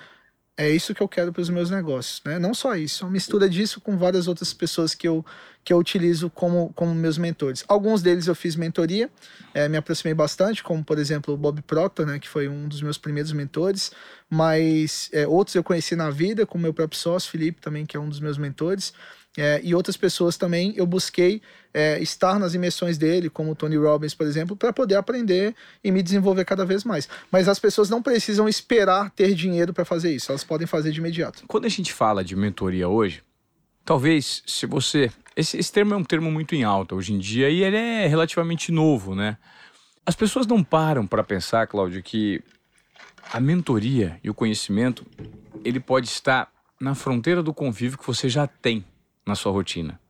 É 0.56 0.68
isso 0.68 0.94
que 0.94 1.02
eu 1.02 1.08
quero 1.08 1.32
para 1.32 1.40
os 1.40 1.48
meus 1.48 1.70
negócios, 1.70 2.20
né? 2.24 2.38
Não 2.38 2.52
só 2.52 2.74
isso, 2.74 3.04
é 3.04 3.06
uma 3.06 3.12
mistura 3.12 3.48
disso 3.48 3.80
com 3.80 3.96
várias 3.96 4.28
outras 4.28 4.52
pessoas 4.52 4.94
que 4.94 5.08
eu, 5.08 5.24
que 5.64 5.72
eu 5.72 5.78
utilizo 5.78 6.28
como, 6.28 6.70
como 6.74 6.94
meus 6.94 7.16
mentores. 7.16 7.64
Alguns 7.66 8.02
deles 8.02 8.26
eu 8.26 8.34
fiz 8.34 8.54
mentoria, 8.54 9.10
é, 9.54 9.66
me 9.66 9.78
aproximei 9.78 10.12
bastante, 10.12 10.62
como 10.62 10.84
por 10.84 10.98
exemplo 10.98 11.32
o 11.32 11.36
Bob 11.38 11.62
Proctor, 11.62 12.06
né, 12.06 12.18
que 12.18 12.28
foi 12.28 12.48
um 12.48 12.68
dos 12.68 12.82
meus 12.82 12.98
primeiros 12.98 13.32
mentores, 13.32 13.92
mas 14.28 15.08
é, 15.12 15.26
outros 15.26 15.54
eu 15.54 15.64
conheci 15.64 15.96
na 15.96 16.10
vida, 16.10 16.44
como 16.44 16.62
meu 16.62 16.74
próprio 16.74 16.98
sócio, 16.98 17.30
Felipe, 17.30 17.60
também, 17.60 17.86
que 17.86 17.96
é 17.96 18.00
um 18.00 18.08
dos 18.08 18.20
meus 18.20 18.36
mentores. 18.36 18.92
É, 19.36 19.60
e 19.64 19.74
outras 19.74 19.96
pessoas 19.96 20.36
também 20.36 20.74
eu 20.76 20.86
busquei 20.86 21.40
é, 21.72 21.98
estar 22.02 22.38
nas 22.38 22.54
imersões 22.54 22.98
dele, 22.98 23.30
como 23.30 23.52
o 23.52 23.54
Tony 23.54 23.76
Robbins, 23.76 24.14
por 24.14 24.26
exemplo, 24.26 24.54
para 24.54 24.72
poder 24.72 24.96
aprender 24.96 25.54
e 25.82 25.90
me 25.90 26.02
desenvolver 26.02 26.44
cada 26.44 26.66
vez 26.66 26.84
mais. 26.84 27.08
Mas 27.30 27.48
as 27.48 27.58
pessoas 27.58 27.88
não 27.88 28.02
precisam 28.02 28.46
esperar 28.48 29.10
ter 29.10 29.34
dinheiro 29.34 29.72
para 29.72 29.84
fazer 29.84 30.14
isso, 30.14 30.30
elas 30.30 30.44
podem 30.44 30.66
fazer 30.66 30.92
de 30.92 31.00
imediato. 31.00 31.44
Quando 31.46 31.64
a 31.64 31.70
gente 31.70 31.92
fala 31.92 32.22
de 32.22 32.36
mentoria 32.36 32.88
hoje, 32.88 33.22
talvez 33.84 34.42
se 34.46 34.66
você. 34.66 35.10
Esse, 35.34 35.56
esse 35.56 35.72
termo 35.72 35.94
é 35.94 35.96
um 35.96 36.04
termo 36.04 36.30
muito 36.30 36.54
em 36.54 36.62
alta 36.62 36.94
hoje 36.94 37.14
em 37.14 37.18
dia 37.18 37.48
e 37.48 37.62
ele 37.62 37.76
é 37.76 38.06
relativamente 38.06 38.70
novo, 38.70 39.14
né? 39.14 39.38
As 40.04 40.14
pessoas 40.14 40.46
não 40.46 40.62
param 40.62 41.06
para 41.06 41.24
pensar, 41.24 41.66
Cláudio, 41.66 42.02
que 42.02 42.42
a 43.32 43.40
mentoria 43.40 44.20
e 44.22 44.28
o 44.28 44.34
conhecimento 44.34 45.06
ele 45.64 45.80
pode 45.80 46.08
estar 46.08 46.52
na 46.78 46.94
fronteira 46.94 47.42
do 47.42 47.54
convívio 47.54 47.96
que 47.96 48.06
você 48.06 48.28
já 48.28 48.46
tem 48.46 48.84
na 49.26 49.34
sua 49.34 49.52
rotina. 49.52 50.00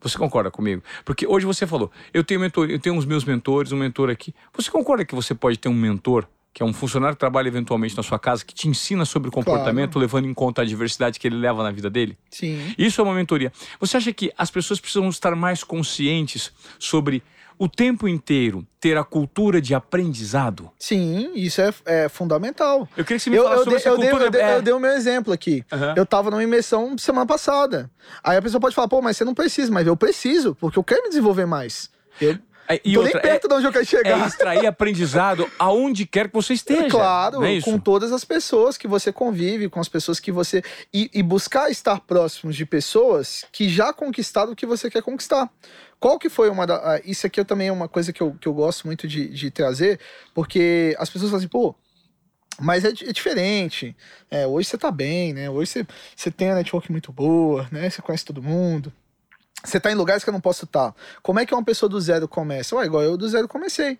Você 0.00 0.16
concorda 0.16 0.50
comigo? 0.50 0.82
Porque 1.04 1.26
hoje 1.26 1.44
você 1.44 1.66
falou, 1.66 1.90
eu 2.14 2.22
tenho 2.22 2.40
mentor, 2.40 2.70
eu 2.70 2.78
tenho 2.78 2.96
os 2.96 3.04
meus 3.04 3.24
mentores, 3.24 3.72
um 3.72 3.76
mentor 3.76 4.10
aqui. 4.10 4.34
Você 4.54 4.70
concorda 4.70 5.04
que 5.04 5.14
você 5.14 5.34
pode 5.34 5.58
ter 5.58 5.68
um 5.68 5.74
mentor 5.74 6.26
que 6.52 6.62
é 6.62 6.66
um 6.66 6.72
funcionário 6.72 7.14
que 7.14 7.20
trabalha 7.20 7.46
eventualmente 7.46 7.96
na 7.96 8.02
sua 8.02 8.18
casa, 8.18 8.44
que 8.44 8.52
te 8.52 8.66
ensina 8.66 9.04
sobre 9.04 9.30
comportamento, 9.30 9.92
claro. 9.92 10.00
levando 10.00 10.26
em 10.26 10.34
conta 10.34 10.62
a 10.62 10.64
diversidade 10.64 11.20
que 11.20 11.28
ele 11.28 11.36
leva 11.36 11.62
na 11.62 11.70
vida 11.70 11.88
dele? 11.88 12.18
Sim. 12.30 12.74
Isso 12.76 13.00
é 13.00 13.04
uma 13.04 13.14
mentoria. 13.14 13.52
Você 13.78 13.96
acha 13.96 14.12
que 14.12 14.32
as 14.36 14.50
pessoas 14.50 14.80
precisam 14.80 15.08
estar 15.08 15.36
mais 15.36 15.62
conscientes 15.62 16.52
sobre 16.76 17.22
o 17.58 17.68
tempo 17.68 18.06
inteiro 18.06 18.66
ter 18.80 18.96
a 18.96 19.04
cultura 19.04 19.60
de 19.60 19.74
aprendizado? 19.74 20.70
Sim, 20.78 21.32
isso 21.34 21.60
é, 21.60 21.72
é 21.84 22.08
fundamental. 22.08 22.88
Eu 22.96 23.04
queria 23.04 23.18
que 23.18 23.24
você 23.24 23.30
me 23.30 23.36
eu, 23.36 23.42
falasse 23.44 23.60
eu, 23.60 23.64
sobre 23.64 23.78
essa 23.78 23.88
eu 23.88 23.96
cultura. 23.96 24.30
Dei, 24.30 24.40
eu, 24.40 24.46
é... 24.46 24.56
eu 24.56 24.62
dei 24.62 24.72
o 24.72 24.80
meu 24.80 24.92
exemplo 24.92 25.32
aqui. 25.32 25.64
Uhum. 25.72 25.94
Eu 25.96 26.06
tava 26.06 26.30
numa 26.30 26.42
imersão 26.42 26.96
semana 26.96 27.26
passada. 27.26 27.90
Aí 28.22 28.36
a 28.36 28.42
pessoa 28.42 28.60
pode 28.60 28.74
falar, 28.74 28.88
pô, 28.88 29.02
mas 29.02 29.16
você 29.16 29.24
não 29.24 29.34
precisa, 29.34 29.72
mas 29.72 29.86
eu 29.86 29.96
preciso, 29.96 30.54
porque 30.54 30.78
eu 30.78 30.84
quero 30.84 31.02
me 31.02 31.08
desenvolver 31.08 31.46
mais. 31.46 31.90
Eu, 32.20 32.38
é, 32.68 32.80
e 32.84 32.92
Tô 32.92 33.00
outra, 33.00 33.14
nem 33.14 33.22
perto 33.22 33.46
é, 33.46 33.48
de 33.48 33.54
onde 33.54 33.66
eu 33.66 33.72
quero 33.72 33.86
chegar. 33.86 34.22
É 34.22 34.26
extrair 34.26 34.66
aprendizado 34.66 35.50
aonde 35.58 36.04
quer 36.04 36.28
que 36.28 36.34
você 36.34 36.52
esteja. 36.52 36.88
Claro, 36.90 37.42
é 37.42 37.60
com 37.62 37.78
todas 37.78 38.12
as 38.12 38.24
pessoas 38.24 38.76
que 38.76 38.86
você 38.86 39.10
convive, 39.10 39.70
com 39.70 39.80
as 39.80 39.88
pessoas 39.88 40.20
que 40.20 40.30
você. 40.30 40.62
E, 40.92 41.10
e, 41.14 41.22
buscar 41.22 41.70
estar 41.70 42.00
próximos 42.00 42.54
de 42.54 42.66
pessoas 42.66 43.46
que 43.50 43.68
já 43.68 43.92
conquistaram 43.92 44.52
o 44.52 44.56
que 44.56 44.66
você 44.66 44.90
quer 44.90 45.02
conquistar. 45.02 45.50
Qual 45.98 46.18
que 46.18 46.28
foi 46.28 46.50
uma 46.50 46.66
da. 46.66 47.00
Isso 47.04 47.26
aqui 47.26 47.42
também 47.42 47.68
é 47.68 47.72
uma 47.72 47.88
coisa 47.88 48.12
que 48.12 48.20
eu, 48.20 48.36
que 48.38 48.46
eu 48.46 48.52
gosto 48.52 48.86
muito 48.86 49.08
de, 49.08 49.28
de 49.28 49.50
trazer, 49.50 49.98
porque 50.34 50.94
as 50.98 51.08
pessoas 51.08 51.30
falam 51.30 51.38
assim, 51.38 51.48
pô, 51.48 51.74
mas 52.60 52.84
é, 52.84 52.88
é, 52.88 53.12
diferente. 53.12 53.96
É, 54.30 54.46
hoje 54.46 54.68
você 54.68 54.76
tá 54.76 54.90
bem, 54.90 55.32
né? 55.32 55.48
Hoje 55.48 55.70
você, 55.70 55.86
você 56.14 56.30
tem 56.30 56.50
a 56.50 56.54
network 56.54 56.92
muito 56.92 57.12
boa, 57.12 57.66
né? 57.72 57.88
Você 57.88 58.02
conhece 58.02 58.24
todo 58.24 58.42
mundo. 58.42 58.92
Você 59.64 59.80
tá 59.80 59.90
em 59.90 59.94
lugares 59.94 60.22
que 60.22 60.30
eu 60.30 60.32
não 60.32 60.40
posso 60.40 60.64
estar. 60.64 60.94
Como 61.22 61.40
é 61.40 61.46
que 61.46 61.54
uma 61.54 61.64
pessoa 61.64 61.88
do 61.88 62.00
zero 62.00 62.28
começa? 62.28 62.76
Ué, 62.76 62.86
igual 62.86 63.02
eu 63.02 63.16
do 63.16 63.28
zero 63.28 63.48
comecei. 63.48 63.98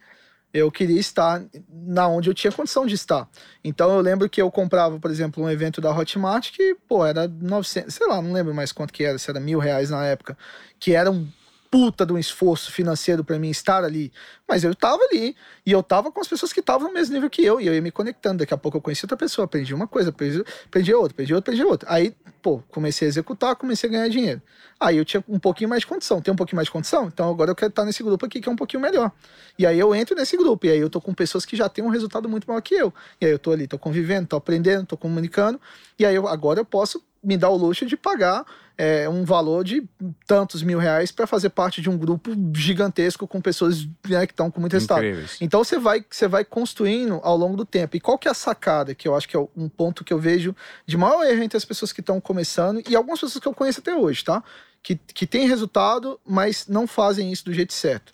Eu 0.53 0.71
queria 0.71 0.99
estar 0.99 1.43
na 1.71 2.09
onde 2.09 2.31
eu 2.31 2.35
tinha 2.35 2.51
condição 2.51 2.87
de 2.87 2.95
estar. 2.95 3.29
Então 3.63 3.95
eu 3.95 4.01
lembro 4.01 4.31
que 4.31 4.41
eu 4.41 4.51
comprava, 4.51 4.99
por 4.99 5.11
exemplo, 5.11 5.45
um 5.45 5.51
evento 5.51 5.81
da 5.81 5.95
Hotmart 5.95 6.53
que, 6.53 6.75
pô, 6.89 7.05
era 7.05 7.29
900, 7.29 7.93
sei 7.93 8.07
lá, 8.07 8.23
não 8.23 8.33
lembro 8.33 8.55
mais 8.55 8.73
quanto 8.73 8.93
que 8.93 9.05
era, 9.05 9.19
se 9.19 9.29
era 9.29 9.41
mil 9.41 9.59
reais 9.59 9.91
na 9.91 10.07
época, 10.07 10.39
que 10.81 10.95
era 10.95 11.11
um 11.11 11.29
puta 11.71 12.05
de 12.05 12.13
um 12.13 12.19
esforço 12.19 12.73
financeiro 12.73 13.23
para 13.23 13.39
mim 13.39 13.51
estar 13.51 13.85
ali. 13.85 14.13
Mas 14.49 14.65
eu 14.65 14.75
tava 14.75 15.03
ali. 15.05 15.37
E 15.65 15.73
eu 15.73 15.83
tava 15.83 16.11
com 16.11 16.21
as 16.21 16.29
pessoas 16.29 16.53
que 16.53 16.61
estavam 16.61 16.89
no 16.89 16.95
mesmo 16.95 17.15
nível 17.15 17.29
que 17.29 17.45
eu. 17.45 17.61
E 17.61 17.67
eu 17.67 17.75
ia 17.75 17.83
me 17.83 17.91
conectando. 17.91 18.39
Daqui 18.39 18.55
a 18.55 18.57
pouco 18.57 18.79
eu 18.79 18.83
conheci 18.83 19.05
outra 19.05 19.17
pessoa, 19.17 19.45
aprendi 19.45 19.75
uma 19.75 19.87
coisa, 19.87 20.11
aprendi, 20.11 20.43
aprendi 20.67 20.95
outra, 20.95 21.13
aprendi 21.13 21.35
outra, 21.35 21.53
aprendi 21.53 21.71
outra. 21.71 21.93
Aí, 21.93 22.15
pô, 22.43 22.63
comecei 22.71 23.07
a 23.07 23.11
executar, 23.11 23.55
comecei 23.57 23.89
a 23.89 23.93
ganhar 23.93 24.09
dinheiro. 24.09 24.41
Aí 24.81 24.97
eu 24.97 25.05
tinha 25.05 25.23
um 25.29 25.39
pouquinho 25.39 25.69
mais 25.69 25.81
de 25.81 25.87
condição. 25.87 26.21
Tem 26.23 26.33
um 26.33 26.37
pouquinho 26.37 26.57
mais 26.57 26.67
de 26.67 26.73
condição? 26.73 27.07
Então 27.07 27.29
agora 27.29 27.51
eu 27.51 27.55
quero 27.55 27.71
estar 27.71 27.85
nesse 27.85 28.03
grupo 28.03 28.25
aqui 28.25 28.41
que 28.41 28.49
é 28.49 28.53
um 28.53 28.57
pouquinho 28.57 28.81
melhor. 28.81 29.13
E 29.59 29.67
aí 29.67 29.79
eu 29.79 29.95
entro 29.95 30.15
nesse 30.17 30.37
grupo. 30.37 30.67
E 30.67 30.71
aí 30.71 30.79
eu 30.79 30.89
tô 30.89 31.01
com 31.01 31.13
pessoas 31.13 31.45
que 31.45 31.57
já 31.57 31.69
têm 31.69 31.85
um 31.85 31.89
resultado 31.89 32.29
muito 32.29 32.47
maior 32.47 32.61
que 32.61 32.75
eu. 32.75 32.95
E 33.21 33.27
aí 33.27 33.33
eu 33.33 33.39
tô 33.39 33.51
ali, 33.51 33.67
tô 33.67 33.79
convivendo, 33.79 34.29
tô 34.29 34.37
aprendendo, 34.37 34.87
tô 34.87 34.97
comunicando. 34.97 35.61
E 35.99 36.07
aí 36.07 36.15
eu, 36.15 36.29
agora 36.29 36.61
eu 36.61 36.65
posso 36.65 37.03
me 37.23 37.37
dar 37.37 37.51
o 37.51 37.57
luxo 37.57 37.87
de 37.87 37.97
pagar 37.97 38.45
é, 38.79 39.09
um 39.09 39.25
valor 39.25 39.65
de 39.65 39.83
tantos 40.25 40.63
mil 40.63 40.79
reais 40.79 41.11
para 41.11 41.27
fazer 41.27 41.51
parte 41.51 41.83
de 41.83 41.91
um 41.91 41.99
grupo 41.99 42.31
gigantesco 42.55 43.27
com 43.27 43.41
pessoas 43.41 43.85
né, 44.09 44.25
que 44.25 44.33
estão 44.33 44.53
com 44.53 44.61
muito 44.61 44.73
resultado. 44.73 45.01
Incríveis. 45.01 45.37
Então 45.41 45.65
você 45.65 45.81
vai, 45.81 46.05
você 46.09 46.29
vai 46.29 46.45
construindo 46.45 47.19
ao 47.25 47.37
longo 47.37 47.57
do 47.57 47.65
tempo. 47.65 47.97
E 47.97 48.01
qual 48.01 48.17
que 48.17 48.29
é 48.29 48.31
a 48.31 48.35
sacada, 48.35 48.95
que 48.95 49.09
eu 49.09 49.17
acho 49.17 49.29
que 49.29 49.37
é 49.37 49.49
um 49.57 49.69
ponto 49.69 50.05
que 50.05 50.13
eu 50.13 50.19
vejo 50.19 50.55
de 50.87 50.97
maior 50.97 51.25
erro 51.25 51.43
entre 51.43 51.57
as 51.57 51.65
pessoas 51.65 51.93
que 51.93 52.01
estão 52.01 52.21
começando 52.21 52.81
e 52.89 52.95
algumas 52.95 53.21
pessoas 53.21 53.43
que 53.43 53.49
eu 53.49 53.55
conheço 53.55 53.81
até 53.81 53.97
hoje, 53.97 54.25
tá? 54.25 54.45
Que, 54.81 54.95
que 54.95 55.27
tem 55.27 55.49
resultado, 55.49 56.21
mas 56.25 56.69
não 56.69 56.87
fazem 56.87 57.33
isso 57.33 57.45
do 57.45 57.53
jeito 57.53 57.73
certo. 57.73 58.13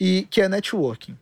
E 0.00 0.26
que 0.30 0.40
é 0.40 0.48
networking. 0.48 1.16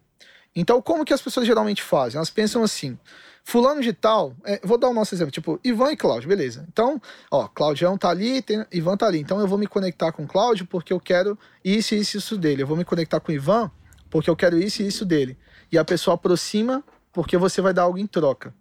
Então, 0.54 0.80
como 0.80 1.04
que 1.04 1.12
as 1.12 1.20
pessoas 1.20 1.46
geralmente 1.46 1.82
fazem? 1.82 2.16
Elas 2.16 2.30
pensam 2.30 2.62
assim: 2.62 2.98
Fulano 3.46 3.82
de 3.82 3.92
tal, 3.92 4.34
é, 4.42 4.58
vou 4.64 4.78
dar 4.78 4.88
o 4.88 4.94
nosso 4.94 5.14
exemplo, 5.14 5.30
tipo, 5.30 5.60
Ivan 5.62 5.92
e 5.92 5.96
Cláudio, 5.96 6.28
beleza. 6.28 6.64
Então, 6.72 7.00
ó, 7.30 7.46
Claudião 7.46 7.98
tá 7.98 8.08
ali, 8.08 8.40
tem, 8.40 8.64
Ivan 8.72 8.96
tá 8.96 9.06
ali. 9.06 9.18
Então 9.18 9.38
eu 9.38 9.46
vou 9.46 9.58
me 9.58 9.66
conectar 9.66 10.10
com 10.12 10.26
Cláudio 10.26 10.64
porque 10.66 10.92
eu 10.92 10.98
quero 10.98 11.38
isso, 11.62 11.94
isso, 11.94 12.16
isso 12.16 12.38
dele. 12.38 12.62
Eu 12.62 12.66
vou 12.66 12.76
me 12.76 12.86
conectar 12.86 13.20
com 13.20 13.30
Ivan 13.30 13.70
porque 14.08 14.30
eu 14.30 14.36
quero 14.36 14.58
isso 14.58 14.82
e 14.82 14.86
isso 14.86 15.04
dele. 15.04 15.36
E 15.70 15.76
a 15.76 15.84
pessoa 15.84 16.14
aproxima 16.14 16.82
porque 17.12 17.36
você 17.36 17.60
vai 17.60 17.74
dar 17.74 17.82
algo 17.82 17.98
em 17.98 18.06
troca. 18.06 18.54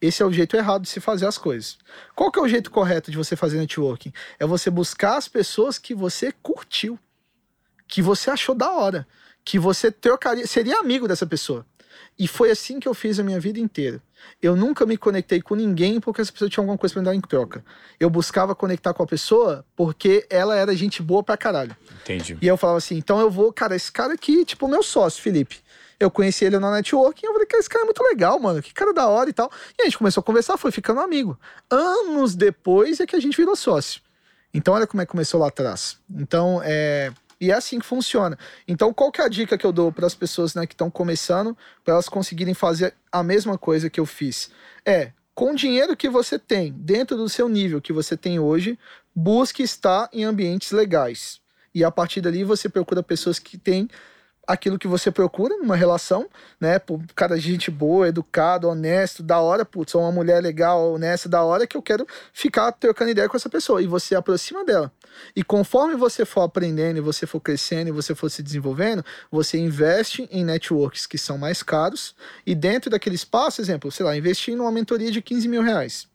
Esse 0.00 0.22
é 0.22 0.26
o 0.26 0.32
jeito 0.32 0.56
errado 0.56 0.82
de 0.82 0.88
se 0.88 1.00
fazer 1.00 1.26
as 1.26 1.36
coisas. 1.36 1.76
Qual 2.14 2.30
que 2.30 2.38
é 2.38 2.42
o 2.42 2.46
jeito 2.46 2.70
correto 2.70 3.10
de 3.10 3.16
você 3.16 3.34
fazer 3.34 3.58
networking? 3.58 4.12
É 4.38 4.46
você 4.46 4.70
buscar 4.70 5.16
as 5.16 5.26
pessoas 5.26 5.78
que 5.78 5.92
você 5.92 6.30
curtiu, 6.30 6.96
que 7.88 8.00
você 8.00 8.30
achou 8.30 8.54
da 8.54 8.70
hora, 8.70 9.08
que 9.48 9.58
você 9.58 9.90
trocaria, 9.90 10.46
seria 10.46 10.78
amigo 10.78 11.08
dessa 11.08 11.24
pessoa. 11.24 11.64
E 12.18 12.28
foi 12.28 12.50
assim 12.50 12.78
que 12.78 12.86
eu 12.86 12.92
fiz 12.92 13.18
a 13.18 13.22
minha 13.22 13.40
vida 13.40 13.58
inteira. 13.58 13.98
Eu 14.42 14.54
nunca 14.54 14.84
me 14.84 14.98
conectei 14.98 15.40
com 15.40 15.54
ninguém 15.54 15.98
porque 16.00 16.20
essa 16.20 16.30
pessoa 16.30 16.50
tinha 16.50 16.60
alguma 16.60 16.76
coisa 16.76 16.92
pra 16.92 17.00
me 17.00 17.06
dar 17.06 17.14
em 17.14 17.20
troca. 17.22 17.64
Eu 17.98 18.10
buscava 18.10 18.54
conectar 18.54 18.92
com 18.92 19.02
a 19.02 19.06
pessoa 19.06 19.64
porque 19.74 20.26
ela 20.28 20.54
era 20.54 20.76
gente 20.76 21.02
boa 21.02 21.22
pra 21.22 21.34
caralho. 21.34 21.74
Entendi. 22.02 22.36
E 22.42 22.46
eu 22.46 22.58
falava 22.58 22.76
assim, 22.76 22.98
então 22.98 23.20
eu 23.20 23.30
vou, 23.30 23.50
cara, 23.50 23.74
esse 23.74 23.90
cara 23.90 24.12
aqui, 24.12 24.44
tipo, 24.44 24.68
meu 24.68 24.82
sócio, 24.82 25.22
Felipe. 25.22 25.60
Eu 25.98 26.10
conheci 26.10 26.44
ele 26.44 26.58
na 26.58 26.70
network 26.70 27.24
e 27.24 27.26
eu 27.26 27.32
falei, 27.32 27.46
cara, 27.46 27.60
esse 27.60 27.70
cara 27.70 27.84
é 27.84 27.86
muito 27.86 28.02
legal, 28.02 28.38
mano. 28.38 28.60
Que 28.60 28.74
cara 28.74 28.92
da 28.92 29.08
hora 29.08 29.30
e 29.30 29.32
tal. 29.32 29.50
E 29.78 29.82
a 29.82 29.84
gente 29.86 29.96
começou 29.96 30.20
a 30.20 30.24
conversar, 30.24 30.58
foi 30.58 30.70
ficando 30.70 31.00
amigo. 31.00 31.40
Anos 31.70 32.34
depois 32.34 33.00
é 33.00 33.06
que 33.06 33.16
a 33.16 33.20
gente 33.20 33.34
virou 33.34 33.56
sócio. 33.56 34.02
Então 34.52 34.74
olha 34.74 34.86
como 34.86 35.00
é 35.00 35.06
que 35.06 35.10
começou 35.10 35.40
lá 35.40 35.48
atrás. 35.48 35.96
Então, 36.10 36.60
é 36.62 37.10
e 37.40 37.50
é 37.50 37.54
assim 37.54 37.78
que 37.78 37.86
funciona. 37.86 38.38
Então, 38.66 38.92
qual 38.92 39.12
que 39.12 39.20
é 39.20 39.24
a 39.24 39.28
dica 39.28 39.56
que 39.56 39.64
eu 39.64 39.72
dou 39.72 39.92
para 39.92 40.06
as 40.06 40.14
pessoas 40.14 40.54
né, 40.54 40.66
que 40.66 40.74
estão 40.74 40.90
começando, 40.90 41.56
para 41.84 41.94
elas 41.94 42.08
conseguirem 42.08 42.54
fazer 42.54 42.94
a 43.10 43.22
mesma 43.22 43.56
coisa 43.56 43.88
que 43.88 44.00
eu 44.00 44.06
fiz? 44.06 44.50
É, 44.84 45.12
com 45.34 45.52
o 45.52 45.56
dinheiro 45.56 45.96
que 45.96 46.08
você 46.08 46.38
tem, 46.38 46.72
dentro 46.72 47.16
do 47.16 47.28
seu 47.28 47.48
nível 47.48 47.80
que 47.80 47.92
você 47.92 48.16
tem 48.16 48.40
hoje, 48.40 48.78
busque 49.14 49.62
estar 49.62 50.08
em 50.12 50.24
ambientes 50.24 50.72
legais. 50.72 51.40
E 51.74 51.84
a 51.84 51.90
partir 51.90 52.20
dali 52.20 52.42
você 52.42 52.68
procura 52.68 53.02
pessoas 53.02 53.38
que 53.38 53.56
têm 53.56 53.88
aquilo 54.48 54.78
que 54.78 54.88
você 54.88 55.10
procura 55.10 55.58
numa 55.58 55.76
relação, 55.76 56.26
né? 56.58 56.78
Por 56.78 57.00
cara 57.14 57.38
gente 57.38 57.70
boa, 57.70 58.08
educado, 58.08 58.66
honesto, 58.66 59.22
da 59.22 59.38
hora, 59.40 59.62
putz, 59.62 59.92
sou 59.92 60.00
uma 60.00 60.10
mulher 60.10 60.42
legal, 60.42 60.94
honesta, 60.94 61.28
da 61.28 61.42
hora 61.42 61.66
que 61.66 61.76
eu 61.76 61.82
quero 61.82 62.06
ficar 62.32 62.72
trocando 62.72 63.10
ideia 63.10 63.28
com 63.28 63.36
essa 63.36 63.50
pessoa. 63.50 63.82
E 63.82 63.86
você 63.86 64.14
aproxima 64.14 64.64
dela. 64.64 64.90
E 65.36 65.44
conforme 65.44 65.94
você 65.96 66.24
for 66.24 66.40
aprendendo, 66.40 66.96
e 66.96 67.02
você 67.02 67.26
for 67.26 67.40
crescendo, 67.40 67.88
e 67.88 67.92
você 67.92 68.14
for 68.14 68.30
se 68.30 68.42
desenvolvendo, 68.42 69.04
você 69.30 69.58
investe 69.58 70.26
em 70.32 70.44
networks 70.44 71.06
que 71.06 71.18
são 71.18 71.36
mais 71.36 71.62
caros. 71.62 72.14
E 72.46 72.54
dentro 72.54 72.88
daquele 72.88 73.16
espaço, 73.16 73.60
exemplo, 73.60 73.92
sei 73.92 74.06
lá, 74.06 74.16
investir 74.16 74.56
numa 74.56 74.72
mentoria 74.72 75.12
de 75.12 75.20
15 75.20 75.46
mil 75.46 75.62
reais 75.62 76.08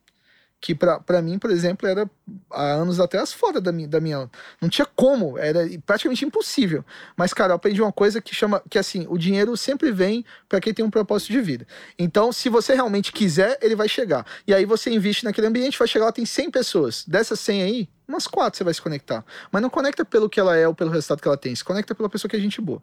que 0.63 0.73
para 0.73 1.21
mim, 1.21 1.37
por 1.37 1.51
exemplo, 1.51 1.85
era 1.89 2.09
há 2.49 2.63
anos 2.63 2.97
atrás 2.97 3.33
fora 3.33 3.59
da 3.59 3.69
minha, 3.69 3.85
da 3.85 3.99
minha. 3.99 4.31
Não 4.61 4.69
tinha 4.69 4.85
como, 4.85 5.37
era 5.37 5.59
praticamente 5.85 6.23
impossível. 6.23 6.85
Mas, 7.17 7.33
cara, 7.33 7.51
eu 7.51 7.57
aprendi 7.57 7.81
uma 7.81 7.91
coisa 7.91 8.21
que 8.21 8.33
chama. 8.33 8.63
que 8.69 8.79
assim, 8.79 9.05
o 9.09 9.17
dinheiro 9.17 9.57
sempre 9.57 9.91
vem 9.91 10.23
para 10.47 10.61
quem 10.61 10.73
tem 10.73 10.85
um 10.85 10.89
propósito 10.89 11.33
de 11.33 11.41
vida. 11.41 11.67
Então, 11.99 12.31
se 12.31 12.47
você 12.47 12.73
realmente 12.73 13.11
quiser, 13.11 13.59
ele 13.61 13.75
vai 13.75 13.89
chegar. 13.89 14.25
E 14.47 14.53
aí 14.53 14.63
você 14.63 14.89
investe 14.89 15.25
naquele 15.25 15.47
ambiente, 15.47 15.77
vai 15.77 15.85
chegar 15.85 16.05
lá, 16.05 16.13
tem 16.13 16.25
100 16.25 16.49
pessoas. 16.49 17.03
Dessas 17.05 17.41
100 17.41 17.61
aí, 17.61 17.89
umas 18.07 18.25
quatro 18.25 18.57
você 18.57 18.63
vai 18.63 18.73
se 18.73 18.81
conectar. 18.81 19.25
Mas 19.51 19.61
não 19.61 19.69
conecta 19.69 20.05
pelo 20.05 20.29
que 20.29 20.39
ela 20.39 20.55
é 20.55 20.65
ou 20.65 20.73
pelo 20.73 20.91
resultado 20.91 21.21
que 21.21 21.27
ela 21.27 21.35
tem, 21.35 21.53
se 21.53 21.63
conecta 21.65 21.93
pela 21.93 22.07
pessoa 22.07 22.29
que 22.29 22.37
é 22.37 22.39
gente 22.39 22.61
boa. 22.61 22.81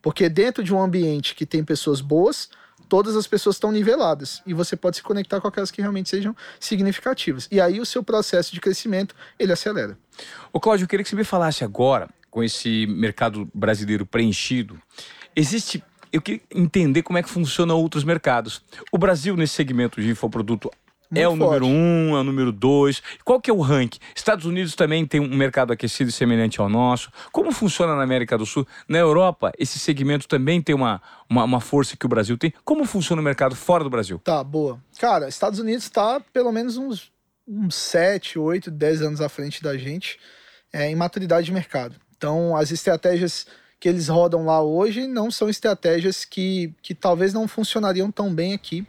Porque 0.00 0.28
dentro 0.28 0.62
de 0.62 0.72
um 0.72 0.80
ambiente 0.80 1.34
que 1.34 1.44
tem 1.44 1.64
pessoas 1.64 2.00
boas, 2.00 2.48
todas 2.88 3.16
as 3.16 3.26
pessoas 3.26 3.56
estão 3.56 3.72
niveladas 3.72 4.42
e 4.46 4.54
você 4.54 4.76
pode 4.76 4.96
se 4.96 5.02
conectar 5.02 5.40
com 5.40 5.48
aquelas 5.48 5.70
que 5.70 5.80
realmente 5.80 6.08
sejam 6.08 6.34
significativas. 6.58 7.48
E 7.50 7.60
aí 7.60 7.80
o 7.80 7.86
seu 7.86 8.02
processo 8.02 8.52
de 8.52 8.60
crescimento, 8.60 9.14
ele 9.38 9.52
acelera. 9.52 9.98
Ô 10.52 10.60
Cláudio, 10.60 10.84
eu 10.84 10.88
queria 10.88 11.04
que 11.04 11.10
você 11.10 11.16
me 11.16 11.24
falasse 11.24 11.64
agora, 11.64 12.08
com 12.30 12.42
esse 12.42 12.86
mercado 12.86 13.48
brasileiro 13.54 14.04
preenchido, 14.04 14.80
existe 15.34 15.82
eu 16.12 16.22
queria 16.22 16.40
entender 16.54 17.02
como 17.02 17.18
é 17.18 17.22
que 17.22 17.28
funciona 17.28 17.74
outros 17.74 18.04
mercados. 18.04 18.62
O 18.90 18.96
Brasil, 18.96 19.36
nesse 19.36 19.54
segmento 19.54 20.00
de 20.00 20.08
infoproduto, 20.08 20.70
muito 21.10 21.22
é 21.22 21.28
o 21.28 21.36
forte. 21.36 21.40
número 21.40 21.66
um, 21.66 22.16
é 22.16 22.20
o 22.20 22.24
número 22.24 22.52
dois. 22.52 23.02
Qual 23.24 23.40
que 23.40 23.50
é 23.50 23.54
o 23.54 23.60
ranking? 23.60 23.98
Estados 24.14 24.44
Unidos 24.44 24.74
também 24.74 25.06
tem 25.06 25.20
um 25.20 25.36
mercado 25.36 25.72
aquecido 25.72 26.10
semelhante 26.10 26.60
ao 26.60 26.68
nosso. 26.68 27.10
Como 27.32 27.52
funciona 27.52 27.94
na 27.94 28.02
América 28.02 28.36
do 28.36 28.46
Sul? 28.46 28.66
Na 28.88 28.98
Europa, 28.98 29.52
esse 29.58 29.78
segmento 29.78 30.26
também 30.26 30.60
tem 30.60 30.74
uma, 30.74 31.00
uma, 31.28 31.44
uma 31.44 31.60
força 31.60 31.96
que 31.96 32.06
o 32.06 32.08
Brasil 32.08 32.36
tem. 32.36 32.52
Como 32.64 32.84
funciona 32.84 33.20
o 33.20 33.24
mercado 33.24 33.54
fora 33.54 33.84
do 33.84 33.90
Brasil? 33.90 34.20
Tá, 34.22 34.42
boa. 34.42 34.80
Cara, 34.98 35.28
Estados 35.28 35.58
Unidos 35.58 35.84
está 35.84 36.20
pelo 36.32 36.52
menos 36.52 36.76
uns, 36.76 37.12
uns 37.46 37.74
7, 37.74 38.38
8, 38.38 38.70
10 38.70 39.02
anos 39.02 39.20
à 39.20 39.28
frente 39.28 39.62
da 39.62 39.76
gente 39.76 40.18
é, 40.72 40.90
em 40.90 40.94
maturidade 40.94 41.46
de 41.46 41.52
mercado. 41.52 41.96
Então, 42.16 42.56
as 42.56 42.70
estratégias 42.70 43.46
que 43.78 43.88
eles 43.88 44.08
rodam 44.08 44.44
lá 44.44 44.62
hoje 44.62 45.06
não 45.06 45.30
são 45.30 45.48
estratégias 45.48 46.24
que, 46.24 46.74
que 46.82 46.94
talvez 46.94 47.32
não 47.32 47.46
funcionariam 47.46 48.10
tão 48.10 48.34
bem 48.34 48.54
aqui. 48.54 48.86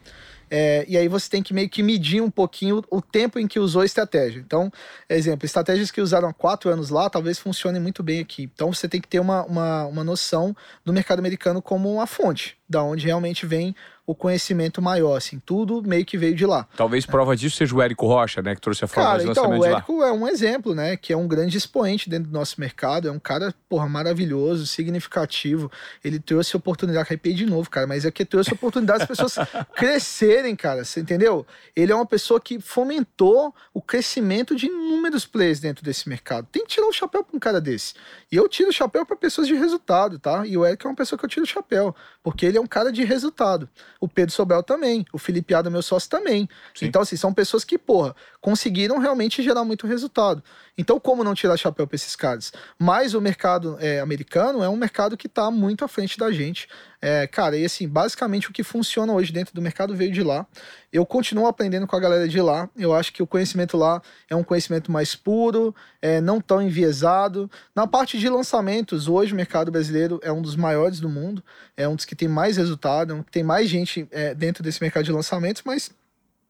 É, 0.49 0.85
e 0.87 0.97
aí 0.97 1.07
você 1.07 1.29
tem 1.29 1.43
que 1.43 1.53
meio 1.53 1.69
que 1.69 1.83
medir 1.83 2.21
um 2.21 2.31
pouquinho 2.31 2.83
o 2.89 3.01
tempo 3.01 3.37
em 3.37 3.47
que 3.47 3.59
usou 3.59 3.81
a 3.81 3.85
estratégia. 3.85 4.39
Então, 4.39 4.71
exemplo, 5.09 5.45
estratégias 5.45 5.91
que 5.91 6.01
usaram 6.01 6.29
há 6.29 6.33
quatro 6.33 6.69
anos 6.69 6.89
lá, 6.89 7.09
talvez 7.09 7.37
funcionem 7.37 7.81
muito 7.81 8.01
bem 8.01 8.19
aqui. 8.19 8.49
Então 8.53 8.73
você 8.73 8.87
tem 8.87 9.01
que 9.01 9.07
ter 9.07 9.19
uma, 9.19 9.43
uma, 9.43 9.85
uma 9.85 10.03
noção 10.03 10.55
do 10.85 10.93
mercado 10.93 11.19
americano 11.19 11.61
como 11.61 11.91
uma 11.91 12.07
fonte, 12.07 12.57
da 12.67 12.81
onde 12.81 13.05
realmente 13.05 13.45
vem 13.45 13.75
o 14.07 14.15
conhecimento 14.15 14.81
maior, 14.81 15.17
assim, 15.17 15.37
tudo 15.37 15.83
meio 15.85 16.05
que 16.05 16.17
veio 16.17 16.33
de 16.33 16.45
lá. 16.45 16.65
Talvez 16.77 17.05
prova 17.05 17.35
disso 17.35 17.57
seja 17.57 17.75
o 17.75 17.81
Érico 17.81 18.07
Rocha, 18.07 18.41
né, 18.41 18.55
que 18.55 18.61
trouxe 18.61 18.85
a 18.85 18.87
forma 18.87 19.09
Cara, 19.09 19.23
de 19.25 19.29
então, 19.29 19.49
o 19.49 19.53
de 19.55 19.59
lá. 19.59 19.67
Érico 19.67 20.01
é 20.01 20.13
um 20.13 20.25
exemplo, 20.25 20.73
né, 20.73 20.95
que 20.95 21.11
é 21.11 21.17
um 21.17 21.27
grande 21.27 21.57
expoente 21.57 22.09
dentro 22.09 22.29
do 22.29 22.33
nosso 22.33 22.57
mercado, 22.57 23.09
é 23.09 23.11
um 23.11 23.19
cara, 23.19 23.53
porra, 23.67 23.89
maravilhoso, 23.89 24.65
significativo, 24.65 25.69
ele 26.01 26.19
trouxe 26.21 26.55
oportunidade, 26.55 27.05
arrepiei 27.05 27.35
de 27.35 27.45
novo, 27.45 27.69
cara, 27.69 27.85
mas 27.85 28.05
é 28.05 28.11
que 28.11 28.23
trouxe 28.23 28.53
oportunidade 28.53 28.99
das 28.99 29.07
pessoas 29.09 29.35
crescerem, 29.75 30.55
cara, 30.55 30.85
você 30.85 31.01
entendeu? 31.01 31.45
Ele 31.75 31.91
é 31.91 31.95
uma 31.95 32.05
pessoa 32.05 32.39
que 32.39 32.61
fomentou 32.61 33.53
o 33.73 33.81
crescimento 33.81 34.55
de 34.55 34.67
inúmeros 34.67 35.25
players 35.25 35.59
dentro 35.59 35.83
desse 35.83 36.07
mercado. 36.07 36.47
Tem 36.49 36.63
que 36.63 36.69
tirar 36.69 36.87
o 36.87 36.93
chapéu 36.93 37.25
pra 37.25 37.35
um 37.35 37.39
cara 37.39 37.59
desse. 37.59 37.93
E 38.31 38.37
eu 38.37 38.47
tiro 38.47 38.69
o 38.69 38.73
chapéu 38.73 39.05
para 39.05 39.17
pessoas 39.17 39.47
de 39.47 39.53
resultado, 39.53 40.17
tá? 40.17 40.47
E 40.47 40.57
o 40.57 40.63
Érico 40.63 40.87
é 40.87 40.89
uma 40.89 40.95
pessoa 40.95 41.19
que 41.19 41.25
eu 41.25 41.29
tiro 41.29 41.43
o 41.43 41.47
chapéu, 41.47 41.93
porque 42.23 42.45
ele 42.45 42.57
é 42.57 42.61
um 42.61 42.67
cara 42.67 42.89
de 42.89 43.03
resultado. 43.03 43.69
O 43.99 44.07
Pedro 44.07 44.33
Sobel 44.33 44.61
também, 44.63 45.05
o 45.11 45.17
Felipe 45.17 45.53
Ada, 45.53 45.69
meu 45.69 45.81
sócio, 45.81 46.09
também. 46.09 46.47
Sim. 46.75 46.85
Então, 46.85 47.01
assim, 47.01 47.15
são 47.15 47.33
pessoas 47.33 47.63
que, 47.63 47.77
porra, 47.77 48.15
conseguiram 48.47 48.97
realmente 48.97 49.43
gerar 49.43 49.65
muito 49.65 49.85
resultado. 49.85 50.41
Então, 50.77 50.97
como 51.01 51.21
não 51.21 51.35
tirar 51.35 51.57
chapéu 51.57 51.85
para 51.85 51.97
esses 51.97 52.15
caras? 52.15 52.53
Mas 52.79 53.13
o 53.13 53.19
mercado 53.19 53.75
é, 53.77 53.99
americano 53.99 54.63
é 54.63 54.69
um 54.69 54.77
mercado 54.77 55.17
que 55.17 55.27
está 55.27 55.51
muito 55.51 55.83
à 55.83 55.87
frente 55.89 56.17
da 56.17 56.31
gente. 56.31 56.65
É, 57.01 57.27
cara, 57.27 57.57
e 57.57 57.65
assim, 57.65 57.89
basicamente 57.89 58.49
o 58.49 58.53
que 58.53 58.63
funciona 58.63 59.11
hoje 59.11 59.33
dentro 59.33 59.53
do 59.53 59.61
mercado 59.61 59.93
veio 59.93 60.13
de 60.13 60.23
lá. 60.23 60.47
Eu 60.93 61.05
continuo 61.05 61.45
aprendendo 61.45 61.85
com 61.85 61.97
a 61.97 61.99
galera 61.99 62.25
de 62.25 62.39
lá. 62.39 62.69
Eu 62.77 62.95
acho 62.95 63.11
que 63.11 63.21
o 63.21 63.27
conhecimento 63.27 63.75
lá 63.75 64.01
é 64.29 64.35
um 64.35 64.45
conhecimento 64.45 64.93
mais 64.93 65.13
puro, 65.13 65.75
é, 66.01 66.21
não 66.21 66.39
tão 66.39 66.61
enviesado. 66.61 67.51
Na 67.75 67.85
parte 67.85 68.17
de 68.17 68.29
lançamentos, 68.29 69.09
hoje 69.09 69.33
o 69.33 69.35
mercado 69.35 69.69
brasileiro 69.69 70.21
é 70.23 70.31
um 70.31 70.41
dos 70.41 70.55
maiores 70.55 71.01
do 71.01 71.09
mundo, 71.09 71.43
é 71.75 71.85
um 71.85 71.97
dos 71.97 72.05
que 72.05 72.15
tem 72.15 72.29
mais 72.29 72.55
resultado, 72.55 73.11
é 73.11 73.15
um 73.17 73.23
que 73.23 73.31
tem 73.31 73.43
mais 73.43 73.67
gente 73.69 74.07
é, 74.09 74.33
dentro 74.33 74.63
desse 74.63 74.81
mercado 74.81 75.03
de 75.03 75.11
lançamentos, 75.11 75.63
mas 75.65 75.91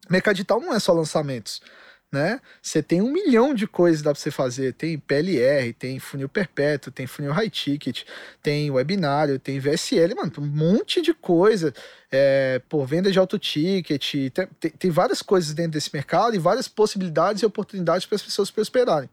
mercado 0.07 0.35
digital 0.35 0.61
não 0.61 0.75
é 0.75 0.79
só 0.79 0.93
lançamentos 0.93 1.59
né? 2.11 2.39
Você 2.61 2.81
tem 2.81 3.01
um 3.01 3.11
milhão 3.11 3.53
de 3.53 3.67
coisas 3.67 4.01
dá 4.01 4.11
para 4.11 4.19
você 4.19 4.31
fazer. 4.31 4.73
Tem 4.73 4.97
PLR, 4.97 5.73
tem 5.73 5.99
funil 5.99 6.29
perpétuo, 6.29 6.91
tem 6.91 7.05
funil 7.05 7.31
high 7.31 7.49
ticket, 7.49 8.03
tem 8.41 8.71
webinário, 8.71 9.39
tem 9.39 9.59
VSL, 9.59 10.15
mano, 10.15 10.31
um 10.39 10.45
monte 10.45 11.01
de 11.01 11.13
coisa. 11.13 11.73
É, 12.09 12.61
por 12.69 12.85
venda 12.85 13.11
de 13.11 13.19
auto 13.19 13.37
ticket, 13.37 14.13
tem, 14.33 14.47
tem, 14.59 14.71
tem, 14.71 14.89
várias 14.89 15.21
coisas 15.21 15.53
dentro 15.53 15.73
desse 15.73 15.89
mercado 15.93 16.35
e 16.35 16.39
várias 16.39 16.65
possibilidades 16.65 17.41
e 17.41 17.45
oportunidades 17.45 18.05
para 18.05 18.15
as 18.15 18.21
pessoas 18.21 18.49
prosperarem. 18.49 19.09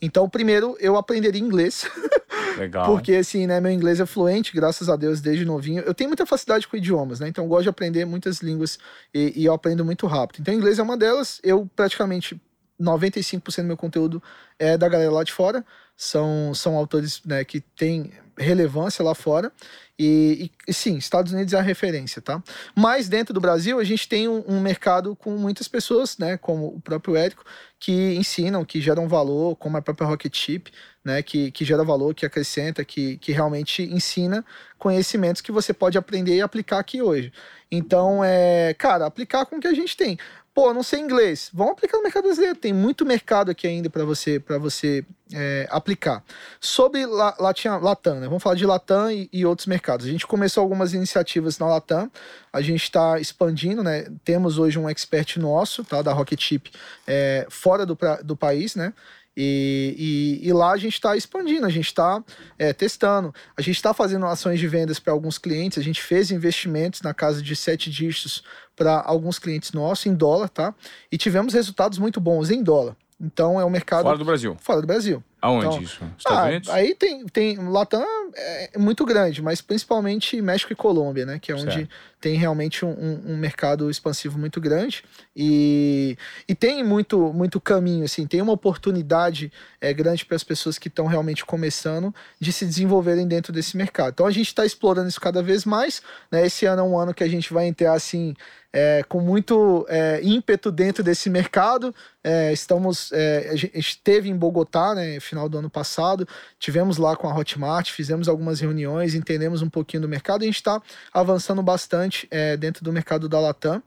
Então, 0.00 0.28
primeiro, 0.28 0.76
eu 0.78 0.96
aprenderia 0.96 1.40
inglês. 1.40 1.90
Legal. 2.56 2.86
Porque, 2.86 3.14
assim, 3.14 3.48
né, 3.48 3.60
meu 3.60 3.72
inglês 3.72 3.98
é 3.98 4.06
fluente, 4.06 4.54
graças 4.54 4.88
a 4.88 4.94
Deus, 4.94 5.20
desde 5.20 5.44
novinho. 5.44 5.82
Eu 5.82 5.92
tenho 5.92 6.08
muita 6.08 6.24
facilidade 6.24 6.68
com 6.68 6.76
idiomas, 6.76 7.18
né? 7.18 7.28
Então, 7.28 7.44
eu 7.44 7.48
gosto 7.48 7.64
de 7.64 7.68
aprender 7.68 8.04
muitas 8.04 8.38
línguas 8.38 8.78
e, 9.12 9.32
e 9.34 9.44
eu 9.44 9.52
aprendo 9.52 9.84
muito 9.84 10.06
rápido. 10.06 10.40
Então, 10.40 10.54
inglês 10.54 10.78
é 10.78 10.82
uma 10.82 10.96
delas. 10.96 11.40
Eu 11.42 11.68
praticamente 11.74 12.40
95% 12.80 13.56
do 13.56 13.64
meu 13.64 13.76
conteúdo 13.76 14.22
é 14.58 14.78
da 14.78 14.88
galera 14.88 15.10
lá 15.10 15.24
de 15.24 15.32
fora. 15.32 15.64
São, 15.96 16.54
são 16.54 16.76
autores 16.76 17.22
né, 17.24 17.44
que 17.44 17.60
têm 17.60 18.12
relevância 18.38 19.04
lá 19.04 19.14
fora. 19.14 19.52
E, 19.98 20.50
e, 20.68 20.74
sim, 20.74 20.96
Estados 20.96 21.32
Unidos 21.32 21.54
é 21.54 21.58
a 21.58 21.62
referência, 21.62 22.20
tá? 22.20 22.42
Mas 22.74 23.08
dentro 23.08 23.32
do 23.32 23.40
Brasil, 23.40 23.80
a 23.80 23.84
gente 23.84 24.06
tem 24.06 24.28
um, 24.28 24.44
um, 24.46 24.60
mercado 24.60 25.16
com 25.16 25.30
muitas 25.38 25.66
pessoas, 25.68 26.18
né? 26.18 26.36
Como 26.36 26.66
o 26.66 26.80
próprio 26.80 27.16
Érico, 27.16 27.44
que 27.80 28.14
ensinam, 28.14 28.64
que 28.64 28.80
geram 28.80 29.08
valor, 29.08 29.56
como 29.56 29.76
a 29.78 29.82
própria 29.82 30.06
Rocket 30.06 30.36
Chip, 30.36 30.70
né? 31.02 31.22
Que, 31.22 31.50
que 31.50 31.64
gera 31.64 31.82
valor, 31.82 32.14
que 32.14 32.26
acrescenta, 32.26 32.84
que, 32.84 33.16
que 33.18 33.32
realmente 33.32 33.82
ensina 33.82 34.44
conhecimentos 34.78 35.40
que 35.40 35.50
você 35.50 35.72
pode 35.72 35.96
aprender 35.96 36.36
e 36.36 36.42
aplicar 36.42 36.78
aqui 36.78 37.00
hoje. 37.00 37.32
Então, 37.70 38.22
é, 38.22 38.74
cara, 38.74 39.06
aplicar 39.06 39.46
com 39.46 39.56
o 39.56 39.60
que 39.60 39.68
a 39.68 39.74
gente 39.74 39.96
tem 39.96 40.18
pô, 40.56 40.72
não 40.72 40.82
sei 40.82 41.00
inglês, 41.00 41.50
vamos 41.52 41.74
aplicar 41.74 41.98
no 41.98 42.02
mercado 42.02 42.22
brasileiro. 42.24 42.56
Tem 42.56 42.72
muito 42.72 43.04
mercado 43.04 43.50
aqui 43.50 43.66
ainda 43.66 43.90
para 43.90 44.06
você 44.06 44.40
para 44.40 44.56
você 44.56 45.04
é, 45.34 45.68
aplicar. 45.70 46.24
Sobre 46.58 47.04
La, 47.04 47.36
Latin, 47.38 47.68
Latam, 47.68 48.20
né? 48.20 48.26
vamos 48.26 48.42
falar 48.42 48.56
de 48.56 48.64
Latam 48.64 49.10
e, 49.10 49.28
e, 49.30 49.44
outros 49.44 49.66
mercados. 49.66 50.06
A 50.06 50.08
gente 50.08 50.26
começou 50.26 50.62
algumas 50.62 50.94
iniciativas 50.94 51.58
na 51.58 51.66
Latam, 51.66 52.10
a 52.50 52.62
gente 52.62 52.84
está 52.84 53.20
expandindo, 53.20 53.82
né? 53.82 54.06
Temos 54.24 54.58
hoje 54.58 54.78
um 54.78 54.88
expert 54.88 55.36
nosso, 55.36 55.84
tá, 55.84 56.00
da 56.00 56.14
Rocket 56.14 56.40
Chip, 56.40 56.70
é, 57.06 57.46
fora 57.50 57.84
do, 57.84 57.94
pra, 57.94 58.16
do 58.22 58.34
país, 58.34 58.74
né? 58.74 58.94
E, 59.36 60.40
e, 60.42 60.48
e, 60.48 60.52
lá 60.52 60.72
a 60.72 60.76
gente 60.78 60.94
está 60.94 61.14
expandindo, 61.14 61.66
a 61.66 61.70
gente 61.70 61.86
está 61.86 62.24
é, 62.58 62.72
testando, 62.72 63.34
a 63.54 63.60
gente 63.60 63.76
está 63.76 63.92
fazendo 63.92 64.24
ações 64.24 64.58
de 64.58 64.66
vendas 64.66 64.98
para 64.98 65.12
alguns 65.12 65.36
clientes, 65.36 65.76
a 65.76 65.82
gente 65.82 66.02
fez 66.02 66.30
investimentos 66.30 67.02
na 67.02 67.12
casa 67.12 67.42
de 67.42 67.54
sete 67.54 67.90
dígitos 67.90 68.42
para 68.74 69.02
alguns 69.04 69.38
clientes 69.38 69.72
nossos 69.72 70.06
em 70.06 70.14
dólar, 70.14 70.48
tá? 70.48 70.74
E 71.12 71.18
tivemos 71.18 71.52
resultados 71.52 71.98
muito 71.98 72.18
bons 72.18 72.50
em 72.50 72.62
dólar. 72.62 72.96
Então 73.20 73.60
é 73.60 73.64
um 73.64 73.70
mercado. 73.70 74.04
Fora 74.04 74.18
do 74.18 74.24
Brasil. 74.24 74.56
Fora 74.60 74.80
do 74.80 74.86
Brasil. 74.86 75.22
Aonde 75.46 75.66
então, 75.66 75.80
isso? 75.80 76.04
Estados 76.18 76.38
ah, 76.38 76.46
Unidos? 76.46 76.68
Aí 76.70 76.94
tem, 76.94 77.24
tem. 77.26 77.56
Latam 77.56 78.04
é 78.34 78.76
muito 78.76 79.04
grande, 79.04 79.40
mas 79.40 79.60
principalmente 79.60 80.42
México 80.42 80.72
e 80.72 80.76
Colômbia, 80.76 81.24
né? 81.24 81.38
Que 81.38 81.52
é 81.52 81.54
onde 81.54 81.72
certo. 81.72 81.88
tem 82.20 82.34
realmente 82.36 82.84
um, 82.84 83.22
um, 83.24 83.36
mercado 83.36 83.88
expansivo 83.88 84.38
muito 84.38 84.60
grande. 84.60 85.04
E, 85.36 86.18
e 86.48 86.54
tem 86.54 86.82
muito, 86.82 87.32
muito 87.32 87.60
caminho, 87.60 88.04
assim, 88.04 88.26
tem 88.26 88.42
uma 88.42 88.52
oportunidade 88.52 89.52
é, 89.80 89.92
grande 89.92 90.24
para 90.24 90.34
as 90.34 90.42
pessoas 90.42 90.78
que 90.78 90.88
estão 90.88 91.06
realmente 91.06 91.44
começando 91.44 92.12
de 92.40 92.52
se 92.52 92.66
desenvolverem 92.66 93.28
dentro 93.28 93.52
desse 93.52 93.76
mercado. 93.76 94.14
Então 94.14 94.26
a 94.26 94.32
gente 94.32 94.48
está 94.48 94.66
explorando 94.66 95.08
isso 95.08 95.20
cada 95.20 95.42
vez 95.42 95.64
mais. 95.64 96.02
Né? 96.30 96.44
Esse 96.44 96.66
ano 96.66 96.82
é 96.82 96.84
um 96.84 96.98
ano 96.98 97.14
que 97.14 97.22
a 97.22 97.28
gente 97.28 97.52
vai 97.52 97.66
entrar 97.66 97.92
assim 97.92 98.34
é, 98.76 99.02
com 99.08 99.20
muito 99.20 99.86
é, 99.88 100.20
ímpeto 100.22 100.70
dentro 100.70 101.02
desse 101.02 101.30
mercado. 101.30 101.94
É, 102.22 102.52
estamos, 102.52 103.10
é, 103.10 103.48
a 103.50 103.56
gente 103.56 103.78
esteve 103.80 104.28
em 104.28 104.36
Bogotá, 104.36 104.94
né, 104.94 105.18
final 105.36 105.48
do 105.48 105.58
ano 105.58 105.68
passado, 105.68 106.26
tivemos 106.58 106.96
lá 106.96 107.14
com 107.14 107.28
a 107.28 107.36
Hotmart, 107.36 107.90
fizemos 107.90 108.28
algumas 108.28 108.60
reuniões, 108.60 109.14
entendemos 109.14 109.60
um 109.60 109.68
pouquinho 109.68 110.02
do 110.02 110.08
mercado 110.08 110.42
a 110.42 110.46
gente 110.46 110.56
está 110.56 110.80
avançando 111.12 111.62
bastante 111.62 112.26
é, 112.30 112.56
dentro 112.56 112.82
do 112.82 112.92
mercado 112.92 113.28
da 113.28 113.38
Latam. 113.38 113.82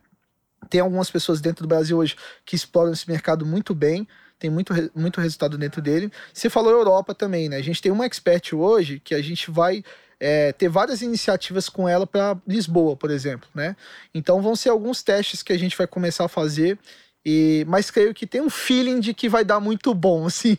Tem 0.69 0.81
algumas 0.81 1.09
pessoas 1.09 1.41
dentro 1.41 1.63
do 1.63 1.67
Brasil 1.67 1.97
hoje 1.97 2.15
que 2.45 2.55
exploram 2.55 2.91
esse 2.91 3.09
mercado 3.09 3.45
muito 3.45 3.73
bem 3.73 4.07
tem 4.37 4.49
muito, 4.49 4.73
muito 4.95 5.19
resultado 5.19 5.57
dentro 5.57 5.81
dele. 5.81 6.09
Você 6.33 6.49
falou 6.49 6.71
Europa 6.71 7.13
também, 7.13 7.49
né? 7.49 7.57
A 7.57 7.61
gente 7.61 7.81
tem 7.81 7.91
uma 7.91 8.05
expert 8.05 8.53
hoje 8.53 9.01
que 9.03 9.13
a 9.13 9.21
gente 9.21 9.51
vai 9.51 9.83
é, 10.17 10.53
ter 10.53 10.69
várias 10.69 11.01
iniciativas 11.01 11.67
com 11.67 11.89
ela 11.89 12.07
para 12.07 12.37
Lisboa, 12.47 12.95
por 12.95 13.11
exemplo, 13.11 13.49
né? 13.53 13.75
Então 14.13 14.41
vão 14.41 14.55
ser 14.55 14.69
alguns 14.69 15.03
testes 15.03 15.43
que 15.43 15.51
a 15.51 15.59
gente 15.59 15.75
vai 15.77 15.85
começar 15.85 16.23
a 16.23 16.29
fazer. 16.29 16.79
E, 17.25 17.65
mas 17.67 17.91
creio 17.91 18.13
que 18.13 18.25
tem 18.25 18.41
um 18.41 18.49
feeling 18.49 18.99
de 18.99 19.13
que 19.13 19.27
vai 19.27 19.43
dar 19.43 19.59
muito 19.59 19.93
bom, 19.93 20.25
assim, 20.27 20.55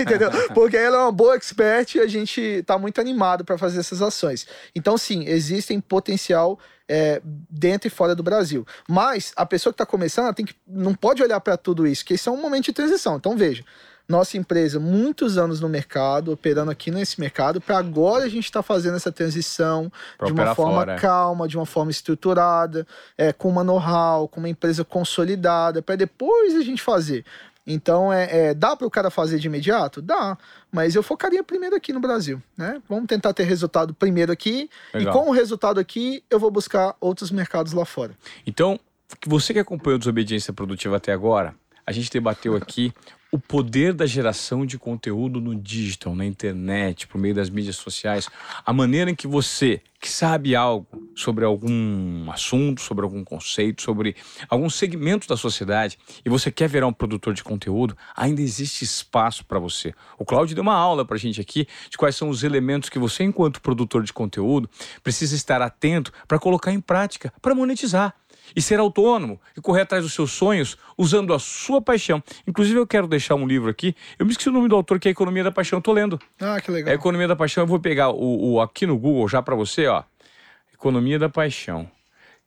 entendeu? 0.00 0.30
Porque 0.54 0.76
ela 0.76 0.98
é 0.98 1.00
uma 1.00 1.12
boa 1.12 1.34
expert 1.34 1.96
e 1.96 2.00
a 2.00 2.06
gente 2.06 2.40
está 2.40 2.78
muito 2.78 3.00
animado 3.00 3.44
para 3.44 3.58
fazer 3.58 3.80
essas 3.80 4.00
ações. 4.00 4.46
Então, 4.74 4.96
sim, 4.96 5.24
existem 5.26 5.80
potencial 5.80 6.58
é, 6.88 7.20
dentro 7.50 7.88
e 7.88 7.90
fora 7.90 8.14
do 8.14 8.22
Brasil. 8.22 8.66
Mas 8.88 9.32
a 9.36 9.44
pessoa 9.44 9.72
que 9.72 9.74
está 9.74 9.86
começando 9.86 10.32
tem 10.34 10.46
que, 10.46 10.54
não 10.66 10.94
pode 10.94 11.22
olhar 11.22 11.40
para 11.40 11.56
tudo 11.56 11.86
isso, 11.86 12.04
que 12.04 12.14
isso 12.14 12.28
é 12.28 12.32
um 12.32 12.40
momento 12.40 12.66
de 12.66 12.72
transição. 12.72 13.16
Então, 13.16 13.36
veja, 13.36 13.64
nossa 14.08 14.36
empresa 14.36 14.78
muitos 14.78 15.36
anos 15.36 15.60
no 15.60 15.68
mercado, 15.68 16.32
operando 16.32 16.70
aqui 16.70 16.90
nesse 16.90 17.20
mercado, 17.20 17.60
para 17.60 17.78
agora 17.78 18.24
a 18.24 18.28
gente 18.28 18.44
estar 18.44 18.60
tá 18.60 18.62
fazendo 18.62 18.96
essa 18.96 19.10
transição 19.10 19.90
pra 20.16 20.26
de 20.28 20.32
uma 20.32 20.54
forma 20.54 20.78
fora. 20.78 20.96
calma, 20.96 21.48
de 21.48 21.56
uma 21.56 21.66
forma 21.66 21.90
estruturada, 21.90 22.86
é, 23.18 23.32
com 23.32 23.48
uma 23.48 23.64
know-how, 23.64 24.28
com 24.28 24.40
uma 24.40 24.48
empresa 24.48 24.84
consolidada, 24.84 25.82
para 25.82 25.96
depois 25.96 26.54
a 26.54 26.62
gente 26.62 26.82
fazer. 26.82 27.24
Então, 27.66 28.12
é, 28.12 28.50
é 28.50 28.54
dá 28.54 28.76
para 28.76 28.86
o 28.86 28.90
cara 28.90 29.10
fazer 29.10 29.40
de 29.40 29.48
imediato? 29.48 30.00
Dá, 30.00 30.38
mas 30.70 30.94
eu 30.94 31.02
focaria 31.02 31.42
primeiro 31.42 31.74
aqui 31.74 31.92
no 31.92 31.98
Brasil, 31.98 32.40
né? 32.56 32.80
Vamos 32.88 33.06
tentar 33.06 33.32
ter 33.32 33.42
resultado 33.42 33.92
primeiro 33.92 34.30
aqui, 34.30 34.70
Legal. 34.94 35.12
e 35.12 35.18
com 35.18 35.28
o 35.28 35.32
resultado 35.32 35.80
aqui, 35.80 36.22
eu 36.30 36.38
vou 36.38 36.50
buscar 36.50 36.94
outros 37.00 37.32
mercados 37.32 37.72
lá 37.72 37.84
fora. 37.84 38.12
Então, 38.46 38.78
você 39.26 39.52
que 39.52 39.58
acompanhou 39.58 39.96
a 39.96 39.98
Desobediência 39.98 40.52
Produtiva 40.52 40.96
até 40.96 41.12
agora, 41.12 41.54
a 41.84 41.90
gente 41.90 42.10
debateu 42.10 42.54
aqui 42.56 42.92
o 43.30 43.38
poder 43.38 43.92
da 43.92 44.06
geração 44.06 44.64
de 44.64 44.78
conteúdo 44.78 45.40
no 45.40 45.54
digital, 45.54 46.14
na 46.14 46.24
internet, 46.24 47.06
por 47.06 47.18
meio 47.20 47.34
das 47.34 47.50
mídias 47.50 47.76
sociais, 47.76 48.28
a 48.64 48.72
maneira 48.72 49.10
em 49.10 49.14
que 49.14 49.26
você, 49.26 49.80
que 50.00 50.08
sabe 50.08 50.54
algo 50.54 50.86
sobre 51.14 51.44
algum 51.44 52.30
assunto, 52.30 52.80
sobre 52.80 53.04
algum 53.04 53.24
conceito, 53.24 53.82
sobre 53.82 54.14
algum 54.48 54.70
segmento 54.70 55.26
da 55.26 55.36
sociedade 55.36 55.98
e 56.24 56.30
você 56.30 56.50
quer 56.50 56.68
virar 56.68 56.86
um 56.86 56.92
produtor 56.92 57.34
de 57.34 57.42
conteúdo, 57.42 57.96
ainda 58.14 58.40
existe 58.40 58.84
espaço 58.84 59.44
para 59.44 59.58
você. 59.58 59.92
O 60.18 60.24
Claudio 60.24 60.54
deu 60.54 60.62
uma 60.62 60.76
aula 60.76 61.04
para 61.04 61.16
a 61.16 61.18
gente 61.18 61.40
aqui 61.40 61.66
de 61.90 61.98
quais 61.98 62.14
são 62.14 62.28
os 62.28 62.44
elementos 62.44 62.88
que 62.88 62.98
você, 62.98 63.24
enquanto 63.24 63.60
produtor 63.60 64.04
de 64.04 64.12
conteúdo, 64.12 64.70
precisa 65.02 65.34
estar 65.34 65.60
atento 65.60 66.12
para 66.28 66.38
colocar 66.38 66.72
em 66.72 66.80
prática, 66.80 67.32
para 67.42 67.54
monetizar. 67.54 68.14
E 68.54 68.62
ser 68.62 68.78
autônomo 68.78 69.40
e 69.56 69.60
correr 69.60 69.82
atrás 69.82 70.04
dos 70.04 70.12
seus 70.12 70.32
sonhos 70.32 70.76
usando 70.96 71.32
a 71.32 71.38
sua 71.38 71.80
paixão. 71.80 72.22
Inclusive, 72.46 72.78
eu 72.78 72.86
quero 72.86 73.06
deixar 73.06 73.34
um 73.34 73.46
livro 73.46 73.70
aqui. 73.70 73.94
Eu 74.18 74.26
me 74.26 74.32
esqueci 74.32 74.48
o 74.48 74.52
nome 74.52 74.68
do 74.68 74.76
autor, 74.76 74.98
que 74.98 75.08
é 75.08 75.10
a 75.10 75.12
Economia 75.12 75.44
da 75.44 75.52
Paixão. 75.52 75.78
Eu 75.78 75.82
tô 75.82 75.92
lendo. 75.92 76.18
Ah, 76.40 76.60
que 76.60 76.70
legal. 76.70 76.90
É 76.90 76.92
a 76.92 76.94
Economia 76.94 77.28
da 77.28 77.36
Paixão. 77.36 77.64
Eu 77.64 77.68
vou 77.68 77.80
pegar 77.80 78.10
o, 78.10 78.52
o 78.52 78.60
aqui 78.60 78.86
no 78.86 78.98
Google 78.98 79.28
já 79.28 79.42
para 79.42 79.54
você, 79.54 79.86
ó. 79.86 80.02
Economia 80.72 81.18
da 81.18 81.28
Paixão, 81.28 81.90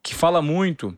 que 0.03 0.13
fala 0.13 0.41
muito 0.41 0.95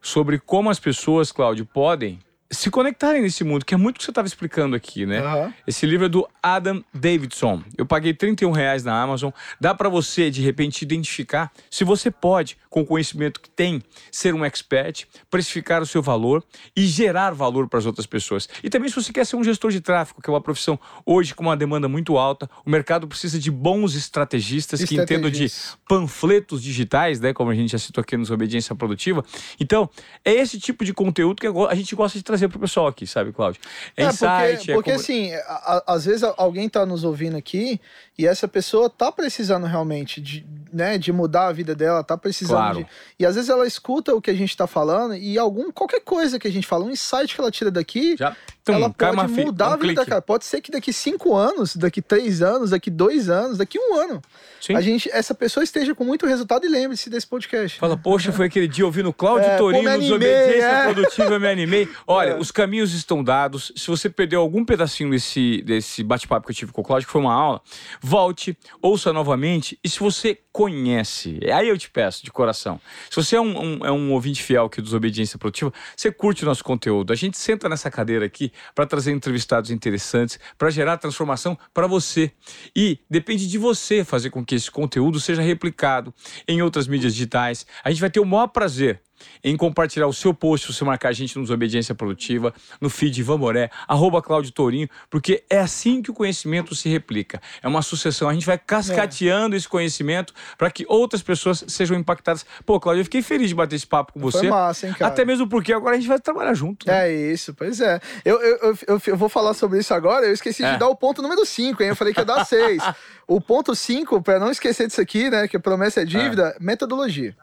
sobre 0.00 0.38
como 0.38 0.68
as 0.68 0.80
pessoas, 0.80 1.30
Cláudio, 1.30 1.64
podem 1.64 2.18
se 2.52 2.70
conectarem 2.70 3.22
nesse 3.22 3.42
mundo, 3.42 3.64
que 3.64 3.72
é 3.72 3.76
muito 3.76 3.96
o 3.96 3.98
que 3.98 4.04
você 4.04 4.10
estava 4.10 4.28
explicando 4.28 4.76
aqui, 4.76 5.06
né? 5.06 5.20
Aham. 5.20 5.54
Esse 5.66 5.86
livro 5.86 6.04
é 6.04 6.08
do 6.08 6.28
Adam 6.42 6.84
Davidson. 6.92 7.62
Eu 7.76 7.86
paguei 7.86 8.12
31 8.12 8.50
reais 8.50 8.84
na 8.84 9.00
Amazon. 9.00 9.30
Dá 9.58 9.74
para 9.74 9.88
você, 9.88 10.30
de 10.30 10.42
repente, 10.42 10.82
identificar 10.82 11.50
se 11.70 11.82
você 11.82 12.10
pode, 12.10 12.58
com 12.68 12.82
o 12.82 12.86
conhecimento 12.86 13.40
que 13.40 13.48
tem, 13.48 13.82
ser 14.10 14.34
um 14.34 14.44
expert, 14.44 15.06
precificar 15.30 15.82
o 15.82 15.86
seu 15.86 16.02
valor 16.02 16.44
e 16.76 16.86
gerar 16.86 17.30
valor 17.30 17.68
para 17.68 17.78
as 17.78 17.86
outras 17.86 18.06
pessoas. 18.06 18.48
E 18.62 18.68
também 18.68 18.88
se 18.90 18.94
você 18.94 19.12
quer 19.12 19.24
ser 19.24 19.36
um 19.36 19.44
gestor 19.44 19.70
de 19.70 19.80
tráfego, 19.80 20.20
que 20.20 20.28
é 20.28 20.32
uma 20.32 20.40
profissão 20.40 20.78
hoje 21.06 21.34
com 21.34 21.44
uma 21.44 21.56
demanda 21.56 21.88
muito 21.88 22.18
alta, 22.18 22.48
o 22.66 22.70
mercado 22.70 23.08
precisa 23.08 23.38
de 23.38 23.50
bons 23.50 23.94
estrategistas, 23.94 24.84
que 24.84 24.96
entendam 24.96 25.30
de 25.30 25.50
panfletos 25.88 26.62
digitais, 26.62 27.18
né? 27.18 27.32
Como 27.32 27.50
a 27.50 27.54
gente 27.54 27.72
já 27.72 27.78
citou 27.78 28.02
aqui 28.02 28.16
nos 28.16 28.30
Obediência 28.30 28.74
Produtiva. 28.74 29.24
Então, 29.58 29.88
é 30.22 30.32
esse 30.34 30.60
tipo 30.60 30.84
de 30.84 30.92
conteúdo 30.92 31.40
que 31.40 31.46
a 31.46 31.74
gente 31.74 31.94
gosta 31.94 32.18
de 32.18 32.24
trazer 32.24 32.41
pro 32.48 32.58
pessoal 32.60 32.86
aqui, 32.86 33.06
sabe, 33.06 33.32
Cláudio? 33.32 33.60
É, 33.96 34.04
É, 34.04 34.06
insight, 34.06 34.56
porque, 34.56 34.70
é 34.70 34.74
porque 34.74 34.90
como- 34.92 35.02
assim, 35.02 35.32
a- 35.34 35.84
às 35.88 36.04
vezes 36.04 36.22
alguém 36.36 36.68
tá 36.68 36.84
nos 36.86 37.04
ouvindo 37.04 37.36
aqui 37.36 37.80
e 38.18 38.26
essa 38.26 38.46
pessoa 38.46 38.88
tá 38.90 39.10
precisando 39.10 39.66
realmente 39.66 40.20
de, 40.20 40.44
né, 40.72 40.98
de 40.98 41.12
mudar 41.12 41.46
a 41.48 41.52
vida 41.52 41.74
dela, 41.74 42.02
tá 42.04 42.16
precisando 42.16 42.56
Claro. 42.56 42.78
de. 42.78 42.86
E 43.18 43.24
às 43.26 43.34
vezes 43.34 43.50
ela 43.50 43.66
escuta 43.66 44.14
o 44.14 44.20
que 44.20 44.30
a 44.30 44.34
gente 44.34 44.56
tá 44.56 44.66
falando 44.66 45.14
e 45.16 45.38
algum, 45.38 45.70
qualquer 45.72 46.00
coisa 46.00 46.38
que 46.38 46.46
a 46.46 46.52
gente 46.52 46.66
fala, 46.66 46.84
um 46.84 46.90
insight 46.90 47.34
que 47.34 47.40
ela 47.40 47.50
tira 47.50 47.70
daqui, 47.70 48.16
Já, 48.18 48.36
Tum, 48.64 48.74
ela 48.74 48.90
pode 48.90 49.32
mudar 49.44 49.70
um 49.70 49.72
a 49.72 49.76
vida 49.76 49.86
clique. 49.94 50.06
cara. 50.10 50.22
Pode 50.22 50.44
ser 50.44 50.60
que 50.60 50.70
daqui 50.70 50.92
cinco 50.92 51.34
anos, 51.34 51.74
daqui 51.74 52.00
três 52.00 52.42
anos, 52.42 52.70
daqui 52.70 52.90
dois 52.90 53.28
anos, 53.28 53.58
daqui 53.58 53.78
um 53.78 53.94
ano, 53.96 54.22
Sim. 54.60 54.76
a 54.76 54.80
gente, 54.80 55.10
essa 55.12 55.34
pessoa 55.34 55.64
esteja 55.64 55.94
com 55.94 56.04
muito 56.04 56.26
resultado 56.26 56.64
e 56.64 56.68
lembre-se 56.68 57.10
desse 57.10 57.26
podcast. 57.26 57.78
Fala, 57.80 57.96
poxa, 57.96 58.30
foi 58.32 58.46
aquele 58.46 58.68
dia 58.68 58.84
ouvindo 58.86 59.12
Cláudio 59.12 59.46
É, 59.50 59.56
pô, 59.58 59.64
Torino 59.64 59.82
me 59.82 59.96
nos 59.96 60.06
animei, 60.12 60.14
Obediência 60.34 60.66
é. 60.66 60.92
Produtiva, 60.92 61.38
me 61.40 61.48
animei. 61.48 61.88
Olha, 62.06 62.30
É. 62.32 62.38
os 62.38 62.50
caminhos 62.52 62.94
estão 62.94 63.22
dados. 63.24 63.72
Se 63.74 63.88
você 63.88 64.08
perdeu 64.08 64.40
algum 64.40 64.64
pedacinho 64.64 65.10
desse, 65.10 65.60
desse 65.62 66.02
bate-papo 66.04 66.46
que 66.46 66.52
eu 66.52 66.56
tive 66.56 66.70
com 66.72 66.82
o 66.82 66.84
Cláudio, 66.84 67.06
que 67.08 67.12
foi 67.12 67.20
uma 67.20 67.34
aula, 67.34 67.60
volte, 68.00 68.56
ouça 68.80 69.12
novamente. 69.12 69.76
E 69.82 69.88
se 69.88 69.98
você 69.98 70.38
conhece, 70.52 71.40
aí 71.52 71.68
eu 71.68 71.76
te 71.78 71.90
peço 71.90 72.22
de 72.24 72.30
coração, 72.30 72.80
se 73.10 73.16
você 73.16 73.36
é 73.36 73.40
um, 73.40 73.58
um- 73.80 73.86
é 73.86 73.90
um 73.90 74.12
ouvinte 74.12 74.42
fiel 74.42 74.66
aqui 74.66 74.80
dos 74.80 74.94
Obediência 74.94 75.38
Produtiva, 75.38 75.72
você 75.96 76.12
curte 76.12 76.42
o 76.44 76.46
nosso 76.46 76.62
conteúdo. 76.62 77.12
A 77.12 77.16
gente 77.16 77.36
senta 77.38 77.68
nessa 77.68 77.90
cadeira 77.90 78.24
aqui 78.26 78.51
para 78.74 78.86
trazer 78.86 79.12
entrevistados 79.12 79.70
interessantes, 79.70 80.38
para 80.56 80.70
gerar 80.70 80.96
transformação 80.96 81.58
para 81.72 81.86
você. 81.86 82.32
E 82.74 82.98
depende 83.08 83.48
de 83.48 83.58
você 83.58 84.04
fazer 84.04 84.30
com 84.30 84.44
que 84.44 84.54
esse 84.54 84.70
conteúdo 84.70 85.20
seja 85.20 85.42
replicado 85.42 86.14
em 86.46 86.62
outras 86.62 86.86
mídias 86.86 87.14
digitais. 87.14 87.66
A 87.84 87.90
gente 87.90 88.00
vai 88.00 88.10
ter 88.10 88.20
o 88.20 88.26
maior 88.26 88.48
prazer 88.48 89.00
em 89.42 89.56
compartilhar 89.56 90.06
o 90.06 90.12
seu 90.12 90.32
post, 90.34 90.66
se 90.66 90.72
você 90.78 90.84
marcar 90.84 91.08
a 91.10 91.12
gente 91.12 91.38
nos 91.38 91.50
Obediência 91.50 91.94
Produtiva, 91.94 92.52
no 92.80 92.88
feed 92.90 93.20
Ivan 93.20 93.38
Moré, 93.38 93.70
arroba 93.86 94.20
Cláudio 94.22 94.52
Tourinho, 94.52 94.88
porque 95.10 95.44
é 95.50 95.58
assim 95.60 96.00
que 96.02 96.10
o 96.10 96.14
conhecimento 96.14 96.74
se 96.74 96.88
replica. 96.88 97.40
É 97.62 97.68
uma 97.68 97.82
sucessão. 97.82 98.28
A 98.28 98.34
gente 98.34 98.46
vai 98.46 98.58
cascateando 98.58 99.56
esse 99.56 99.68
conhecimento 99.68 100.32
para 100.56 100.70
que 100.70 100.84
outras 100.88 101.22
pessoas 101.22 101.64
sejam 101.68 101.96
impactadas. 101.96 102.44
Pô, 102.64 102.78
Cláudio, 102.80 103.00
eu 103.00 103.04
fiquei 103.04 103.22
feliz 103.22 103.48
de 103.48 103.54
bater 103.54 103.76
esse 103.76 103.86
papo 103.86 104.12
com 104.12 104.20
você. 104.20 104.38
Foi 104.38 104.48
massa, 104.48 104.86
hein, 104.86 104.94
cara? 104.94 105.12
Até 105.12 105.24
mesmo 105.24 105.48
porque 105.48 105.72
agora 105.72 105.96
a 105.96 105.98
gente 105.98 106.08
vai 106.08 106.18
trabalhar 106.20 106.54
junto. 106.54 106.86
né? 106.86 107.08
É 107.08 107.32
isso, 107.32 107.54
pois 107.54 107.80
é. 107.80 108.00
Eu, 108.24 108.40
eu, 108.40 108.76
eu, 108.88 109.02
eu- 109.06 109.16
vou 109.16 109.28
falar 109.28 109.54
sobre 109.54 109.78
isso 109.78 109.92
agora. 109.94 110.26
Eu 110.26 110.32
esqueci 110.32 110.64
É. 110.64 110.72
de 110.72 110.78
dar 110.78 110.88
o 110.88 110.96
ponto 110.96 111.20
número 111.22 111.44
5, 111.44 111.82
hein? 111.82 111.90
Eu 111.90 111.96
falei 111.96 112.12
que 112.14 112.20
ia 112.20 112.24
dar 112.24 112.44
6. 112.44 112.82
o 113.26 113.40
ponto 113.40 113.74
5, 113.74 114.22
pra 114.22 114.38
não 114.38 114.50
esquecer 114.50 114.86
disso 114.86 115.00
aqui, 115.00 115.30
né? 115.30 115.46
Que 115.48 115.58
promessa 115.58 116.02
é 116.02 116.04
dívida, 116.04 116.56
metodologia. 116.60 117.36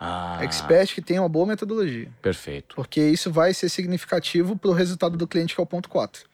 Ah, 0.00 0.38
Expert 0.42 0.94
que 0.94 1.02
tem 1.02 1.18
uma 1.18 1.28
boa 1.28 1.44
metodologia. 1.44 2.08
perfeito. 2.22 2.74
Porque 2.74 3.00
isso 3.00 3.30
vai 3.30 3.52
ser 3.52 3.68
significativo 3.68 4.56
pro 4.56 4.72
resultado 4.72 5.18
do 5.18 5.28
cliente, 5.28 5.54
que 5.54 5.60
é 5.60 5.64
o 5.64 5.66
ponto 5.66 5.90
4. 5.90 6.24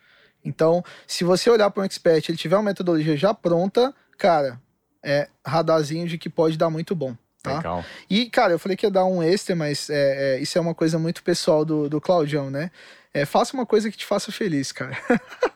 Então, 0.44 0.84
se 1.06 1.24
você 1.24 1.50
olhar 1.50 1.68
para 1.70 1.82
um 1.82 1.84
expert 1.84 2.28
ele 2.28 2.38
tiver 2.38 2.56
uma 2.56 2.62
metodologia 2.62 3.16
já 3.16 3.34
pronta, 3.34 3.92
cara, 4.16 4.60
é 5.02 5.28
radarzinho 5.44 6.06
de 6.06 6.16
que 6.16 6.30
pode 6.30 6.56
dar 6.56 6.70
muito 6.70 6.94
bom. 6.94 7.16
Tá? 7.42 7.56
Legal. 7.56 7.84
E, 8.08 8.26
cara, 8.30 8.52
eu 8.52 8.58
falei 8.58 8.76
que 8.76 8.86
ia 8.86 8.90
dar 8.90 9.04
um 9.04 9.22
extra, 9.22 9.56
mas 9.56 9.90
é, 9.90 10.36
é, 10.36 10.40
isso 10.40 10.56
é 10.56 10.60
uma 10.60 10.74
coisa 10.74 10.98
muito 10.98 11.22
pessoal 11.22 11.64
do, 11.64 11.88
do 11.88 12.00
Claudião, 12.00 12.50
né? 12.50 12.70
É, 13.16 13.24
faça 13.24 13.54
uma 13.54 13.64
coisa 13.64 13.90
que 13.90 13.96
te 13.96 14.04
faça 14.04 14.30
feliz, 14.30 14.72
cara. 14.72 14.96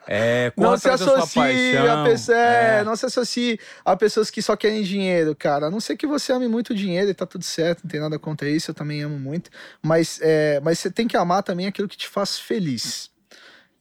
É, 0.08 0.50
Não 0.56 0.76
se 0.78 0.88
associe 0.88 1.76
a 1.76 2.04
pessoas, 2.04 2.28
é, 2.30 2.78
É. 2.80 2.84
não 2.84 2.96
se 2.96 3.06
associe 3.06 3.60
a 3.84 3.94
pessoas 3.96 4.30
que 4.30 4.40
só 4.40 4.56
querem 4.56 4.82
dinheiro, 4.82 5.36
cara. 5.36 5.66
A 5.66 5.70
não 5.70 5.78
ser 5.78 5.96
que 5.96 6.06
você 6.06 6.32
ame 6.32 6.48
muito 6.48 6.74
dinheiro 6.74 7.10
e 7.10 7.14
tá 7.14 7.26
tudo 7.26 7.44
certo, 7.44 7.82
não 7.84 7.90
tem 7.90 8.00
nada 8.00 8.18
contra 8.18 8.48
isso, 8.48 8.70
eu 8.70 8.74
também 8.74 9.02
amo 9.02 9.18
muito. 9.18 9.50
Mas, 9.82 10.18
é, 10.22 10.58
mas 10.60 10.78
você 10.78 10.90
tem 10.90 11.06
que 11.06 11.16
amar 11.16 11.42
também 11.42 11.66
aquilo 11.66 11.86
que 11.86 11.96
te 11.96 12.08
faz 12.08 12.38
feliz. 12.38 13.10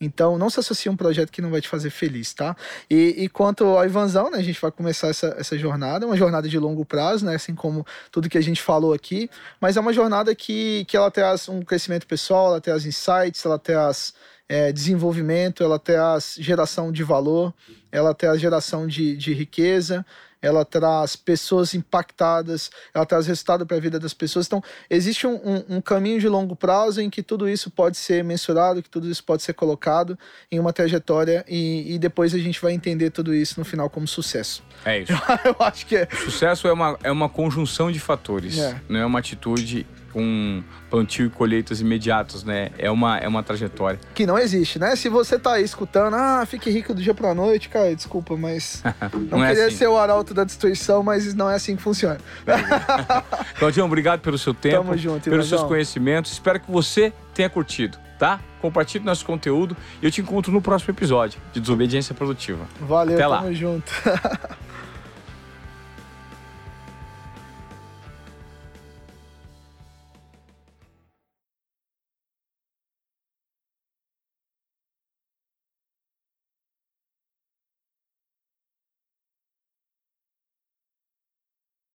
Então, 0.02 0.38
não 0.38 0.50
se 0.50 0.60
associe 0.60 0.90
a 0.90 0.94
um 0.94 0.96
projeto 0.96 1.30
que 1.30 1.42
não 1.42 1.50
vai 1.50 1.60
te 1.60 1.68
fazer 1.68 1.90
feliz, 1.90 2.34
tá? 2.34 2.56
E, 2.90 3.16
e 3.18 3.30
quanto 3.30 3.66
ao 3.66 3.86
Ivanzão, 3.86 4.32
né? 4.32 4.38
A 4.38 4.44
gente 4.44 4.60
vai 4.60 4.72
começar 4.72 5.10
essa, 5.10 5.36
essa 5.38 5.58
jornada, 5.58 6.06
uma 6.06 6.16
jornada 6.16 6.48
de 6.48 6.58
longo 6.58 6.86
prazo, 6.86 7.26
né? 7.26 7.36
Assim 7.36 7.54
como 7.54 7.86
tudo 8.10 8.30
que 8.30 8.38
a 8.38 8.42
gente 8.42 8.62
falou 8.62 8.94
aqui. 8.94 9.30
Mas 9.60 9.76
é 9.76 9.82
uma 9.82 9.92
jornada 9.92 10.34
que, 10.34 10.86
que 10.86 10.96
ela 10.96 11.12
traz 11.12 11.50
um 11.50 11.62
crescimento 11.62 12.08
pessoal, 12.08 12.48
ela 12.48 12.62
traz 12.62 12.86
insights, 12.86 13.44
ela 13.46 13.60
traz 13.60 14.14
é, 14.48 14.72
desenvolvimento, 14.72 15.64
ela 15.64 15.78
traz 15.78 16.36
geração 16.40 16.92
de 16.92 17.04
valor, 17.04 17.54
ela 17.92 18.14
traz 18.16 18.40
geração 18.40 18.88
de, 18.88 19.18
de 19.18 19.34
riqueza, 19.34 20.06
ela 20.42 20.64
traz 20.64 21.16
pessoas 21.16 21.74
impactadas, 21.74 22.70
ela 22.94 23.06
traz 23.06 23.28
resultado 23.28 23.66
para 23.66 23.78
a 23.78 23.80
vida 23.80 24.00
das 24.00 24.14
pessoas. 24.14 24.46
Então, 24.46 24.64
existe 24.90 25.28
um, 25.28 25.36
um- 25.36 25.78
um 25.78 25.82
caminho 25.82 26.20
de 26.20 26.28
longo 26.28 26.56
prazo 26.56 27.02
em 27.02 27.10
que 27.10 27.22
tudo 27.22 27.48
isso 27.50 27.70
pode 27.70 27.98
ser 27.98 28.24
mensurado, 28.24 28.82
que 28.82 28.90
tudo 28.90 29.10
isso 29.10 29.24
pode 29.24 29.44
ser 29.44 29.54
colocado 29.54 30.18
em 30.52 30.60
uma 30.60 30.72
trajetória 30.74 31.44
e, 31.48 31.96
e 31.96 32.00
depois 32.00 32.34
a 32.34 32.38
gente 32.40 32.62
vai 32.62 32.74
entender 32.74 33.10
tudo 33.12 33.34
isso 33.34 33.60
no 33.60 33.66
final 33.66 33.90
como 33.90 34.08
sucesso. 34.08 34.64
É 34.86 35.00
isso. 35.00 35.12
Eu 35.44 35.56
acho 35.60 35.86
que 35.86 35.96
é. 35.98 36.08
Sucesso 36.24 36.68
é 36.68 36.74
uma, 36.74 36.98
é 37.04 37.12
uma 37.12 37.30
conjunção 37.30 37.92
de 37.92 38.00
fatores, 38.00 38.58
É. 38.58 38.80
não 38.88 39.00
é 39.00 39.06
uma 39.06 39.20
atitude 39.20 39.86
com 40.12 40.64
plantio 40.90 41.28
e 41.28 41.30
colheitas 41.30 41.80
imediatos, 41.82 42.44
né? 42.44 42.70
É 42.78 42.90
uma, 42.90 43.18
é 43.18 43.28
uma 43.28 43.44
trajetória. 43.44 44.00
Que 44.14 44.26
não 44.26 44.38
existe, 44.38 44.80
né? 44.80 44.96
Se 44.96 45.08
você 45.10 45.38
tá 45.38 45.54
aí 45.54 45.64
escutando, 45.64 46.16
ah, 46.16 46.44
fique 46.46 46.70
rico 46.70 46.94
do 46.94 47.02
dia 47.02 47.14
pra 47.14 47.34
noite, 47.34 47.70
cara, 47.70 47.96
desculpa, 47.96 48.36
mas. 48.36 48.82
Não, 49.30 49.40
Não 49.40 49.44
é 49.46 49.50
queria 49.50 49.68
assim. 49.68 49.78
ser 49.78 49.88
o 49.88 49.98
arauto 49.98 50.34
da 50.34 50.44
destruição, 50.44 51.04
mas 51.04 51.34
não 51.34 51.50
é 51.50 51.56
assim 51.56 51.76
que 51.76 51.82
funciona. 51.82 52.18
Claudião, 53.58 53.86
obrigado 53.86 54.20
pelo 54.22 54.38
seu 54.38 54.54
tempo, 54.54 54.78
Tamo 54.84 54.98
junto, 54.98 55.30
pelos 55.30 55.48
seus 55.48 55.64
conhecimentos. 55.64 56.32
Espero 56.32 56.60
que 56.60 56.72
você 56.72 57.14
tenha 57.34 57.50
curtido, 57.50 57.98
tá? 58.18 58.40
Compartilhe 58.62 59.04
nosso 59.06 59.26
conteúdo 59.26 59.76
e 60.02 60.06
eu 60.06 60.12
te 60.12 60.22
encontro 60.22 60.52
no 60.52 60.62
próximo 60.62 60.92
episódio 60.94 61.40
de 61.54 61.60
Desobediência 61.60 62.14
Produtiva. 62.14 62.66
Valeu, 62.82 63.16
Até 63.16 63.28
lá. 63.28 63.38
tamo 63.42 63.54
junto. 63.54 63.92